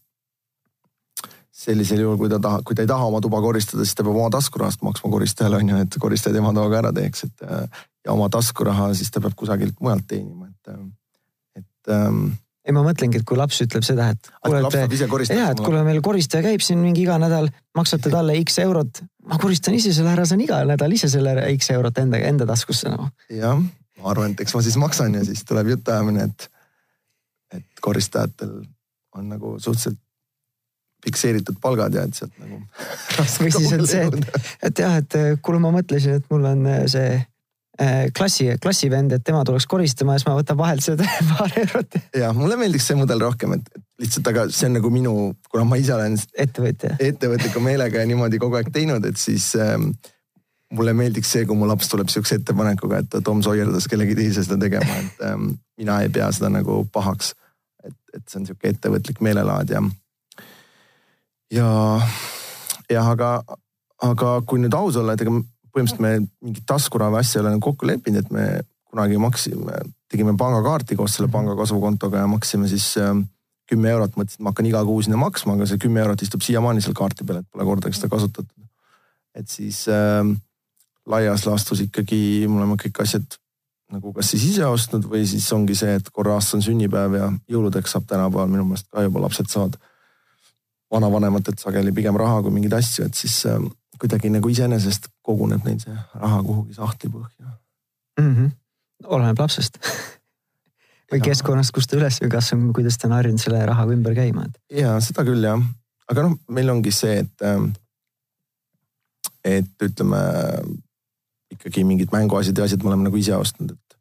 sellisel 1.59 2.05
juhul, 2.05 2.19
kui 2.21 2.31
ta 2.31 2.39
tahab, 2.43 2.63
kui 2.67 2.77
ta 2.79 2.85
ei 2.85 2.91
taha 2.91 3.09
oma 3.11 3.21
tuba 3.21 3.41
koristada, 3.43 3.85
siis 3.85 3.99
ta 3.99 4.05
peab 4.07 4.17
oma 4.17 4.31
taskurahast 4.31 4.83
maksma 4.87 5.11
koristajale 5.11 5.59
on 5.59 5.73
ju, 5.73 5.79
et 5.85 5.97
koristaja 6.01 6.37
tema 6.37 6.53
toa 6.55 6.71
ka 6.71 6.83
ära 6.83 6.93
teeks, 6.95 7.25
et 7.27 7.47
äh, 7.47 7.81
ja 8.07 8.15
oma 8.15 8.29
taskuraha 8.33 8.93
siis 8.99 9.11
ta 9.11 9.23
peab 9.25 9.35
kusagilt 9.39 9.81
mujalt 9.83 10.07
teenima, 10.11 10.51
et, 10.51 10.77
et 11.63 11.95
ähm,. 11.95 12.37
ei, 12.69 12.75
ma 12.77 12.85
mõtlengi, 12.85 13.23
et 13.23 13.27
kui 13.27 13.39
laps 13.39 13.63
ütleb 13.65 13.85
seda, 13.87 14.11
et 14.13 14.31
kuule, 14.45 14.61
et 14.69 14.95
ise 14.95 15.09
koristada. 15.09 15.41
ja, 15.41 15.53
et 15.55 15.63
kuule, 15.65 15.81
meil 15.87 16.03
koristaja 16.05 16.45
käib 16.45 16.65
siin 16.65 16.83
mingi 16.83 17.07
iga 17.07 17.17
nädal, 17.21 17.49
maksate 17.79 18.13
talle 18.13 18.37
X 18.43 18.61
eurot. 18.65 19.01
ma 19.29 19.39
koristan 19.41 19.77
ise 19.79 19.95
selle 19.97 20.13
ära, 20.13 20.27
saan 20.29 20.43
iga 20.45 20.61
nädal 20.69 20.93
ise 20.93 21.09
selle 21.13 21.35
X 21.55 21.73
eurot 21.73 22.01
enda, 22.05 22.21
enda 22.29 22.49
taskusse 22.49 22.93
nagu. 22.93 23.09
jah, 23.33 23.63
ma 24.03 24.13
arvan, 24.13 24.37
et 24.37 24.45
eks 24.45 24.57
ma 24.57 24.65
siis 24.67 24.77
maksan 24.81 25.17
ja 25.17 25.25
siis 25.25 25.45
tuleb 25.49 25.73
jutuajamine, 25.73 26.29
et, 26.29 26.51
et 27.57 27.83
koristajatel 27.85 28.61
on 29.17 29.33
nagu 29.33 29.57
suhteliselt 29.57 29.99
fikseeritud 31.05 31.57
palgad 31.63 31.95
ja 31.95 32.05
et 32.05 32.21
sealt 32.21 32.37
nagu. 32.43 32.61
või 33.41 33.53
siis 33.55 33.73
on 33.73 33.87
see, 33.89 34.05
et, 34.05 34.41
et 34.69 34.85
jah, 34.85 35.01
et 35.01 35.19
kuule, 35.41 35.63
ma 35.63 35.73
mõtlesin, 35.73 36.21
et 36.21 36.31
mul 36.33 36.45
on 36.53 36.69
see 36.91 37.17
klassi, 38.17 38.49
klassivend, 38.63 39.13
et 39.15 39.23
tema 39.23 39.45
tuleks 39.47 39.67
koristama 39.71 40.17
ja 40.17 40.19
siis 40.19 40.27
ma 40.27 40.35
võtan 40.35 40.59
vahelt 40.59 40.83
seda 40.83 41.07
paar 41.33 41.53
eurot. 41.63 41.99
ja 42.19 42.33
mulle 42.35 42.57
meeldiks 42.59 42.89
see 42.91 42.99
mudel 42.99 43.23
rohkem, 43.23 43.55
et 43.59 43.69
lihtsalt, 44.03 44.31
aga 44.33 44.47
see 44.51 44.67
on 44.67 44.79
nagu 44.79 44.91
minu, 44.91 45.15
kuna 45.51 45.67
ma 45.69 45.79
ise 45.79 45.95
olen 45.95 46.17
ettevõtja, 46.35 46.97
ettevõtliku 47.03 47.63
meelega 47.63 48.03
ja 48.03 48.11
niimoodi 48.11 48.41
kogu 48.43 48.59
aeg 48.59 48.73
teinud, 48.75 49.07
et 49.07 49.21
siis 49.21 49.53
ähm, 49.59 49.93
mulle 50.75 50.95
meeldiks 50.97 51.31
see, 51.33 51.47
kui 51.49 51.57
mu 51.59 51.69
laps 51.69 51.91
tuleb 51.93 52.11
sihukese 52.13 52.41
ettepanekuga, 52.41 53.03
et 53.03 53.19
Tom 53.25 53.43
Sawyerdas 53.47 53.89
kellegi 53.91 54.17
teise 54.19 54.45
seda 54.47 54.59
tegema, 54.61 54.99
et 55.03 55.23
ähm, 55.31 55.53
mina 55.81 56.01
ei 56.05 56.11
pea 56.13 56.29
seda 56.35 56.51
nagu 56.53 56.83
pahaks. 56.93 57.35
et, 57.85 57.95
et 58.15 58.25
see 58.27 58.41
on 58.41 58.49
sihuke 58.49 58.75
ettevõtlik 58.75 59.23
meelelaad 59.25 59.71
ja, 59.71 59.85
ja 61.55 61.69
jah, 62.91 63.13
aga, 63.15 63.31
aga 64.03 64.35
kui 64.47 64.61
nüüd 64.63 64.75
aus 64.77 64.99
olla, 64.99 65.15
et 65.15 65.25
ega 65.25 65.33
põhimõtteliselt 65.79 66.03
me 66.03 66.13
mingit 66.45 66.67
taskuravi 66.69 67.21
asja 67.21 67.39
ei 67.39 67.45
ole 67.45 67.55
nagu 67.55 67.65
kokku 67.71 67.89
leppinud, 67.89 68.27
et 68.27 68.35
me 68.35 68.47
kunagi 68.89 69.19
maksime, 69.21 69.81
tegime 70.11 70.35
pangakaarti 70.41 70.97
koos 70.99 71.17
selle 71.17 71.31
panga 71.33 71.55
kasvukontoga 71.59 72.25
ja 72.25 72.31
maksime 72.31 72.69
siis 72.71 72.91
ähm, 73.01 73.27
kümme 73.69 73.93
eurot, 73.93 74.17
mõtlesin, 74.17 74.41
et 74.41 74.45
ma 74.45 74.53
hakkan 74.53 74.69
iga 74.71 74.83
kuu 74.89 75.03
sinna 75.05 75.21
maksma, 75.21 75.57
aga 75.59 75.69
see 75.69 75.81
kümme 75.83 76.01
eurot 76.05 76.25
istub 76.25 76.45
siiamaani 76.45 76.85
seal 76.85 76.97
kaarti 76.97 77.27
peal, 77.29 77.43
et 77.43 77.51
pole 77.53 77.67
kordagi 77.69 77.99
seda 77.99 78.11
kasutatud. 78.13 78.55
et 79.39 79.49
siis 79.49 79.85
äh, 79.93 80.25
laias 81.07 81.45
laastus 81.47 81.85
ikkagi 81.85 82.47
me 82.49 82.59
oleme 82.63 82.79
kõik 82.81 83.03
asjad 83.05 83.39
nagu 83.93 84.13
kas 84.13 84.33
siis 84.33 84.45
ise 84.51 84.67
ostnud 84.69 85.07
või 85.09 85.23
siis 85.29 85.47
ongi 85.55 85.77
see, 85.79 85.95
et 86.01 86.09
korra 86.13 86.35
aastas 86.37 86.59
on 86.59 86.65
sünnipäev 86.65 87.15
ja 87.17 87.29
jõuludeks 87.49 87.95
saab 87.95 88.09
tänapäeval 88.09 88.51
minu 88.51 88.67
meelest 88.69 88.89
ka 88.93 89.05
juba 89.07 89.23
lapsed 89.25 89.49
saavad 89.53 89.79
vanavanematelt 90.93 91.61
sageli 91.61 91.93
pigem 91.97 92.17
raha 92.17 92.43
kui 92.43 92.53
mingeid 92.53 92.77
asju, 92.81 93.07
et 93.09 93.17
siis 93.17 93.37
äh, 93.49 93.61
kuidagi 94.01 94.31
nagu 94.31 94.49
iseenesest 94.49 95.11
koguneb 95.23 95.65
neil 95.67 95.81
see 95.83 95.97
raha 96.15 96.43
kuhugi 96.47 96.77
sahtli 96.77 97.11
põhja 97.11 97.51
mm. 98.21 98.31
-hmm. 98.35 98.55
oleneb 99.05 99.39
lapsest 99.39 99.79
või 101.13 101.23
keskkonnast, 101.25 101.73
kus 101.75 101.89
ta 101.89 101.99
üles 101.99 102.21
või 102.23 102.31
kas 102.33 102.53
on, 102.57 102.69
kuidas 102.77 102.99
ta 102.99 103.09
on 103.09 103.17
harjunud 103.17 103.43
selle 103.43 103.65
rahaga 103.67 103.95
ümber 103.97 104.17
käima, 104.17 104.47
et. 104.49 104.81
ja 104.83 104.97
seda 105.05 105.25
küll 105.29 105.45
jah, 105.45 105.63
aga 106.13 106.27
noh, 106.27 106.37
meil 106.53 106.71
ongi 106.73 106.93
see, 106.95 107.23
et, 107.25 107.45
ähm, 107.47 107.71
et 109.45 109.89
ütleme 109.89 110.23
ikkagi 111.55 111.85
mingid 111.89 112.13
mänguasjad 112.13 112.59
ja 112.59 112.69
asjad 112.69 112.85
me 112.85 112.93
oleme 112.93 113.09
nagu 113.09 113.21
ise 113.21 113.37
ostnud, 113.37 113.73
et. 113.73 113.99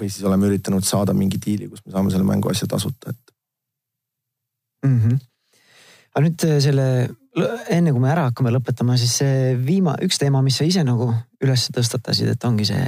või 0.00 0.08
siis 0.08 0.24
oleme 0.24 0.48
üritanud 0.48 0.86
saada 0.86 1.16
mingi 1.16 1.40
diili, 1.42 1.68
kus 1.68 1.84
me 1.84 1.92
saame 1.94 2.12
selle 2.14 2.28
mänguasja 2.28 2.68
tasuta, 2.70 3.12
et 3.12 3.34
mm. 4.86 5.00
-hmm. 5.00 5.18
aga 6.14 6.26
nüüd 6.26 6.48
äh, 6.48 6.60
selle 6.64 6.86
enne 7.36 7.92
kui 7.92 8.02
me 8.02 8.10
ära 8.10 8.26
hakkame 8.28 8.52
lõpetama, 8.54 8.96
siis 8.98 9.14
see 9.20 9.54
viima-, 9.62 9.96
üks 10.04 10.18
teema, 10.18 10.42
mis 10.42 10.58
sa 10.58 10.66
ise 10.66 10.82
nagu 10.86 11.10
üles 11.42 11.68
tõstatasid, 11.74 12.32
et 12.34 12.44
ongi 12.48 12.66
see, 12.68 12.82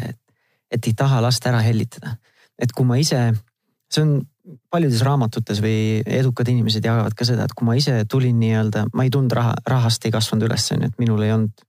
et, 0.73 0.83
ei 0.83 0.95
taha 0.99 1.21
last 1.23 1.47
ära 1.47 1.63
hellitada. 1.63 2.17
et 2.63 2.73
kui 2.73 2.87
ma 2.87 2.99
ise, 3.01 3.19
see 3.91 4.03
on 4.03 4.21
paljudes 4.71 5.03
raamatutes 5.07 5.61
või 5.63 6.03
edukad 6.07 6.49
inimesed 6.51 6.85
jagavad 6.85 7.15
ka 7.15 7.27
seda, 7.27 7.47
et 7.47 7.55
kui 7.55 7.67
ma 7.67 7.77
ise 7.79 7.95
tulin 8.11 8.39
nii-öelda, 8.41 8.87
ma 8.93 9.07
ei 9.07 9.11
tulnud 9.11 9.33
raha, 9.33 9.55
rahast 9.67 10.05
ei 10.07 10.15
kasvanud 10.15 10.49
üles, 10.49 10.67
on 10.75 10.83
ju, 10.83 10.91
et 10.91 11.03
minul 11.03 11.23
ei 11.23 11.33
olnud 11.35 11.65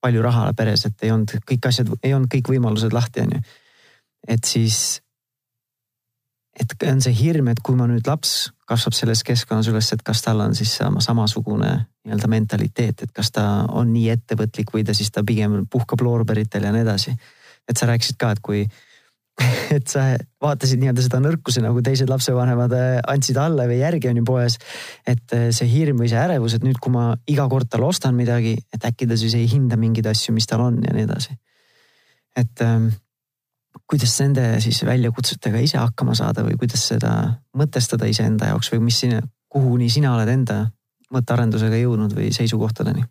palju 0.00 0.22
raha 0.24 0.50
peres, 0.56 0.84
et 0.88 1.04
ei 1.04 1.12
olnud 1.12 1.32
kõik 1.48 1.68
asjad, 1.68 1.90
ei 2.02 2.14
olnud 2.16 2.30
kõik 2.32 2.52
võimalused 2.52 2.92
lahti, 2.96 3.24
on 3.24 3.36
ju. 3.36 3.42
et 4.28 4.44
siis 4.44 5.00
et 6.60 6.74
on 6.90 7.00
see 7.02 7.14
hirm, 7.16 7.48
et 7.52 7.60
kui 7.64 7.76
ma 7.78 7.86
nüüd 7.88 8.06
laps 8.08 8.50
kasvab 8.68 8.94
selles 8.94 9.22
keskkonnas 9.26 9.70
üles, 9.72 9.88
et 9.94 10.02
kas 10.06 10.22
tal 10.24 10.42
on 10.44 10.54
siis 10.56 10.72
sama 10.78 11.02
samasugune 11.04 11.72
nii-öelda 12.04 12.28
mentaliteet, 12.30 13.06
et 13.06 13.16
kas 13.16 13.32
ta 13.34 13.46
on 13.76 13.90
nii 13.94 14.10
ettevõtlik 14.14 14.72
või 14.74 14.84
ta 14.86 14.94
siis 14.96 15.10
ta 15.12 15.24
pigem 15.26 15.64
puhkab 15.70 16.04
loorberitel 16.04 16.64
ja 16.66 16.72
nii 16.74 16.84
edasi. 16.86 17.16
et 17.68 17.76
sa 17.76 17.86
rääkisid 17.86 18.16
ka, 18.18 18.32
et 18.34 18.40
kui, 18.42 18.62
et 19.76 19.88
sa 19.88 20.04
vaatasid 20.42 20.80
nii-öelda 20.80 21.04
seda 21.04 21.20
nõrkuse 21.22 21.62
nagu 21.64 21.82
teised 21.84 22.10
lapsevanemad 22.10 22.72
äh, 22.76 22.88
andsid 23.08 23.38
alla 23.40 23.66
või 23.70 23.80
järgi 23.80 24.10
on 24.10 24.22
ju 24.22 24.24
poes. 24.24 24.58
et 25.06 25.36
äh, 25.36 25.50
see 25.56 25.68
hirm 25.70 26.00
või 26.02 26.08
see 26.12 26.20
ärevus, 26.20 26.56
et 26.56 26.66
nüüd, 26.66 26.80
kui 26.80 26.92
ma 26.92 27.12
iga 27.26 27.48
kord 27.48 27.70
talle 27.70 27.90
ostan 27.90 28.16
midagi, 28.16 28.56
et 28.72 28.84
äkki 28.84 29.08
ta 29.08 29.16
siis 29.16 29.36
ei 29.38 29.48
hinda 29.50 29.80
mingeid 29.80 30.08
asju, 30.12 30.34
mis 30.36 30.48
tal 30.50 30.66
on 30.68 30.82
ja 30.84 30.96
nii 30.96 31.08
edasi. 31.08 31.36
et 32.36 32.66
ähm, 32.66 32.92
kuidas 33.90 34.14
nende 34.22 34.44
siis 34.62 34.84
väljakutsetega 34.86 35.60
ise 35.64 35.80
hakkama 35.80 36.14
saada 36.14 36.44
või 36.46 36.54
kuidas 36.60 36.84
seda 36.92 37.14
mõtestada 37.58 38.06
iseenda 38.06 38.52
jaoks 38.52 38.70
või 38.74 38.84
mis 38.86 39.00
sina, 39.02 39.18
kuhuni 39.50 39.90
sina 39.90 40.14
oled 40.14 40.30
enda 40.30 40.60
mõttearendusega 41.10 41.80
jõudnud 41.80 42.14
või 42.14 42.30
seisukohtadeni? 42.34 43.02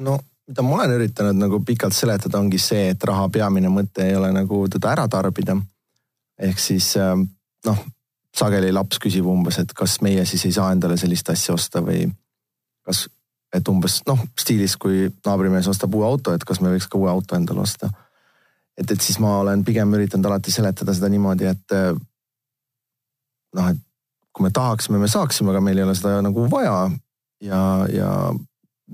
no 0.00 0.16
mida 0.48 0.64
ma 0.64 0.78
olen 0.78 0.94
üritanud 0.96 1.36
nagu 1.36 1.60
pikalt 1.64 1.92
seletada, 1.92 2.40
ongi 2.40 2.60
see, 2.62 2.88
et 2.94 3.04
raha 3.04 3.28
peamine 3.28 3.68
mõte 3.68 4.06
ei 4.06 4.16
ole 4.16 4.32
nagu 4.32 4.62
teda 4.72 4.94
ära 4.94 5.04
tarbida. 5.12 5.58
ehk 6.40 6.58
siis 6.62 6.94
ähm, 6.96 7.26
noh, 7.66 7.84
sageli 8.32 8.72
laps 8.72 8.98
küsib 9.02 9.26
umbes, 9.28 9.58
et 9.58 9.72
kas 9.76 10.00
meie 10.00 10.24
siis 10.24 10.46
ei 10.46 10.56
saa 10.56 10.72
endale 10.72 10.96
sellist 10.96 11.28
asja 11.28 11.54
osta 11.54 11.84
või 11.84 12.06
kas, 12.86 13.08
et 13.52 13.68
umbes 13.68 14.00
noh, 14.06 14.24
stiilis, 14.40 14.76
kui 14.76 15.10
naabrimees 15.26 15.68
ostab 15.68 15.94
uue 15.94 16.06
auto, 16.06 16.32
et 16.32 16.44
kas 16.44 16.62
me 16.64 16.72
võiks 16.72 16.88
ka 16.88 16.96
uue 16.98 17.10
auto 17.10 17.36
endale 17.36 17.60
osta 17.60 17.90
et, 18.78 18.90
et 18.90 19.00
siis 19.02 19.18
ma 19.22 19.38
olen 19.42 19.64
pigem 19.66 19.92
üritanud 19.98 20.30
alati 20.30 20.54
seletada 20.54 20.94
seda 20.94 21.10
niimoodi, 21.12 21.48
et 21.50 21.76
eh, 21.76 21.90
noh, 23.58 23.70
et 23.72 23.84
kui 24.32 24.46
me 24.46 24.52
tahaksime, 24.54 25.00
me 25.02 25.10
saaksime, 25.10 25.50
aga 25.52 25.62
meil 25.64 25.80
ei 25.80 25.86
ole 25.86 25.96
seda 25.98 26.20
nagu 26.22 26.46
vaja. 26.52 26.76
ja, 27.42 27.60
ja 27.90 28.10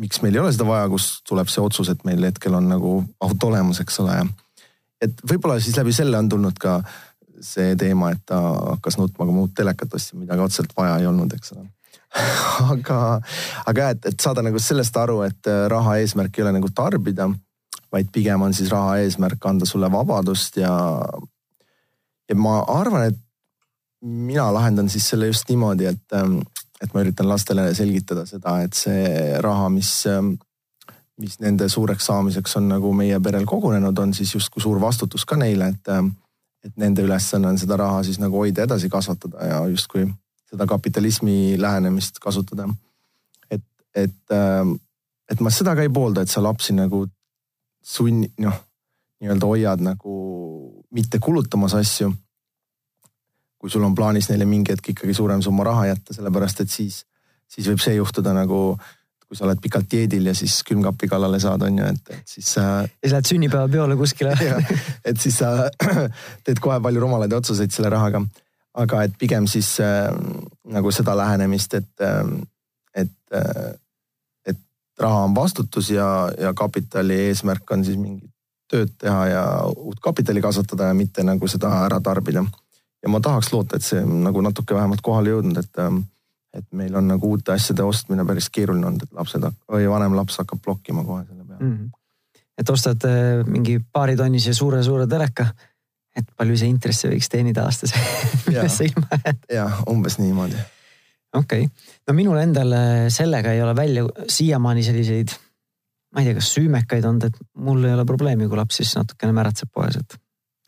miks 0.01 0.23
meil 0.25 0.37
ei 0.37 0.43
ole 0.43 0.53
seda 0.55 0.67
vaja, 0.69 0.89
kust 0.91 1.23
tuleb 1.29 1.51
see 1.53 1.63
otsus, 1.63 1.91
et 1.93 2.05
meil 2.09 2.25
hetkel 2.25 2.57
on 2.57 2.69
nagu 2.71 2.97
auto 3.23 3.51
olemas, 3.53 3.81
eks 3.85 4.01
ole. 4.05 4.17
et 5.05 5.25
võib-olla 5.31 5.61
siis 5.61 5.77
läbi 5.77 5.93
selle 5.93 6.19
on 6.19 6.29
tulnud 6.33 6.59
ka 6.61 6.81
see 7.45 7.75
teema, 7.77 8.15
et 8.15 8.23
ta 8.27 8.41
hakkas 8.41 8.97
nutma, 8.97 9.27
ma 9.29 9.45
uut 9.45 9.55
telekat 9.57 9.95
ostsin, 9.95 10.23
mida 10.23 10.39
ka 10.39 10.47
otseselt 10.49 10.73
vaja 10.77 10.97
ei 11.03 11.09
olnud, 11.11 11.35
eks 11.37 11.53
ole 11.57 11.67
aga, 12.73 12.99
aga 13.67 13.89
et, 13.91 14.07
et 14.07 14.21
saada 14.23 14.43
nagu 14.47 14.61
sellest 14.63 14.97
aru, 14.97 15.21
et 15.27 15.51
raha 15.69 15.99
eesmärk 16.01 16.39
ei 16.39 16.45
ole 16.47 16.55
nagu 16.57 16.71
tarbida 16.71 17.27
vaid 17.95 18.11
pigem 18.13 18.43
on 18.43 18.55
siis 18.55 18.73
raha 18.73 18.99
eesmärk 19.05 19.47
anda 19.47 19.67
sulle 19.69 19.91
vabadust 19.93 20.59
ja, 20.59 20.75
ja 22.29 22.37
ma 22.37 22.59
arvan, 22.75 23.13
et 23.13 23.21
mina 24.05 24.49
lahendan 24.55 24.91
siis 24.93 25.07
selle 25.09 25.31
just 25.31 25.49
niimoodi, 25.49 25.87
et, 25.89 26.17
et 26.83 26.95
ma 26.95 27.05
üritan 27.05 27.29
lastele 27.29 27.69
selgitada 27.77 28.27
seda, 28.29 28.59
et 28.67 28.77
see 28.77 29.39
raha, 29.45 29.71
mis, 29.73 29.93
mis 31.23 31.39
nende 31.41 31.71
suureks 31.73 32.11
saamiseks 32.11 32.59
on 32.61 32.69
nagu 32.75 32.93
meie 32.97 33.21
perel 33.25 33.47
kogunenud, 33.49 33.99
on 33.99 34.13
siis 34.17 34.35
justkui 34.35 34.63
suur 34.65 34.81
vastutus 34.83 35.25
ka 35.29 35.39
neile, 35.41 35.71
et, 35.73 35.95
et 36.67 36.77
nende 36.81 37.07
ülesanne 37.07 37.49
on 37.49 37.61
seda 37.61 37.79
raha 37.81 38.03
siis 38.05 38.21
nagu 38.21 38.43
hoida, 38.43 38.67
edasi 38.69 38.93
kasvatada 38.93 39.49
ja 39.49 39.65
justkui 39.73 40.09
seda 40.51 40.67
kapitalismi 40.71 41.57
lähenemist 41.61 42.21
kasutada. 42.23 42.69
et, 43.51 43.65
et, 43.95 44.37
et 45.31 45.41
ma 45.41 45.51
seda 45.51 45.75
ka 45.75 45.87
ei 45.87 45.93
poolda, 45.93 46.23
et 46.23 46.31
sa 46.31 46.43
lapsi 46.45 46.77
nagu 46.77 47.07
sunni, 47.85 48.31
noh, 48.41 48.57
nii-öelda 49.21 49.49
hoiad 49.49 49.83
nagu 49.85 50.15
mitte 50.95 51.21
kulutamas 51.23 51.75
asju. 51.79 52.13
kui 53.59 53.71
sul 53.73 53.85
on 53.85 53.95
plaanis 53.97 54.29
neile 54.29 54.45
mingi 54.45 54.75
hetk 54.75 54.91
ikkagi 54.93 55.15
suurem 55.17 55.41
summa 55.43 55.65
raha 55.65 55.87
jätta, 55.87 56.13
sellepärast 56.13 56.61
et 56.61 56.71
siis, 56.71 56.99
siis 57.49 57.69
võib 57.71 57.81
see 57.81 57.95
juhtuda 57.97 58.35
nagu 58.37 58.77
kui 59.25 59.39
sa 59.39 59.47
oled 59.47 59.61
pikalt 59.63 59.89
dieedil 59.91 60.29
ja 60.29 60.35
siis 60.37 60.59
külmkapi 60.69 61.09
kallale 61.09 61.41
saad, 61.41 61.63
on 61.65 61.79
ju, 61.81 61.87
et, 61.89 62.11
et 62.13 62.29
siis 62.29 62.51
sa. 62.57 62.65
ja 62.85 63.09
sa 63.09 63.15
lähed 63.17 63.31
sünnipäevapeole 63.31 63.97
kuskile 63.97 64.35
et 65.09 65.21
siis 65.21 65.39
sa 65.41 65.71
teed 66.45 66.61
kohe 66.61 66.77
palju 66.85 67.03
rumalaid 67.03 67.33
otsuseid 67.33 67.73
selle 67.73 67.91
rahaga. 67.95 68.21
aga 68.75 69.03
et 69.07 69.17
pigem 69.19 69.47
siis 69.51 69.79
äh, 69.81 70.11
nagu 70.69 70.93
seda 70.93 71.17
lähenemist, 71.17 71.75
et 71.75 72.05
äh,, 72.05 72.21
et 72.95 73.17
äh, 73.35 73.73
raha 75.01 75.25
on 75.25 75.35
vastutus 75.35 75.91
ja, 75.91 76.31
ja 76.39 76.55
kapitali 76.55 77.15
eesmärk 77.29 77.71
on 77.71 77.85
siis 77.85 77.99
mingit 77.99 78.31
tööd 78.71 78.95
teha 78.99 79.27
ja 79.29 79.43
uut 79.77 80.01
kapitali 80.03 80.43
kasvatada 80.43 80.91
ja 80.91 80.97
mitte 80.97 81.25
nagu 81.27 81.49
seda 81.51 81.71
ära 81.85 82.01
tarbida. 82.01 82.45
ja 83.03 83.09
ma 83.13 83.21
tahaks 83.21 83.53
loota, 83.53 83.77
et 83.77 83.85
see 83.85 84.01
nagu 84.05 84.41
natuke 84.41 84.75
vähemalt 84.75 85.03
kohale 85.05 85.35
jõudnud, 85.35 85.59
et, 85.61 85.79
ähm, 85.79 85.99
et 86.57 86.65
meil 86.73 86.95
on 86.97 87.09
nagu 87.09 87.35
uute 87.37 87.53
asjade 87.53 87.85
ostmine 87.85 88.25
päris 88.25 88.49
keeruline 88.51 88.87
olnud, 88.87 89.03
et 89.03 89.13
lapsed 89.13 89.45
või 89.71 89.91
vanem 89.91 90.17
laps 90.17 90.41
hakkab 90.41 90.63
blokkima 90.65 91.05
kohe 91.05 91.25
selle 91.27 91.45
peale 91.45 91.65
mm. 91.65 91.77
-hmm. 91.77 92.41
et 92.59 92.71
ostad 92.71 93.05
äh, 93.05 93.45
mingi 93.47 93.79
paaritonnise 93.93 94.55
suure-suure 94.55 95.07
teleka, 95.07 95.51
et 96.17 96.31
palju 96.37 96.57
see 96.57 96.69
intressi 96.69 97.11
võiks 97.11 97.29
teenida 97.29 97.67
aastas 97.69 97.93
millest 98.47 98.77
sa 98.81 98.89
ilma 98.89 99.21
jääd? 99.25 99.45
jah, 99.53 99.83
umbes 99.91 100.19
niimoodi 100.19 100.57
okei 101.35 101.67
okay., 101.67 101.97
no 102.09 102.15
minul 102.17 102.39
endal 102.41 102.77
sellega 103.13 103.53
ei 103.55 103.63
ole 103.63 103.75
välja 103.77 104.07
siiamaani 104.31 104.87
selliseid 104.87 105.35
ma 106.15 106.23
ei 106.23 106.31
tea, 106.31 106.39
kas 106.39 106.53
süümekaid 106.55 107.07
olnud, 107.09 107.27
et 107.27 107.39
mul 107.67 107.83
ei 107.85 107.95
ole 107.95 108.07
probleemi, 108.07 108.47
kui 108.49 108.59
laps 108.59 108.79
siis 108.81 108.95
natukene 108.97 109.35
märatseb 109.35 109.71
poes, 109.75 109.99
et. 109.99 110.19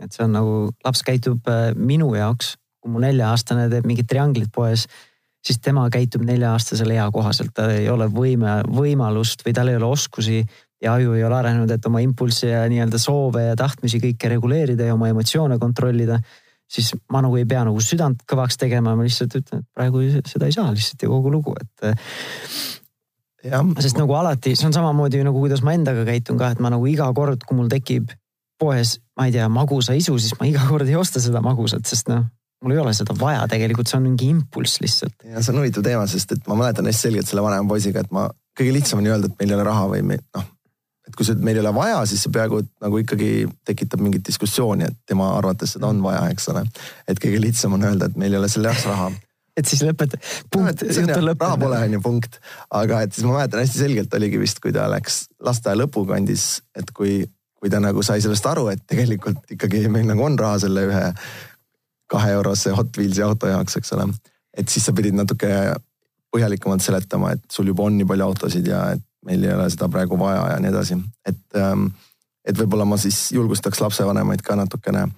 et 0.02 0.12
see 0.12 0.24
on 0.26 0.34
nagu, 0.34 0.54
laps 0.84 1.04
käitub 1.06 1.46
äh, 1.52 1.68
minu 1.78 2.10
jaoks, 2.18 2.56
kui 2.82 2.92
mu 2.92 3.02
nelja-aastane 3.02 3.68
teeb 3.72 3.86
mingit 3.86 4.10
trianglit 4.10 4.50
poes. 4.54 4.88
siis 5.46 5.60
tema 5.62 5.84
käitub 5.94 6.24
nelja-aastasele 6.26 6.96
ea 6.96 7.04
kohaselt, 7.14 7.52
tal 7.54 7.70
ei 7.70 7.84
ole 7.88 8.08
võime, 8.10 8.64
võimalust 8.66 9.44
või 9.46 9.52
tal 9.54 9.68
ei 9.70 9.76
ole 9.78 9.86
oskusi 9.86 10.40
ja 10.82 10.96
aju 10.96 11.12
ei 11.14 11.22
ole 11.24 11.36
arenenud, 11.38 11.70
et 11.70 11.86
oma 11.86 12.02
impulsse 12.02 12.50
ja 12.50 12.64
nii-öelda 12.66 12.98
soove 12.98 13.44
ja 13.44 13.54
tahtmisi 13.56 14.00
kõike 14.02 14.32
reguleerida 14.34 14.88
ja 14.88 14.96
oma 14.98 15.12
emotsioone 15.12 15.60
kontrollida. 15.62 16.18
Siis 16.70 16.92
ma 17.12 17.22
nagu 17.24 17.36
ei 17.38 17.46
pea 17.48 17.64
nagu 17.66 17.80
südant 17.82 18.22
kõvaks 18.28 18.58
tegema, 18.60 18.96
ma 18.98 19.06
lihtsalt 19.06 19.38
ütlen, 19.38 19.62
et 19.62 19.68
praegu 19.76 20.02
seda 20.26 20.48
ei 20.48 20.56
saa 20.56 20.72
lihtsalt 20.72 21.04
ja 21.06 21.10
kogu 21.12 21.32
lugu, 21.32 21.54
et 21.60 21.90
sest 23.82 23.98
nagu 23.98 24.14
alati, 24.18 24.56
see 24.58 24.68
on 24.68 24.74
samamoodi 24.74 25.22
nagu 25.26 25.40
kuidas 25.42 25.62
ma 25.66 25.76
endaga 25.76 26.06
käitun 26.08 26.38
ka, 26.40 26.54
et 26.54 26.62
ma 26.62 26.72
nagu 26.72 26.86
iga 26.90 27.08
kord, 27.14 27.44
kui 27.46 27.58
mul 27.58 27.70
tekib 27.72 28.10
poes, 28.60 28.96
ma 29.18 29.28
ei 29.28 29.36
tea, 29.36 29.46
magusaisu, 29.52 30.16
siis 30.18 30.34
ma 30.40 30.48
iga 30.48 30.64
kord 30.68 30.88
ei 30.88 30.96
osta 30.98 31.22
seda 31.22 31.42
magusat, 31.44 31.86
sest 31.86 32.10
noh, 32.10 32.24
mul 32.64 32.74
ei 32.74 32.82
ole 32.82 32.94
seda 32.96 33.14
vaja 33.20 33.44
tegelikult, 33.50 33.90
see 33.90 34.00
on 34.00 34.06
mingi 34.08 34.30
impulss 34.32 34.80
lihtsalt. 34.82 35.16
ja 35.28 35.42
see 35.42 35.52
on 35.54 35.60
huvitav 35.60 35.84
teema, 35.86 36.06
sest 36.10 36.34
et 36.34 36.50
ma 36.50 36.58
mäletan 36.58 36.88
hästi 36.88 37.08
selgelt 37.08 37.30
selle 37.30 37.44
vanema 37.44 37.68
poisiga, 37.68 38.02
et 38.02 38.12
ma, 38.16 38.26
kõige 38.58 38.74
lihtsam 38.78 39.02
on 39.02 39.08
ju 39.08 39.14
öelda, 39.14 39.30
et 39.30 39.40
meil 39.40 39.52
ei 39.52 39.58
ole 39.58 39.68
raha 39.68 39.88
või 39.92 40.04
me 40.12 40.20
noh. 40.24 40.52
Et 41.07 41.14
kui 41.14 41.26
see, 41.26 41.36
meil 41.38 41.59
ei 41.59 41.62
ole 41.62 41.74
vaja, 41.76 42.00
siis 42.09 42.24
see 42.26 42.32
peaaegu 42.34 42.62
nagu 42.82 42.98
ikkagi 43.02 43.30
tekitab 43.68 44.02
mingit 44.02 44.26
diskussiooni, 44.26 44.88
et 44.90 44.98
tema 45.07 45.30
arvates 45.36 45.76
seda 45.76 45.90
on 45.90 46.02
vaja, 46.04 46.24
eks 46.34 46.50
ole. 46.52 46.64
et 47.09 47.22
kõige 47.22 47.40
lihtsam 47.42 47.76
on 47.78 47.86
öelda, 47.86 48.11
et 48.11 48.18
meil 48.20 48.34
ei 48.34 48.40
ole 48.40 48.50
selle 48.52 48.72
jaoks 48.72 48.88
raha 48.90 49.12
et 49.59 49.68
siis 49.68 49.82
lõpeta, 49.86 50.18
punkt, 50.52 50.84
jutt 50.84 51.14
on 51.16 51.28
lõppenud. 51.30 51.46
raha 51.46 51.61
pole, 51.62 51.80
on 51.88 51.96
ju 51.96 52.02
punkt. 52.04 52.38
aga 52.82 53.00
et 53.07 53.16
siis 53.16 53.26
ma 53.26 53.38
mäletan 53.38 53.62
hästi 53.62 53.82
selgelt 53.84 54.14
oligi 54.18 54.40
vist, 54.42 54.61
kui 54.62 54.74
ta 54.76 54.88
läks 54.92 55.24
lasteaia 55.46 55.80
lõpukandis, 55.80 56.46
et 56.76 56.92
kui, 56.96 57.18
kui 57.57 57.72
ta 57.72 57.80
nagu 57.82 58.04
sai 58.07 58.24
sellest 58.24 58.46
aru, 58.52 58.68
et 58.74 58.84
tegelikult 58.86 59.57
ikkagi 59.57 59.86
meil 59.92 60.09
nagu 60.11 60.26
on 60.26 60.38
raha 60.38 60.61
selle 60.66 60.86
ühe 60.90 61.04
kahe 62.12 62.36
eurose 62.36 62.70
Hot 62.76 62.98
Wheelsi 62.98 63.22
auto 63.24 63.48
jaoks, 63.50 63.80
eks 63.80 63.92
ole. 63.96 64.11
et 64.57 64.68
siis 64.68 64.84
sa 64.86 64.94
pidid 64.96 65.16
natuke 65.16 65.50
põhjalikumalt 66.34 66.84
seletama, 66.84 67.32
et 67.36 67.42
sul 67.52 67.70
juba 67.72 67.86
on 67.86 67.96
nii 67.96 68.07
palju 68.09 68.26
autosid 68.28 68.68
ja 68.68 68.82
et 68.96 69.02
meil 69.27 69.45
ei 69.45 69.55
ole 69.55 69.68
seda 69.70 69.89
praegu 69.93 70.18
vaja 70.18 70.53
ja 70.55 70.61
nii 70.62 70.70
edasi. 70.70 70.99
et, 71.27 71.45
ähm, 71.59 71.91
et 72.45 72.59
võib-olla 72.59 72.87
ma 72.87 72.97
siis 72.97 73.33
julgustaks 73.35 73.81
lapsevanemaid 73.83 74.43
ka 74.47 74.57
natukene, 74.57 75.09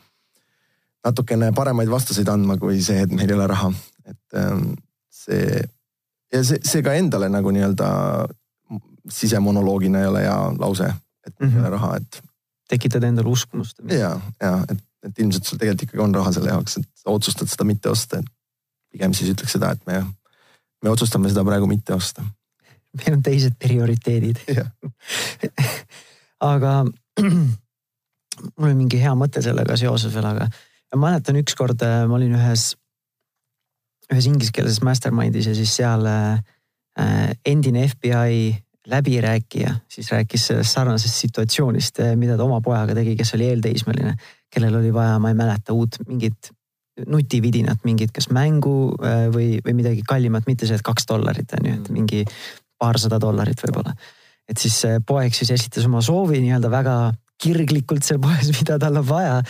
natukene 1.04 1.52
paremaid 1.52 1.90
vastuseid 1.92 2.28
andma, 2.28 2.56
kui 2.56 2.80
see, 2.82 3.04
et 3.04 3.12
meil 3.12 3.28
ei 3.28 3.36
ole 3.36 3.46
raha 3.46 3.72
et 4.08 4.38
ähm, 4.40 4.72
see 5.10 5.60
ja 6.32 6.42
see, 6.44 6.60
see 6.64 6.84
ka 6.84 6.94
endale 6.98 7.28
nagu 7.32 7.52
nii-öelda 7.54 7.88
sisemonoloogina 9.12 10.02
ei 10.02 10.10
ole 10.10 10.24
hea 10.24 10.38
lause, 10.60 10.88
et 11.26 11.34
mm 11.40 11.48
-hmm. 11.48 11.54
ei 11.54 11.60
ole 11.60 11.70
raha, 11.70 11.96
et. 11.96 12.22
tekitad 12.68 13.02
endale 13.02 13.28
uskumust. 13.28 13.80
ja, 13.90 14.20
ja 14.40 14.64
et, 14.70 14.82
et 15.02 15.18
ilmselt 15.18 15.44
sul 15.44 15.58
tegelikult 15.58 15.82
ikkagi 15.82 16.02
on 16.04 16.14
raha 16.14 16.32
selle 16.32 16.50
jaoks, 16.50 16.76
et 16.76 16.88
sa 16.94 17.10
otsustad 17.10 17.48
seda 17.48 17.64
mitte 17.64 17.88
osta, 17.88 18.18
et 18.18 18.26
pigem 18.92 19.14
siis 19.14 19.30
ütleks 19.30 19.52
seda, 19.56 19.70
et 19.70 19.86
me, 19.86 20.04
me 20.82 20.90
otsustame 20.90 21.28
seda 21.28 21.44
praegu 21.44 21.66
mitte 21.66 21.94
osta. 21.94 22.24
Meil 23.00 23.18
on 23.18 23.24
teised 23.24 23.56
prioriteedid 23.60 24.42
aga 26.52 26.74
mul 28.56 28.68
oli 28.68 28.74
mingi 28.74 29.00
hea 29.02 29.14
mõte 29.18 29.42
sellega 29.44 29.76
seoses 29.80 30.14
veel, 30.14 30.28
aga 30.28 30.48
ma 30.94 31.08
mäletan 31.08 31.40
ükskord 31.40 31.82
äh, 31.86 32.04
ma 32.08 32.18
olin 32.18 32.36
ühes 32.38 32.70
ühes 34.08 34.28
ingliskeelses 34.30 34.80
mastermind'is 34.86 35.50
ja 35.50 35.56
siis 35.56 35.74
seal 35.80 36.06
äh, 36.08 36.38
endine 37.46 37.86
FBI 37.90 38.54
läbirääkija 38.88 39.74
siis 39.88 40.12
rääkis 40.12 40.46
sellest 40.46 40.72
sarnasest 40.72 41.14
situatsioonist, 41.14 42.00
äh, 42.00 42.14
mida 42.16 42.36
ta 42.36 42.44
oma 42.44 42.60
pojaga 42.64 42.94
tegi, 42.96 43.16
kes 43.16 43.34
oli 43.36 43.50
eelteismeline, 43.52 44.14
kellel 44.50 44.78
oli 44.80 44.92
vaja, 44.94 45.18
ma 45.18 45.32
ei 45.32 45.36
mäleta, 45.36 45.76
uut 45.76 46.00
mingit 46.06 46.52
nutividinat, 47.06 47.84
mingit 47.84 48.14
kas 48.14 48.30
mängu 48.34 48.94
äh, 49.04 49.26
või, 49.34 49.58
või 49.64 49.76
midagi 49.82 50.06
kallimat, 50.08 50.48
mitte 50.48 50.66
see, 50.66 50.78
et 50.78 50.86
kaks 50.86 51.06
dollarit 51.10 51.52
on 51.58 51.68
ju, 51.68 51.74
et 51.76 51.90
mm. 51.90 51.94
mingi 51.94 52.24
paarsada 52.78 53.20
dollarit 53.22 53.60
võib-olla. 53.64 53.94
et 54.48 54.58
siis 54.58 54.76
poeg 55.06 55.34
siis 55.34 55.50
esitas 55.50 55.86
oma 55.86 56.00
soovi 56.04 56.40
nii-öelda 56.40 56.70
väga 56.72 56.98
kirglikult 57.38 58.06
seal 58.06 58.20
poes, 58.22 58.50
mida 58.60 58.78
tal 58.82 59.00
on 59.00 59.08
vaja. 59.08 59.40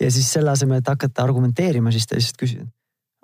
ja 0.00 0.10
siis 0.12 0.30
selle 0.32 0.52
asemel, 0.54 0.82
et 0.82 0.88
hakata 0.88 1.24
argumenteerima, 1.24 1.92
siis 1.94 2.08
ta 2.08 2.18
lihtsalt 2.18 2.40
küsis, 2.40 2.64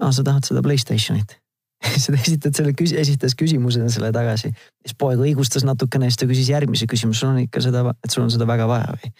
aa, 0.01 0.13
sa 0.13 0.27
tahad 0.27 0.47
seda 0.49 0.63
Playstationit 0.65 1.39
siis 1.93 2.09
ta 2.09 2.17
esitad 2.17 2.57
selle, 2.57 2.75
esitas 3.01 3.37
küsimusena 3.39 3.91
selle 3.93 4.11
tagasi. 4.15 4.51
siis 4.85 4.97
poeg 4.99 5.21
õigustas 5.21 5.67
natukene, 5.67 6.09
siis 6.11 6.21
ta 6.21 6.29
küsis 6.31 6.51
järgmise 6.53 6.89
küsimuse, 6.91 7.21
sul 7.21 7.35
on 7.35 7.43
ikka 7.45 7.63
seda, 7.65 7.85
et 8.05 8.15
sul 8.15 8.25
on 8.25 8.33
seda 8.33 8.49
väga 8.49 8.69
vaja 8.71 8.95
või? 8.95 9.15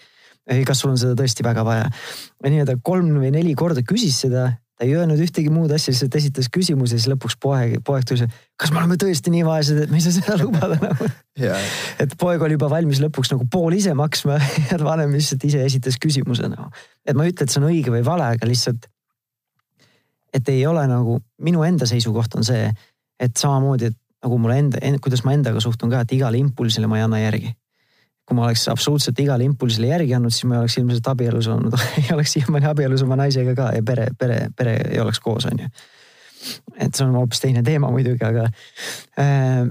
või 0.45 0.65
kas 0.67 0.81
sul 0.81 0.93
on 0.93 0.99
seda 1.01 1.17
tõesti 1.19 1.45
väga 1.45 1.65
vaja? 1.67 1.89
ja 1.89 2.53
nii, 2.53 2.65
ta 2.67 2.77
kolm 2.81 3.11
või 3.21 3.33
neli 3.35 3.55
korda 3.57 3.85
küsis 3.85 4.17
seda, 4.25 4.49
ta 4.75 4.85
ei 4.85 4.95
öelnud 4.95 5.21
ühtegi 5.23 5.51
muud 5.53 5.71
asja, 5.71 5.93
lihtsalt 5.93 6.17
esitas 6.19 6.49
küsimuse, 6.51 6.97
siis 6.97 7.07
lõpuks 7.11 7.37
poeg, 7.41 7.77
poeg 7.87 8.07
tuli, 8.07 8.27
kas 8.59 8.73
me 8.73 8.81
oleme 8.81 8.97
tõesti 8.99 9.31
nii 9.31 9.45
vaesed, 9.47 9.83
et 9.85 9.93
me 9.93 10.01
ei 10.01 10.03
saa 10.03 10.15
seda 10.17 10.35
lubada 10.41 10.79
nagu 10.81 11.07
yeah.. 11.39 11.69
et 12.03 12.17
poeg 12.19 12.43
oli 12.43 12.57
juba 12.57 12.69
valmis 12.73 12.99
lõpuks 13.03 13.31
nagu 13.31 13.47
pool 13.51 13.77
ise 13.77 13.95
maksma 13.95 14.39
ja 14.71 14.81
vanem 14.83 15.15
lihtsalt 15.15 15.47
ise 15.47 15.63
esitas 15.63 15.99
küsimuse 16.01 16.51
nagu. 16.51 16.67
et 17.07 17.15
ma 17.15 17.23
ei 17.23 17.31
ütle, 17.31 17.47
et 17.47 17.55
see 17.55 17.63
on 17.63 17.69
õige 17.71 17.93
või 17.95 18.03
vale, 18.07 18.33
aga 18.35 18.49
lihtsalt 18.49 18.89
et 20.35 20.49
ei 20.51 20.65
ole 20.67 20.83
nagu, 20.89 21.19
minu 21.41 21.63
enda 21.63 21.87
seisukoht 21.87 22.35
on 22.35 22.43
see, 22.43 22.67
et 23.19 23.37
samamoodi, 23.39 23.91
et 23.91 23.99
nagu 24.25 24.39
mulle 24.41 24.57
enda, 24.63 24.81
kuidas 25.03 25.23
ma 25.25 25.35
endaga 25.35 25.61
suhtun 25.63 25.91
ka, 25.93 26.03
et 26.03 26.15
igale 26.17 26.39
impulsile 26.41 26.89
ma 26.91 26.99
ei 26.99 27.05
anna 27.05 27.21
järgi. 27.21 27.53
Kui 28.25 28.37
ma 28.37 28.47
oleks 28.47 28.65
absoluutselt 28.71 29.19
igale 29.21 29.45
impulsile 29.45 29.91
järgi 29.91 30.15
andnud, 30.17 30.33
siis 30.33 30.47
ma 30.49 30.57
ei 30.57 30.63
oleks 30.63 30.77
ilmselt 30.81 31.11
abielus 31.11 31.49
olnud 31.51 31.77
ei 32.01 32.07
oleks 32.15 32.33
siiamaani 32.37 32.71
abielus 32.71 33.05
oma 33.05 33.19
naisega 33.19 33.53
ka 33.57 33.69
ja 33.75 33.85
pere, 33.85 34.09
pere, 34.19 34.39
pere 34.57 34.79
ei 34.89 34.99
oleks 35.03 35.21
koos, 35.23 35.45
on 35.51 35.61
ju. 35.65 35.69
et 36.77 36.89
see 36.89 37.05
on 37.05 37.15
hoopis 37.19 37.43
teine 37.45 37.63
teema 37.65 37.91
muidugi, 37.93 38.25
aga 38.25 38.49
äh,. 39.21 39.63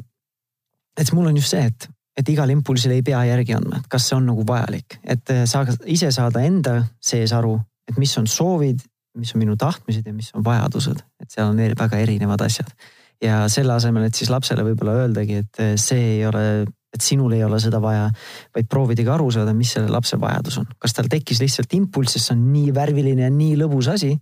et 1.01 1.13
mul 1.13 1.31
on 1.33 1.43
just 1.43 1.55
see, 1.57 1.67
et, 1.67 1.89
et 2.21 2.35
igale 2.35 2.55
impulsile 2.55 2.99
ei 2.99 3.07
pea 3.07 3.25
järgi 3.33 3.59
andma, 3.59 3.83
et 3.83 3.91
kas 3.91 4.09
see 4.11 4.19
on 4.19 4.27
nagu 4.31 4.47
vajalik, 4.47 5.01
et 5.03 5.35
äh, 5.35 5.45
sa 5.51 5.67
ise 5.91 6.13
saada 6.15 6.45
enda 6.47 6.81
sees 7.03 7.35
aru, 7.35 7.57
et 7.91 7.99
mis 8.01 8.19
on 8.21 8.31
soovid 8.31 8.83
mis 9.19 9.35
on 9.35 9.43
minu 9.43 9.57
tahtmised 9.57 10.07
ja 10.07 10.13
mis 10.15 10.31
on 10.35 10.45
vajadused, 10.45 11.03
et 11.23 11.31
seal 11.31 11.53
on 11.53 11.61
väga 11.79 12.01
erinevad 12.03 12.43
asjad. 12.45 12.71
ja 13.23 13.45
selle 13.49 13.73
asemel, 13.73 14.09
et 14.09 14.19
siis 14.19 14.29
lapsele 14.31 14.65
võib-olla 14.67 14.99
öeldagi, 15.05 15.39
et 15.45 15.61
eh, 15.63 15.75
see 15.81 16.01
ei 16.17 16.25
ole, 16.27 16.67
et 16.95 17.03
sinul 17.03 17.33
ei 17.35 17.43
ole 17.45 17.59
seda 17.63 17.81
vaja, 17.83 18.07
vaid 18.55 18.69
proovidagi 18.71 19.11
aru 19.11 19.31
saada, 19.35 19.55
mis 19.57 19.73
selle 19.77 19.91
lapse 19.93 20.19
vajadus 20.21 20.61
on. 20.63 20.71
kas 20.79 20.95
tal 20.97 21.11
tekkis 21.11 21.43
lihtsalt 21.43 21.75
impulss, 21.75 22.15
sest 22.15 22.31
see 22.31 22.37
on 22.37 22.47
nii 22.53 22.71
värviline 22.77 23.27
ja 23.27 23.33
nii 23.33 23.59
lõbus 23.65 23.91
asi. 23.95 24.15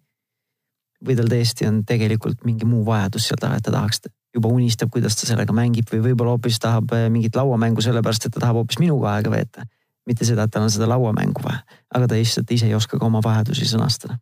või 1.03 1.17
tal 1.19 1.31
tõesti 1.31 1.67
on 1.67 1.83
tegelikult 1.85 2.45
mingi 2.47 2.67
muu 2.69 2.85
vajadus 2.87 3.29
seal 3.29 3.41
taga, 3.43 3.59
et 3.59 3.65
ta 3.67 3.75
tahaks, 3.75 4.05
juba 4.35 4.49
unistab, 4.49 4.91
kuidas 4.91 5.17
ta 5.19 5.27
sellega 5.27 5.53
mängib 5.53 5.91
või 5.91 6.01
võib-olla 6.09 6.37
hoopis 6.37 6.61
tahab 6.63 6.93
eh, 6.97 7.09
mingit 7.11 7.37
lauamängu 7.37 7.83
sellepärast, 7.85 8.27
et 8.27 8.37
ta 8.37 8.41
tahab 8.41 8.63
hoopis 8.63 8.79
minuga 8.81 9.17
aega 9.17 9.31
veeta. 9.31 9.67
mitte 10.07 10.25
seda, 10.27 10.45
et 10.45 10.51
tal 10.51 10.65
on 10.67 10.71
seda 10.71 10.89
lauamängu 10.91 11.43
vaja, 11.45 11.63
aga 11.95 12.09
ta 12.09 12.19
lihtsalt 12.19 12.51
ise 12.51 12.67
ei 12.67 12.75
oska 12.75 12.99
ka 12.99 13.07
oma 13.07 13.21
vajadusi 13.23 13.69
sõnastada 13.69 14.19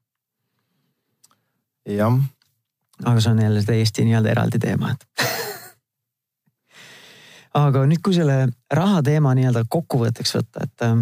jah. 1.87 2.19
aga 3.05 3.21
see 3.21 3.33
on 3.33 3.43
jälle 3.43 3.63
täiesti 3.63 4.05
nii-öelda 4.05 4.31
eraldi 4.31 4.59
teema, 4.59 4.93
et 4.93 5.07
aga 7.59 7.87
nüüd, 7.89 8.03
kui 8.05 8.15
selle 8.17 8.45
raha 8.73 9.01
teema 9.07 9.33
nii-öelda 9.37 9.65
kokkuvõtteks 9.71 10.37
võtta, 10.37 10.67
et 10.67 10.85
äh, 10.87 11.01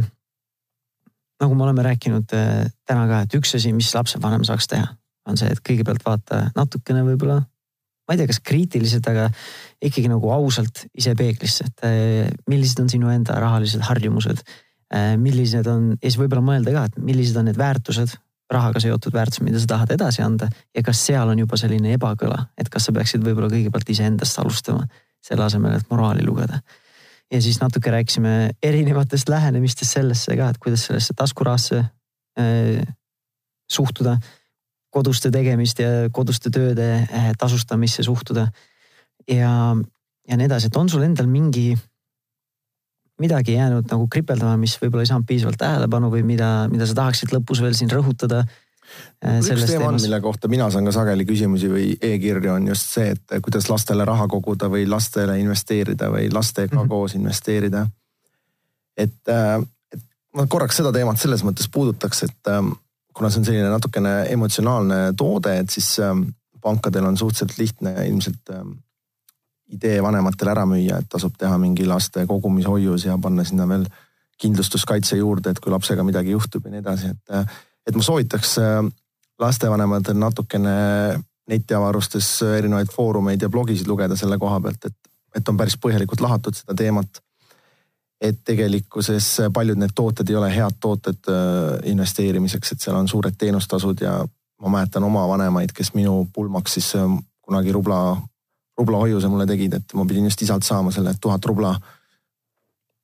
nagu 1.43 1.55
me 1.55 1.67
oleme 1.67 1.85
rääkinud 1.87 2.35
äh, 2.37 2.67
täna 2.89 3.07
ka, 3.11 3.23
et 3.25 3.39
üks 3.39 3.55
asi, 3.59 3.73
mis 3.77 3.91
lapsevanem 3.95 4.47
saaks 4.49 4.71
teha, 4.71 4.89
on 5.29 5.41
see, 5.41 5.51
et 5.53 5.63
kõigepealt 5.65 6.05
vaata 6.07 6.47
natukene 6.57 7.05
võib-olla, 7.07 7.41
ma 7.43 8.17
ei 8.17 8.21
tea, 8.21 8.31
kas 8.31 8.41
kriitiliselt, 8.45 9.11
aga 9.11 9.29
ikkagi 9.85 10.09
nagu 10.09 10.31
ausalt 10.33 10.87
ise 10.97 11.13
peeglisse, 11.19 11.69
et 11.69 11.85
äh, 11.89 12.31
millised 12.51 12.81
on 12.85 12.89
sinu 12.93 13.13
enda 13.13 13.37
rahalised 13.41 13.85
harjumused 13.91 14.41
äh,. 14.95 15.13
millised 15.21 15.69
on 15.69 15.93
ja 15.99 16.07
siis 16.07 16.17
võib-olla 16.21 16.45
mõelda 16.45 16.73
ka, 16.73 16.87
et 16.89 17.05
millised 17.11 17.37
on 17.37 17.51
need 17.51 17.61
väärtused 17.61 18.17
rahaga 18.49 18.81
seotud 18.81 19.13
väärtused, 19.13 19.45
mida 19.45 19.61
sa 19.61 19.69
tahad 19.75 19.93
edasi 19.93 20.23
anda 20.25 20.49
ja 20.75 20.83
kas 20.85 21.03
seal 21.05 21.29
on 21.29 21.43
juba 21.43 21.59
selline 21.61 21.93
ebakõla, 21.99 22.47
et 22.57 22.71
kas 22.73 22.89
sa 22.89 22.95
peaksid 22.97 23.21
võib-olla 23.25 23.51
kõigepealt 23.53 23.93
iseendast 23.93 24.41
alustama, 24.41 24.87
selle 25.25 25.45
asemel, 25.45 25.77
et 25.77 25.91
moraali 25.91 26.25
lugeda. 26.27 26.61
ja 27.31 27.43
siis 27.43 27.61
natuke 27.61 27.91
rääkisime 27.91 28.51
erinevatest 28.63 29.29
lähenemistest 29.29 29.99
sellesse 29.99 30.37
ka, 30.37 30.49
et 30.49 30.59
kuidas 30.59 30.87
sellesse 30.87 31.15
taskurahasse 31.17 31.79
äh, 31.79 32.95
suhtuda, 33.71 34.17
koduste 34.91 35.31
tegemist 35.31 35.79
ja 35.79 36.09
koduste 36.13 36.51
tööde 36.51 36.89
äh, 37.03 37.33
tasustamisse 37.39 38.03
suhtuda. 38.03 38.49
ja, 39.29 39.77
ja 40.29 40.37
nii 40.37 40.47
edasi, 40.47 40.67
et 40.67 40.77
on 40.77 40.89
sul 40.89 41.03
endal 41.03 41.27
mingi 41.27 41.77
midagi 43.19 43.53
jäänud 43.59 43.91
nagu 43.91 44.07
kripeldama, 44.11 44.57
mis 44.57 44.77
võib-olla 44.81 45.03
ei 45.03 45.11
saanud 45.11 45.27
piisavalt 45.27 45.59
tähelepanu 45.59 46.11
või 46.13 46.23
mida, 46.27 46.69
mida 46.71 46.87
sa 46.87 46.95
tahaksid 47.01 47.35
lõpus 47.35 47.63
veel 47.63 47.75
siin 47.75 47.91
rõhutada? 47.91 48.45
Äh, 49.25 49.39
üks 49.43 49.65
teema 49.67 49.89
on, 49.91 49.99
mille 49.99 50.21
kohta 50.23 50.49
mina 50.49 50.69
saan 50.71 50.87
ka 50.87 50.93
sageli 50.95 51.27
küsimusi 51.27 51.71
või 51.73 51.87
e-kirju 52.01 52.53
on 52.55 52.69
just 52.71 52.93
see, 52.95 53.15
et 53.17 53.39
kuidas 53.43 53.67
lastele 53.71 54.07
raha 54.07 54.29
koguda 54.31 54.71
või 54.71 54.87
lastele 54.89 55.39
investeerida 55.43 56.11
või 56.15 56.29
lastega 56.33 56.77
mm 56.77 56.81
-hmm. 56.83 56.89
koos 56.89 57.15
investeerida. 57.19 57.87
et, 58.97 59.19
äh, 59.29 59.63
et 59.93 60.05
ma 60.35 60.47
korraks 60.47 60.77
seda 60.77 60.93
teemat 60.93 61.19
selles 61.19 61.45
mõttes 61.45 61.69
puudutaks, 61.73 62.23
et 62.23 62.53
ähm, 62.55 62.73
kuna 63.15 63.31
see 63.31 63.41
on 63.41 63.45
selline 63.45 63.71
natukene 63.71 64.27
emotsionaalne 64.31 65.13
toode, 65.17 65.59
et 65.59 65.71
siis 65.71 65.99
ähm, 65.99 66.23
pankadel 66.61 67.05
on 67.05 67.17
suhteliselt 67.17 67.59
lihtne 67.59 67.95
ilmselt 68.07 68.51
ähm, 68.51 68.77
idee 69.69 70.03
vanematele 70.03 70.51
ära 70.51 70.67
müüa, 70.67 70.99
et 71.03 71.09
tasub 71.09 71.35
teha 71.39 71.59
mingi 71.59 71.87
laste 71.87 72.27
kogumishoius 72.27 73.05
ja 73.05 73.19
panna 73.19 73.45
sinna 73.45 73.69
veel 73.69 73.87
kindlustuskaitse 74.39 75.19
juurde, 75.19 75.51
et 75.51 75.61
kui 75.61 75.73
lapsega 75.73 76.05
midagi 76.07 76.31
juhtub 76.31 76.65
ja 76.65 76.71
nii 76.71 76.85
edasi, 76.85 77.11
et, 77.15 77.35
äh, 77.35 77.59
et 77.89 77.97
ma 77.97 78.05
soovitaks 78.05 78.59
lastevanematel 79.41 80.19
natukene 80.19 80.75
netiavarustes 81.49 82.43
erinevaid 82.59 82.91
foorumeid 82.93 83.43
ja 83.43 83.49
blogisid 83.49 83.89
lugeda 83.89 84.17
selle 84.17 84.39
koha 84.39 84.61
pealt, 84.61 84.85
et, 84.85 84.97
et 85.37 85.49
on 85.49 85.57
päris 85.57 85.79
põhjalikult 85.81 86.21
lahatud 86.25 86.57
seda 86.57 86.77
teemat. 86.77 87.23
et 88.21 88.41
tegelikkuses 88.45 89.27
paljud 89.55 89.79
need 89.79 89.93
tooted 89.95 90.31
ei 90.31 90.37
ole 90.37 90.49
head 90.51 90.81
tooted 90.81 91.29
äh, 91.31 91.77
investeerimiseks, 91.87 92.73
et 92.73 92.81
seal 92.83 92.97
on 92.99 93.09
suured 93.09 93.37
teenustasud 93.39 94.01
ja 94.03 94.17
ma 94.61 94.73
mäletan 94.75 95.05
oma 95.07 95.23
vanemaid, 95.29 95.71
kes 95.73 95.93
minu 95.95 96.27
pulmaks 96.35 96.75
siis 96.75 96.89
äh, 96.99 97.07
kunagi 97.41 97.73
rubla, 97.73 98.17
rubla 98.79 99.05
hoiuse 99.05 99.31
mulle 99.31 99.47
tegid, 99.47 99.79
et 99.79 99.95
ma 99.95 100.05
pidin 100.05 100.27
just 100.27 100.43
isalt 100.43 100.67
saama 100.67 100.91
selle 100.91 101.15
tuhat 101.21 101.45
rubla 101.47 101.77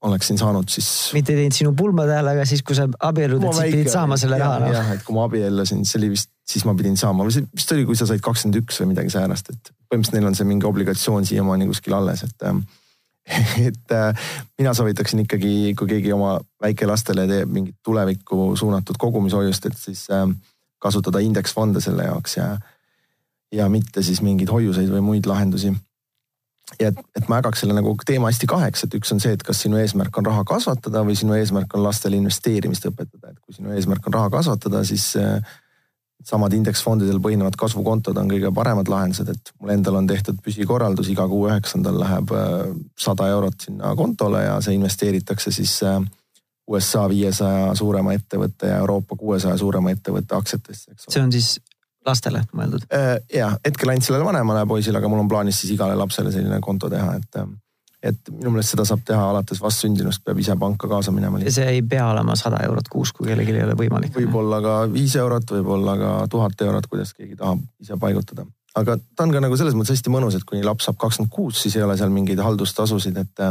oleksin 0.05 0.39
saanud 0.39 0.69
siis. 0.69 0.89
mitte 1.17 1.33
ei 1.33 1.43
teinud 1.43 1.57
sinu 1.57 1.73
pulma 1.77 2.05
tähele, 2.09 2.35
aga 2.37 2.45
siis, 2.49 2.63
kui 2.67 2.77
sa 2.77 2.87
abiellud, 3.09 3.43
et 3.45 3.57
siis 3.57 3.77
pidid 3.77 3.91
saama 3.93 4.19
selle 4.21 4.39
raha 4.41 4.61
no.. 4.65 4.71
jah, 4.75 4.93
et 4.97 5.05
kui 5.07 5.17
ma 5.17 5.27
abiellusin, 5.29 5.85
see 5.89 6.01
oli 6.03 6.13
vist, 6.13 6.31
siis 6.49 6.67
ma 6.69 6.77
pidin 6.79 6.99
saama 7.01 7.27
või 7.27 7.35
see 7.37 7.47
vist 7.57 7.73
oli, 7.77 7.87
kui 7.89 7.99
sa 7.99 8.09
said 8.11 8.23
kakskümmend 8.25 8.61
üks 8.63 8.81
või 8.83 8.93
midagi 8.93 9.15
säärast, 9.15 9.53
et 9.55 9.73
põhimõtteliselt 9.73 10.19
neil 10.19 10.31
on 10.31 10.39
see 10.39 10.49
mingi 10.49 10.69
obligatsioon 10.69 11.29
siiamaani 11.29 11.69
kuskil 11.71 11.97
alles, 11.97 12.25
et 12.27 12.49
ähm, 12.49 12.65
et 13.69 13.97
äh, 13.97 14.27
mina 14.59 14.75
soovitaksin 14.77 15.25
ikkagi, 15.25 15.75
kui 15.79 15.89
keegi 15.89 16.13
oma 16.13 16.37
väikelastele 16.63 17.25
teeb 17.31 17.53
mingit 17.53 17.79
tulevikku 17.85 18.53
suunatud 18.61 19.01
kogumishoiust, 19.01 19.71
et 19.71 19.79
siis 19.81 20.05
ähm, 20.13 20.37
kasutada 20.79 21.23
indeksfonde 21.25 21.81
selle 21.81 22.11
jaoks 22.11 22.37
ja, 22.37 22.51
ja 23.53 23.69
mitte 23.73 24.05
siis 24.05 24.21
mingeid 24.25 24.53
hoiuseid 24.53 24.93
või 24.93 25.01
muid 25.07 25.29
lahendusi 25.31 25.73
ja 26.81 26.91
et, 26.91 27.01
et 27.17 27.29
ma 27.29 27.41
jagaks 27.41 27.65
selle 27.65 27.77
nagu 27.77 27.93
teema 28.07 28.31
hästi 28.31 28.49
kaheks, 28.51 28.87
et 28.87 28.97
üks 28.99 29.13
on 29.15 29.21
see, 29.23 29.35
et 29.37 29.43
kas 29.45 29.61
sinu 29.65 29.79
eesmärk 29.81 30.17
on 30.19 30.27
raha 30.31 30.45
kasvatada 30.49 31.05
või 31.07 31.17
sinu 31.19 31.37
eesmärk 31.37 31.77
on 31.77 31.85
lastele 31.85 32.19
investeerimist 32.21 32.89
õpetada, 32.89 33.33
et 33.35 33.39
kui 33.43 33.57
sinu 33.57 33.75
eesmärk 33.77 34.09
on 34.09 34.17
raha 34.17 34.33
kasvatada, 34.33 34.81
siis 34.89 35.11
äh, 35.21 35.55
samad 36.25 36.57
indeksfondidel 36.57 37.21
põhinevad 37.23 37.57
kasvukontod 37.61 38.17
on 38.21 38.33
kõige 38.33 38.51
paremad 38.57 38.89
lahendused, 38.89 39.29
et 39.29 39.53
mul 39.61 39.75
endal 39.77 40.01
on 40.01 40.09
tehtud 40.09 40.41
püsikorraldus, 40.45 41.11
iga 41.13 41.27
kuu 41.29 41.47
üheksandal 41.51 42.01
läheb 42.01 42.33
äh, 42.33 42.59
sada 42.99 43.29
eurot 43.35 43.69
sinna 43.69 43.95
kontole 43.99 44.47
ja 44.47 44.59
see 44.65 44.79
investeeritakse 44.79 45.53
siis 45.55 45.77
äh, 45.85 46.01
USA 46.71 47.05
viiesaja 47.13 47.75
suurema 47.77 48.15
ettevõtte 48.17 48.73
ja 48.73 48.81
Euroopa 48.81 49.19
kuuesaja 49.21 49.57
suurema 49.61 49.93
ettevõtte 49.93 50.37
aktsiatesse, 50.39 50.95
eks 50.95 51.09
ole. 51.09 51.13
see 51.13 51.25
on 51.27 51.33
siis 51.35 51.51
lastele 52.07 52.45
mõeldud? 52.53 52.87
Äh, 52.95 53.19
ja 53.35 53.53
hetkel 53.65 53.93
ainult 53.93 54.07
sellele 54.07 54.27
vanemale 54.27 54.67
poisile, 54.69 55.01
aga 55.01 55.11
mul 55.11 55.25
on 55.25 55.29
plaanis 55.31 55.61
siis 55.63 55.75
igale 55.77 55.97
lapsele 55.99 56.33
selline 56.33 56.61
konto 56.65 56.91
teha, 56.93 57.15
et 57.21 57.41
äh, 57.41 57.53
et 58.05 58.33
minu 58.33 58.53
meelest 58.53 58.75
seda 58.75 58.85
saab 58.89 59.05
teha 59.09 59.29
alates 59.31 59.61
vastsündinust, 59.65 60.23
peab 60.25 60.41
ise 60.43 60.57
panka 60.61 60.89
kaasa 60.91 61.13
minema. 61.15 61.41
ja 61.41 61.53
see 61.53 61.69
ei 61.77 61.83
pea 61.89 62.05
olema 62.11 62.37
sada 62.37 62.61
eurot 62.67 62.91
kuus, 62.93 63.15
kui 63.17 63.29
kellelgi 63.31 63.55
ei 63.57 63.65
ole 63.65 63.77
võimalik. 63.79 64.13
võib-olla 64.19 64.61
ka 64.65 64.75
viis 64.93 65.15
eurot, 65.21 65.55
võib-olla 65.57 65.97
ka 66.01 66.11
tuhat 66.33 66.67
eurot, 66.67 66.91
kuidas 66.91 67.15
keegi 67.17 67.39
tahab 67.41 67.63
ise 67.81 67.97
paigutada. 68.01 68.45
aga 68.81 68.99
ta 69.17 69.25
on 69.25 69.33
ka 69.33 69.41
nagu 69.45 69.57
selles 69.57 69.77
mõttes 69.79 69.97
hästi 69.97 70.13
mõnus, 70.13 70.37
et 70.37 70.45
kuni 70.49 70.65
laps 70.67 70.89
saab 70.89 71.01
kakskümmend 71.01 71.33
kuus, 71.33 71.63
siis 71.65 71.79
ei 71.79 71.87
ole 71.87 71.97
seal 72.01 72.13
mingeid 72.13 72.45
haldustasusid, 72.45 73.17
et 73.25 73.49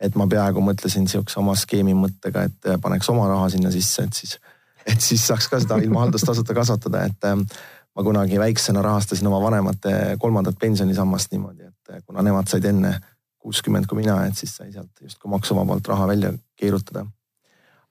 et 0.00 0.18
ma 0.18 0.26
peaaegu 0.28 0.60
mõtlesin 0.60 1.06
sihukese 1.08 1.38
oma 1.40 1.54
skeemi 1.56 1.94
mõttega, 1.96 2.42
et 2.50 2.74
paneks 2.82 3.08
oma 3.08 3.30
raha 3.30 3.48
sinna 3.54 3.70
sisse, 3.72 4.02
et 4.04 4.18
siis, 4.18 4.34
et 4.84 5.00
siis 5.00 5.22
saaks 5.30 5.48
ka 5.48 5.60
seda 5.62 5.78
ilma 5.80 6.02
haldustasuta 6.04 6.54
kasvatada, 6.58 7.06
et 7.06 7.30
ma 7.96 8.04
kunagi 8.04 8.38
väiksena 8.38 8.82
rahastasin 8.84 9.26
oma 9.26 9.40
vanemate 9.40 10.16
kolmandat 10.20 10.58
pensionisammast 10.60 11.32
niimoodi, 11.32 11.70
et 11.70 12.02
kuna 12.04 12.22
nemad 12.22 12.48
said 12.50 12.64
enne 12.68 12.92
kuuskümmend 13.40 13.86
kui 13.88 14.02
mina, 14.02 14.18
et 14.26 14.36
siis 14.36 14.52
sai 14.58 14.72
sealt 14.74 15.00
justkui 15.02 15.30
maksuvabalt 15.32 15.88
raha 15.88 16.08
välja 16.12 16.32
keerutada. 16.56 17.06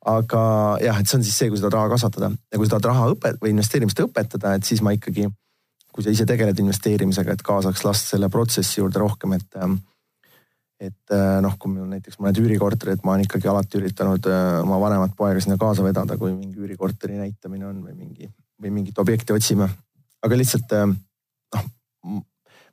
aga 0.06 0.39
jah, 0.86 0.99
et 1.01 1.10
see 1.10 1.18
on 1.18 1.24
siis 1.26 1.38
see, 1.39 1.49
kui 1.49 1.58
sa 1.58 1.64
tahad 1.66 1.74
raha 1.80 1.89
kasvatada 1.95 2.28
ja 2.30 2.60
kui 2.62 2.68
sa 2.68 2.76
tahad 2.76 2.91
raha 2.91 3.08
õpet- 3.16 3.39
või 3.41 3.56
investeerimist 3.56 4.01
õpetada, 4.03 4.51
et 4.53 4.68
siis 4.68 4.84
ma 4.86 4.91
ikkagi, 4.93 5.26
kui 5.91 6.06
sa 6.06 6.14
ise 6.14 6.28
tegeled 6.30 6.60
investeerimisega, 6.62 7.34
et 7.34 7.41
kaasaks 7.41 7.82
last 7.88 8.12
selle 8.14 8.30
protsessi 8.30 8.82
juurde 8.82 9.01
rohkem, 9.01 9.34
et 9.34 9.62
et 10.86 11.16
noh, 11.41 11.56
kui 11.58 11.72
on 11.80 11.89
näiteks 11.89 12.20
mõned 12.20 12.38
üürikorterid, 12.38 13.01
ma 13.01 13.16
olen 13.16 13.24
ikkagi 13.26 13.47
alati 13.47 13.80
üritanud 13.80 14.28
oma 14.62 14.78
vanemat 14.84 15.16
poega 15.18 15.41
sinna 15.41 15.58
kaasa 15.58 15.82
vedada, 15.88 16.18
kui 16.20 16.36
mingi 16.36 16.60
üürikorteri 16.60 17.18
näitamine 17.18 17.66
on 17.66 17.82
või 17.82 17.95
mingi 17.95 18.30
või 18.62 18.72
mingit 18.76 18.99
objekti 18.99 19.34
otsime 19.34 19.70
aga 20.24 20.38
lihtsalt 20.38 20.72
äh, 20.78 20.88
noh, 21.55 21.66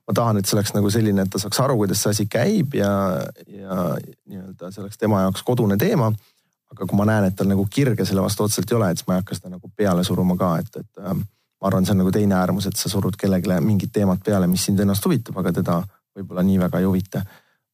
ma 0.06 0.14
tahan, 0.14 0.40
et 0.40 0.48
see 0.48 0.56
oleks 0.56 0.74
nagu 0.76 0.90
selline, 0.90 1.24
et 1.24 1.32
ta 1.32 1.40
saaks 1.40 1.60
aru, 1.62 1.78
kuidas 1.82 2.02
see 2.02 2.14
asi 2.14 2.26
käib 2.30 2.74
ja, 2.78 2.92
ja 3.46 3.78
nii-öelda 4.28 4.72
see 4.72 4.82
oleks 4.82 5.00
tema 5.00 5.22
jaoks 5.26 5.44
kodune 5.46 5.78
teema. 5.80 6.12
aga 6.72 6.86
kui 6.88 6.96
ma 6.96 7.04
näen, 7.04 7.26
et 7.28 7.36
tal 7.36 7.50
nagu 7.50 7.66
kirge 7.68 8.06
selle 8.08 8.22
vastu 8.24 8.46
otseselt 8.46 8.70
ei 8.72 8.76
ole, 8.78 8.86
et 8.90 9.00
siis 9.00 9.08
ma 9.08 9.18
ei 9.18 9.20
hakka 9.20 9.36
seda 9.36 9.50
nagu 9.52 9.68
peale 9.76 10.04
suruma 10.08 10.38
ka, 10.40 10.54
et, 10.62 10.76
et 10.80 11.02
ähm, 11.04 11.20
ma 11.60 11.68
arvan, 11.68 11.84
see 11.84 11.92
on 11.92 12.00
nagu 12.00 12.12
teine 12.14 12.38
äärmus, 12.38 12.66
et 12.70 12.80
sa 12.80 12.88
surud 12.88 13.18
kellelegi 13.20 13.58
mingit 13.60 13.92
teemat 13.92 14.22
peale, 14.24 14.48
mis 14.48 14.64
sind 14.64 14.80
ennast 14.80 15.04
huvitab, 15.04 15.36
aga 15.42 15.52
teda 15.58 15.82
võib-olla 16.16 16.44
nii 16.48 16.56
väga 16.62 16.80
ei 16.80 16.88
huvita. 16.88 17.22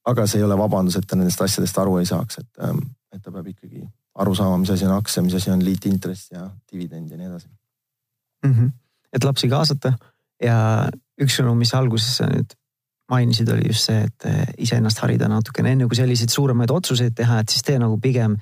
aga 0.09 0.27
see 0.27 0.41
ei 0.41 0.45
ole 0.45 0.57
vabandus, 0.59 0.97
et 0.97 1.07
ta 1.07 1.17
nendest 1.17 1.41
asjadest 1.45 1.79
aru 1.79 1.99
ei 2.01 2.07
saaks, 2.11 2.39
et, 2.43 2.51
ähm, 2.65 2.83
et 3.13 3.23
ta 3.23 3.31
peab 3.31 3.47
ikkagi 3.47 3.87
aru 4.19 4.35
saama, 4.35 4.59
mis 4.59 4.71
asi 4.75 4.87
on 4.89 4.97
aktsia, 4.97 5.23
mis 5.23 5.35
asi 5.39 5.51
on 5.51 5.63
liitintress 5.65 6.33
ja 6.33 6.51
dividend 6.73 7.11
ja 7.11 7.17
nii 7.17 7.31
edasi 7.31 7.49
mm. 8.45 8.53
-hmm 8.53 8.71
et 9.19 9.27
lapsi 9.27 9.51
kaasata 9.51 9.93
ja 10.43 10.57
üks 11.19 11.39
sõnum, 11.39 11.59
mis 11.59 11.75
alguses 11.75 12.21
sa 12.21 12.29
nüüd 12.31 12.55
mainisid, 13.09 13.49
oli 13.53 13.71
just 13.71 13.89
see, 13.89 14.05
et 14.05 14.29
eh, 14.29 14.45
iseennast 14.67 15.01
harida 15.03 15.29
natukene 15.31 15.73
enne 15.75 15.89
kui 15.89 15.97
selliseid 15.99 16.33
suuremaid 16.33 16.73
otsuseid 16.73 17.17
teha, 17.17 17.41
et 17.43 17.53
siis 17.53 17.65
tee 17.65 17.79
nagu 17.81 17.97
pigem. 18.01 18.37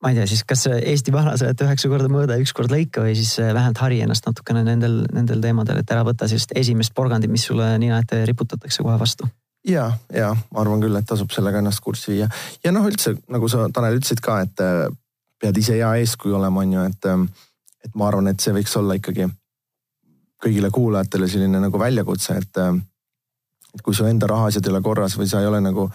ma 0.00 0.10
ei 0.10 0.16
tea 0.16 0.24
siis, 0.30 0.40
kas 0.48 0.62
Eesti 0.72 1.12
vanasõjad 1.12 1.60
üheksa 1.60 1.88
korda 1.92 2.08
mõõda, 2.08 2.38
üks 2.40 2.54
kord 2.56 2.72
lõika 2.72 3.02
või 3.04 3.12
siis 3.18 3.34
eh, 3.38 3.52
vähemalt 3.52 3.82
hari 3.84 4.00
ennast 4.00 4.24
natukene 4.26 4.62
nendel, 4.64 5.02
nendel 5.12 5.42
teemadel, 5.44 5.82
et 5.82 5.92
ära 5.92 6.06
võta 6.08 6.28
sellist 6.28 6.56
esimest 6.56 6.94
porgandit, 6.96 7.30
mis 7.30 7.44
sulle 7.44 7.74
nina 7.78 8.00
ette 8.00 8.22
riputatakse 8.30 8.82
kohe 8.86 8.96
vastu 9.00 9.28
ja, 9.68 9.90
ja 10.08 10.32
ma 10.32 10.62
arvan 10.64 10.80
küll, 10.80 10.96
et 10.96 11.08
tasub 11.08 11.32
sellega 11.34 11.60
ennast 11.60 11.84
kurssi 11.84 12.14
viia 12.14 12.30
ja 12.64 12.72
noh, 12.72 12.88
üldse 12.88 13.12
nagu 13.28 13.50
sa, 13.52 13.68
Tanel, 13.68 14.00
ütlesid 14.00 14.24
ka, 14.24 14.40
et 14.46 14.64
eh, 14.64 14.86
pead 15.40 15.60
ise 15.60 15.76
hea 15.76 15.92
eeskuju 16.00 16.40
olema, 16.40 16.64
on 16.64 16.72
ju, 16.78 16.86
et, 16.88 17.36
et 17.84 17.92
ma 17.94 18.08
arvan, 18.08 18.32
et 18.32 18.40
see 18.40 18.56
võiks 18.56 18.72
olla 18.80 18.96
ikkagi 18.96 19.28
kõigile 20.40 20.70
kuulajatele 20.72 21.28
selline 21.28 21.60
nagu 21.60 21.78
väljakutse, 21.78 22.36
et, 22.40 22.60
äh, 22.62 22.74
et 23.74 23.82
kui 23.82 23.94
su 23.94 24.06
enda 24.08 24.28
rahaasjad 24.30 24.66
ei 24.66 24.74
ole 24.74 24.82
korras 24.82 25.18
või 25.18 25.28
sa 25.28 25.40
ei 25.40 25.50
ole 25.50 25.60
nagu 25.64 25.88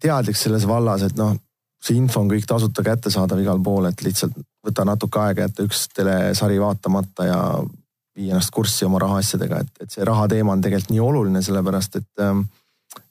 teadlik 0.00 0.36
selles 0.36 0.66
vallas, 0.68 1.04
et 1.04 1.16
noh, 1.18 1.36
see 1.80 1.96
info 1.96 2.20
on 2.20 2.30
kõik 2.30 2.46
tasuta 2.48 2.84
kättesaadav 2.84 3.40
igal 3.40 3.60
pool, 3.64 3.88
et 3.88 4.02
lihtsalt 4.04 4.36
võta 4.66 4.84
natuke 4.84 5.20
aega 5.20 5.46
jätta 5.46 5.64
üks 5.64 5.86
telesari 5.96 6.58
vaatamata 6.60 7.26
ja 7.28 7.40
vii 8.16 8.30
ennast 8.30 8.52
kurssi 8.52 8.84
oma 8.84 9.00
rahaasjadega, 9.00 9.60
et, 9.64 9.84
et 9.84 9.92
see 9.92 10.04
raha 10.04 10.26
teema 10.28 10.52
on 10.52 10.64
tegelikult 10.64 10.92
nii 10.92 11.02
oluline, 11.04 11.42
sellepärast 11.44 12.00
et 12.00 12.24
ähm, 12.24 12.42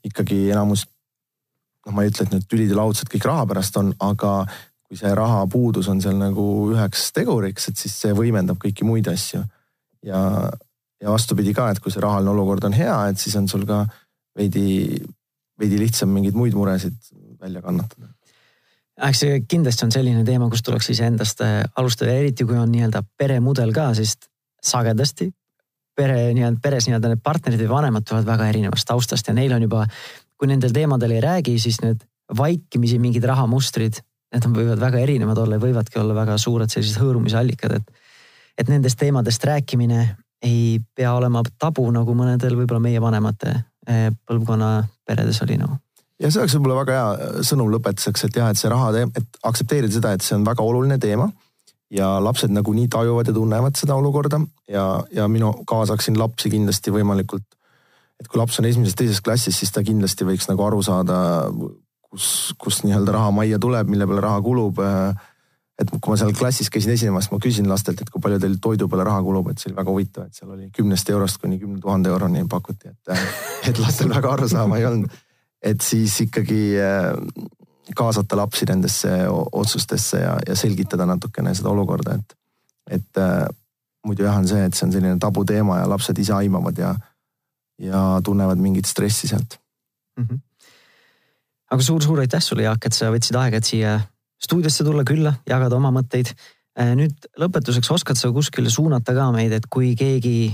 ikkagi 0.06 0.50
enamus, 0.52 0.86
noh, 1.86 1.96
ma 1.96 2.06
ei 2.06 2.12
ütle, 2.12 2.28
et 2.28 2.36
nüüd 2.36 2.50
tülid 2.50 2.74
ja 2.74 2.82
laudselt 2.82 3.10
kõik 3.14 3.26
raha 3.30 3.46
pärast 3.50 3.80
on, 3.82 3.94
aga 4.06 4.34
kui 4.90 4.98
see 4.98 5.14
rahapuudus 5.16 5.88
on 5.90 6.02
seal 6.02 6.18
nagu 6.18 6.44
üheks 6.74 7.10
teguriks, 7.16 7.70
et 7.70 7.82
siis 7.82 7.96
see 8.04 8.14
võimendab 8.18 8.58
kõiki 8.62 8.86
muid 8.86 9.10
asju 9.10 9.46
ja, 10.06 10.22
ja 11.02 11.14
vastupidi 11.14 11.54
ka, 11.56 11.70
et 11.72 11.82
kui 11.84 11.94
see 11.94 12.04
rahaline 12.04 12.32
olukord 12.34 12.68
on 12.70 12.76
hea, 12.76 12.96
et 13.10 13.20
siis 13.22 13.36
on 13.40 13.48
sul 13.52 13.66
ka 13.70 13.84
veidi, 14.38 15.00
veidi 15.60 15.82
lihtsam 15.82 16.12
mingeid 16.14 16.38
muid 16.38 16.58
muresid 16.58 16.96
välja 17.40 17.64
kannatada. 17.66 18.12
Eks 19.10 19.22
see 19.24 19.42
kindlasti 19.48 19.86
on 19.86 19.94
selline 19.96 20.26
teema, 20.28 20.50
kus 20.52 20.64
tuleks 20.66 20.90
iseendast 20.92 21.44
äh, 21.46 21.62
alustada, 21.80 22.12
eriti 22.12 22.44
kui 22.48 22.58
on 22.60 22.72
nii-öelda 22.72 23.06
peremudel 23.18 23.72
ka, 23.76 23.94
sest 23.96 24.28
sagedasti 24.60 25.30
pere 26.00 26.20
nii-öelda 26.36 26.60
peres 26.64 26.88
nii-öelda 26.88 27.14
need 27.14 27.24
partnerid 27.24 27.64
või 27.64 27.72
vanemad 27.72 28.08
tulevad 28.08 28.28
väga 28.28 28.50
erinevast 28.54 28.88
taustast 28.88 29.28
ja 29.30 29.36
neil 29.36 29.56
on 29.56 29.66
juba, 29.66 29.86
kui 30.40 30.50
nendel 30.52 30.76
teemadel 30.76 31.16
ei 31.18 31.24
räägi, 31.24 31.58
siis 31.60 31.82
need 31.84 32.04
vaikimisi 32.38 33.00
mingid 33.02 33.26
rahamustrid, 33.28 34.00
need 34.34 34.48
võivad 34.56 34.82
väga 34.82 35.02
erinevad 35.04 35.42
olla 35.44 35.58
ja 35.58 35.64
võivadki 35.64 36.00
olla 36.02 36.16
väga 36.18 36.38
suured 36.42 36.72
sellised 36.72 37.02
hõõrumise 37.02 37.40
allikad, 37.40 37.80
et 37.80 38.09
et 38.60 38.72
nendest 38.72 39.00
teemadest 39.00 39.44
rääkimine 39.48 40.00
ei 40.44 40.80
pea 40.96 41.14
olema 41.16 41.44
tabu, 41.60 41.88
nagu 41.92 42.16
mõnedel 42.16 42.56
võib-olla 42.60 42.84
meie 42.84 43.02
vanemate 43.02 43.54
eh, 43.88 44.10
põlvkonna 44.28 44.72
peredes 45.08 45.42
oli 45.44 45.60
nagu 45.60 45.80
ja 46.20 46.32
see 46.32 46.42
oleks 46.44 46.56
võib-olla 46.58 46.80
väga 46.82 46.96
hea 46.98 47.44
sõnum 47.48 47.72
lõpetuseks, 47.74 48.26
et 48.28 48.40
jah, 48.40 48.50
et 48.52 48.60
see 48.60 48.72
raha, 48.72 48.92
et 49.08 49.40
aktsepteerida 49.48 49.96
seda, 49.96 50.14
et 50.16 50.26
see 50.26 50.36
on 50.38 50.48
väga 50.48 50.66
oluline 50.66 51.00
teema. 51.02 51.30
ja 51.90 52.20
lapsed 52.22 52.52
nagunii 52.54 52.86
tajuvad 52.88 53.28
ja 53.28 53.34
tunnevad 53.34 53.74
seda 53.80 53.96
olukorda 53.98 54.38
ja, 54.70 55.04
ja 55.10 55.24
minu 55.28 55.64
kaasaksin 55.66 56.20
lapsi 56.20 56.52
kindlasti 56.54 56.92
võimalikult. 56.94 57.48
et 58.20 58.28
kui 58.28 58.38
laps 58.38 58.60
on 58.60 58.66
esimeses-teises 58.66 59.22
klassis, 59.26 59.58
siis 59.58 59.72
ta 59.72 59.84
kindlasti 59.84 60.28
võiks 60.28 60.50
nagu 60.52 60.64
aru 60.64 60.84
saada, 60.84 61.48
kus, 62.10 62.54
kus 62.60 62.84
nii-öelda 62.84 63.16
raha 63.16 63.32
majja 63.32 63.60
tuleb, 63.60 63.90
mille 63.90 64.06
peale 64.08 64.22
raha 64.22 64.42
kulub. 64.42 64.82
Et 65.80 65.92
kui 65.92 66.12
ma 66.12 66.18
seal 66.20 66.34
klassis 66.36 66.70
käisin 66.74 66.92
esinemas, 66.94 67.30
ma 67.32 67.40
küsin 67.42 67.70
lastelt, 67.70 68.02
et 68.04 68.10
kui 68.12 68.22
palju 68.24 68.40
teil 68.44 68.58
toidu 68.62 68.90
peale 68.92 69.06
raha 69.08 69.22
kulub, 69.24 69.52
et 69.52 69.62
see 69.62 69.70
oli 69.70 69.78
väga 69.78 69.94
huvitav, 69.96 70.28
et 70.28 70.36
seal 70.36 70.52
oli 70.56 70.68
kümnest 70.76 71.12
eurost 71.14 71.40
kuni 71.42 71.60
kümne 71.62 71.80
tuhande 71.84 72.12
euroni 72.12 72.44
pakuti, 72.52 72.92
et, 72.92 73.14
et 73.70 73.80
lastel 73.80 74.12
väga 74.12 74.34
arusaama 74.36 74.80
ei 74.80 74.90
olnud. 74.90 75.16
et 75.62 75.82
siis 75.84 76.14
ikkagi 76.24 76.60
kaasata 77.96 78.38
lapsi 78.38 78.68
nendesse 78.70 79.10
otsustesse 79.30 80.22
ja, 80.22 80.36
ja 80.48 80.56
selgitada 80.56 81.08
natukene 81.10 81.56
seda 81.58 81.72
olukorda, 81.72 82.20
et, 82.20 82.36
et 83.00 83.24
muidu 84.06 84.24
jah, 84.24 84.38
on 84.40 84.48
see, 84.48 84.68
et 84.68 84.76
see 84.76 84.88
on 84.88 84.94
selline 84.94 85.18
tabuteema 85.20 85.82
ja 85.82 85.90
lapsed 85.90 86.20
ise 86.22 86.36
aimavad 86.36 86.78
ja, 86.80 86.94
ja 87.82 88.04
tunnevad 88.24 88.62
mingit 88.62 88.88
stressi 88.88 89.28
sealt 89.28 89.60
mm. 90.18 90.26
-hmm. 90.26 90.40
aga 91.72 91.84
suur-suur 91.84 92.20
aitäh 92.20 92.44
sulle, 92.44 92.64
Jaak, 92.68 92.86
et 92.86 92.94
sa 92.94 93.12
võtsid 93.12 93.40
aega, 93.40 93.58
et 93.58 93.66
siia 93.66 94.00
stuudiosse 94.44 94.86
tulla 94.88 95.04
külla, 95.08 95.34
jagada 95.50 95.78
oma 95.80 95.92
mõtteid. 95.94 96.32
Äh, 96.80 96.94
nüüd 96.98 97.28
lõpetuseks 97.40 97.92
oskad 97.94 98.20
sa 98.20 98.32
kuskile 98.34 98.72
suunata 98.72 99.16
ka 99.16 99.30
meid, 99.36 99.54
et 99.56 99.68
kui 99.72 99.94
keegi 100.00 100.52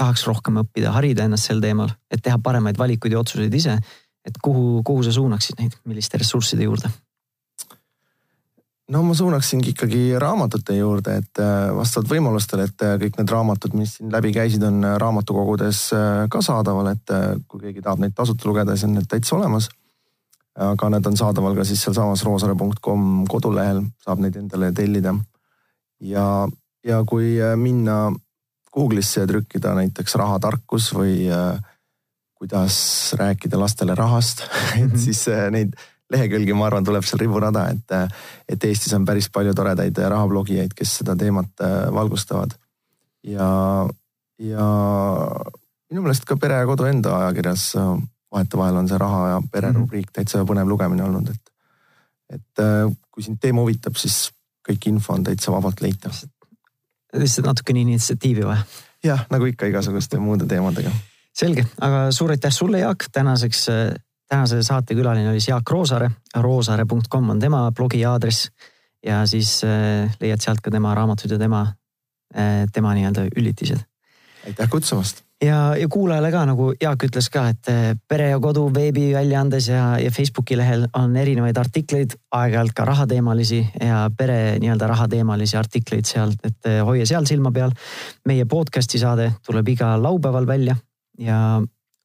tahaks 0.00 0.24
rohkem 0.28 0.62
õppida, 0.62 0.94
harida 0.94 1.26
ennast 1.26 1.50
sel 1.50 1.60
teemal, 1.60 1.90
et 2.12 2.22
teha 2.24 2.38
paremaid 2.40 2.78
valikuid 2.80 3.16
ja 3.16 3.20
otsuseid 3.20 3.54
ise, 3.54 3.76
et 4.24 4.42
kuhu, 4.42 4.80
kuhu 4.86 5.04
sa 5.04 5.12
suunaksid 5.12 5.60
neid, 5.60 5.78
milliste 5.88 6.20
ressursside 6.20 6.66
juurde? 6.68 6.92
no 8.90 9.04
ma 9.06 9.14
suunaksingi 9.14 9.70
ikkagi 9.70 10.00
raamatute 10.18 10.74
juurde, 10.74 11.12
et 11.20 11.38
äh, 11.38 11.68
vastavalt 11.76 12.08
võimalustele, 12.10 12.64
et 12.66 12.82
äh, 12.82 12.96
kõik 12.98 13.20
need 13.20 13.30
raamatud, 13.30 13.76
mis 13.78 13.92
siin 13.98 14.10
läbi 14.10 14.32
käisid, 14.34 14.64
on 14.66 14.82
raamatukogudes 14.98 15.82
ka 16.30 16.42
saadaval, 16.42 16.90
et 16.96 17.14
kui 17.46 17.62
keegi 17.68 17.84
tahab 17.84 18.02
neid 18.02 18.16
tasuta 18.18 18.48
lugeda, 18.50 18.74
siis 18.74 18.88
on 18.88 18.96
need 18.98 19.06
täitsa 19.10 19.36
olemas. 19.38 19.70
Aga 20.58 20.88
need 20.90 21.06
on 21.06 21.16
saadaval 21.16 21.54
ka 21.56 21.64
siis 21.64 21.82
sealsamas 21.84 22.24
roosare.com 22.26 23.26
kodulehel, 23.30 23.84
saab 24.04 24.24
neid 24.24 24.36
endale 24.36 24.72
tellida. 24.76 25.14
ja, 26.00 26.48
ja 26.84 27.04
kui 27.04 27.36
minna 27.56 28.10
Google'isse 28.70 29.24
ja 29.24 29.26
trükkida 29.26 29.74
näiteks 29.74 30.14
rahatarkus 30.14 30.92
või 30.94 31.30
kuidas 32.38 32.76
rääkida 33.18 33.58
lastele 33.58 33.94
rahast 33.94 34.44
et 34.74 34.86
mhm. 34.86 34.98
siis 34.98 35.26
neid 35.50 35.74
lehekülgi, 36.10 36.54
ma 36.56 36.66
arvan, 36.68 36.84
tuleb 36.86 37.06
seal 37.06 37.22
riburada, 37.22 37.66
et, 37.70 38.16
et 38.50 38.68
Eestis 38.68 38.94
on 38.96 39.06
päris 39.08 39.30
palju 39.32 39.54
toredaid 39.56 39.98
rahablogijaid, 40.00 40.74
kes 40.76 40.98
seda 41.00 41.16
teemat 41.18 41.64
äh, 41.64 41.86
valgustavad. 41.94 42.56
ja, 43.26 43.48
ja 44.40 44.66
minu 45.90 46.02
meelest 46.02 46.26
ka 46.26 46.38
Pere 46.40 46.62
ja 46.62 46.68
Kodu 46.68 46.88
enda 46.88 47.16
ajakirjas 47.20 47.74
äh, 47.78 47.92
vahetevahel 48.32 48.76
on 48.82 48.88
see 48.88 48.98
raha 48.98 49.28
ja 49.28 49.40
pere 49.52 49.72
mm 49.72 49.84
-hmm. 49.84 50.10
täitsa 50.12 50.44
põnev 50.44 50.68
lugemine 50.68 51.04
olnud, 51.04 51.30
et, 51.30 51.52
et 52.30 52.64
äh, 52.64 52.96
kui 53.10 53.22
sind 53.22 53.40
teema 53.40 53.60
huvitab, 53.60 53.96
siis 53.96 54.30
kõik 54.68 54.86
info 54.86 55.14
on 55.14 55.24
täitsa 55.24 55.52
vabalt 55.52 55.80
leitav. 55.80 56.12
lihtsalt 57.12 57.46
natukene 57.46 57.80
initsiatiivi 57.80 58.46
vaja. 58.46 58.62
jah, 59.04 59.26
nagu 59.30 59.44
ikka 59.44 59.66
igasuguste 59.66 60.18
muude 60.18 60.46
teemadega. 60.46 60.90
selge, 61.34 61.66
aga 61.80 62.10
suur 62.12 62.30
aitäh 62.30 62.52
sulle, 62.52 62.78
Jaak, 62.78 63.04
tänaseks 63.12 63.68
tänase 64.30 64.62
saate 64.62 64.94
külaline 64.94 65.30
oli 65.30 65.38
Jaak 65.48 65.70
Roosaare, 65.70 66.10
roosaare.com 66.36 67.30
on 67.30 67.40
tema 67.40 67.72
blogi 67.72 68.04
aadress 68.04 68.48
ja 69.06 69.26
siis 69.26 69.60
äh, 69.64 70.10
leiad 70.20 70.42
sealt 70.42 70.62
ka 70.62 70.70
tema 70.70 70.94
raamatud 70.94 71.30
ja 71.30 71.38
tema, 71.38 71.64
äh, 72.36 72.66
tema 72.72 72.94
nii-öelda 72.94 73.26
üllitised. 73.36 73.82
aitäh 74.46 74.68
kutsumast. 74.70 75.24
Ja, 75.44 75.76
ja 75.76 75.88
kuulajale 75.88 76.30
ka 76.32 76.44
nagu 76.48 76.70
Jaak 76.80 77.04
ütles 77.08 77.30
ka, 77.32 77.46
et 77.52 77.70
äh, 77.72 77.92
Pere 78.08 78.30
ja 78.30 78.38
Kodu 78.40 78.66
veebiväljaandes 78.74 79.68
ja, 79.68 79.84
ja 80.02 80.10
Facebooki 80.10 80.58
lehel 80.58 80.86
on 80.98 81.16
erinevaid 81.16 81.58
artikleid, 81.60 82.16
aeg-ajalt 82.36 82.74
ka 82.76 82.86
rahateemalisi 82.88 83.60
ja 83.80 84.04
pere 84.16 84.58
nii-öelda 84.62 84.88
rahateemalisi 84.90 85.58
artikleid 85.60 86.08
sealt, 86.08 86.40
et 86.44 86.70
hoia 86.86 87.06
seal 87.06 87.28
silma 87.28 87.52
peal. 87.52 87.72
meie 88.26 88.44
podcast'i 88.44 88.98
saade 88.98 89.32
tuleb 89.46 89.68
iga 89.68 89.94
laupäeval 90.02 90.46
välja 90.46 90.76
ja 91.18 91.60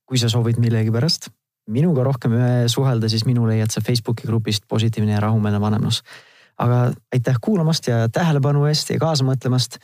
kui 0.06 0.18
sa 0.22 0.30
soovid 0.30 0.62
millegipärast 0.62 1.30
minuga 1.68 2.04
rohkem 2.06 2.36
suhelda, 2.70 3.10
siis 3.10 3.26
minu 3.26 3.48
leiad 3.50 3.74
sa 3.74 3.82
Facebooki 3.82 4.28
grupist 4.28 4.68
Positiivne 4.68 5.16
ja 5.16 5.20
rahumeelne 5.20 5.62
vanemlus. 5.62 6.04
aga 6.58 6.94
aitäh 7.12 7.36
kuulamast 7.42 7.88
ja 7.88 8.10
tähelepanu 8.10 8.66
eest 8.66 8.90
ja 8.90 9.00
kaasa 9.00 9.26
mõtlemast 9.28 9.76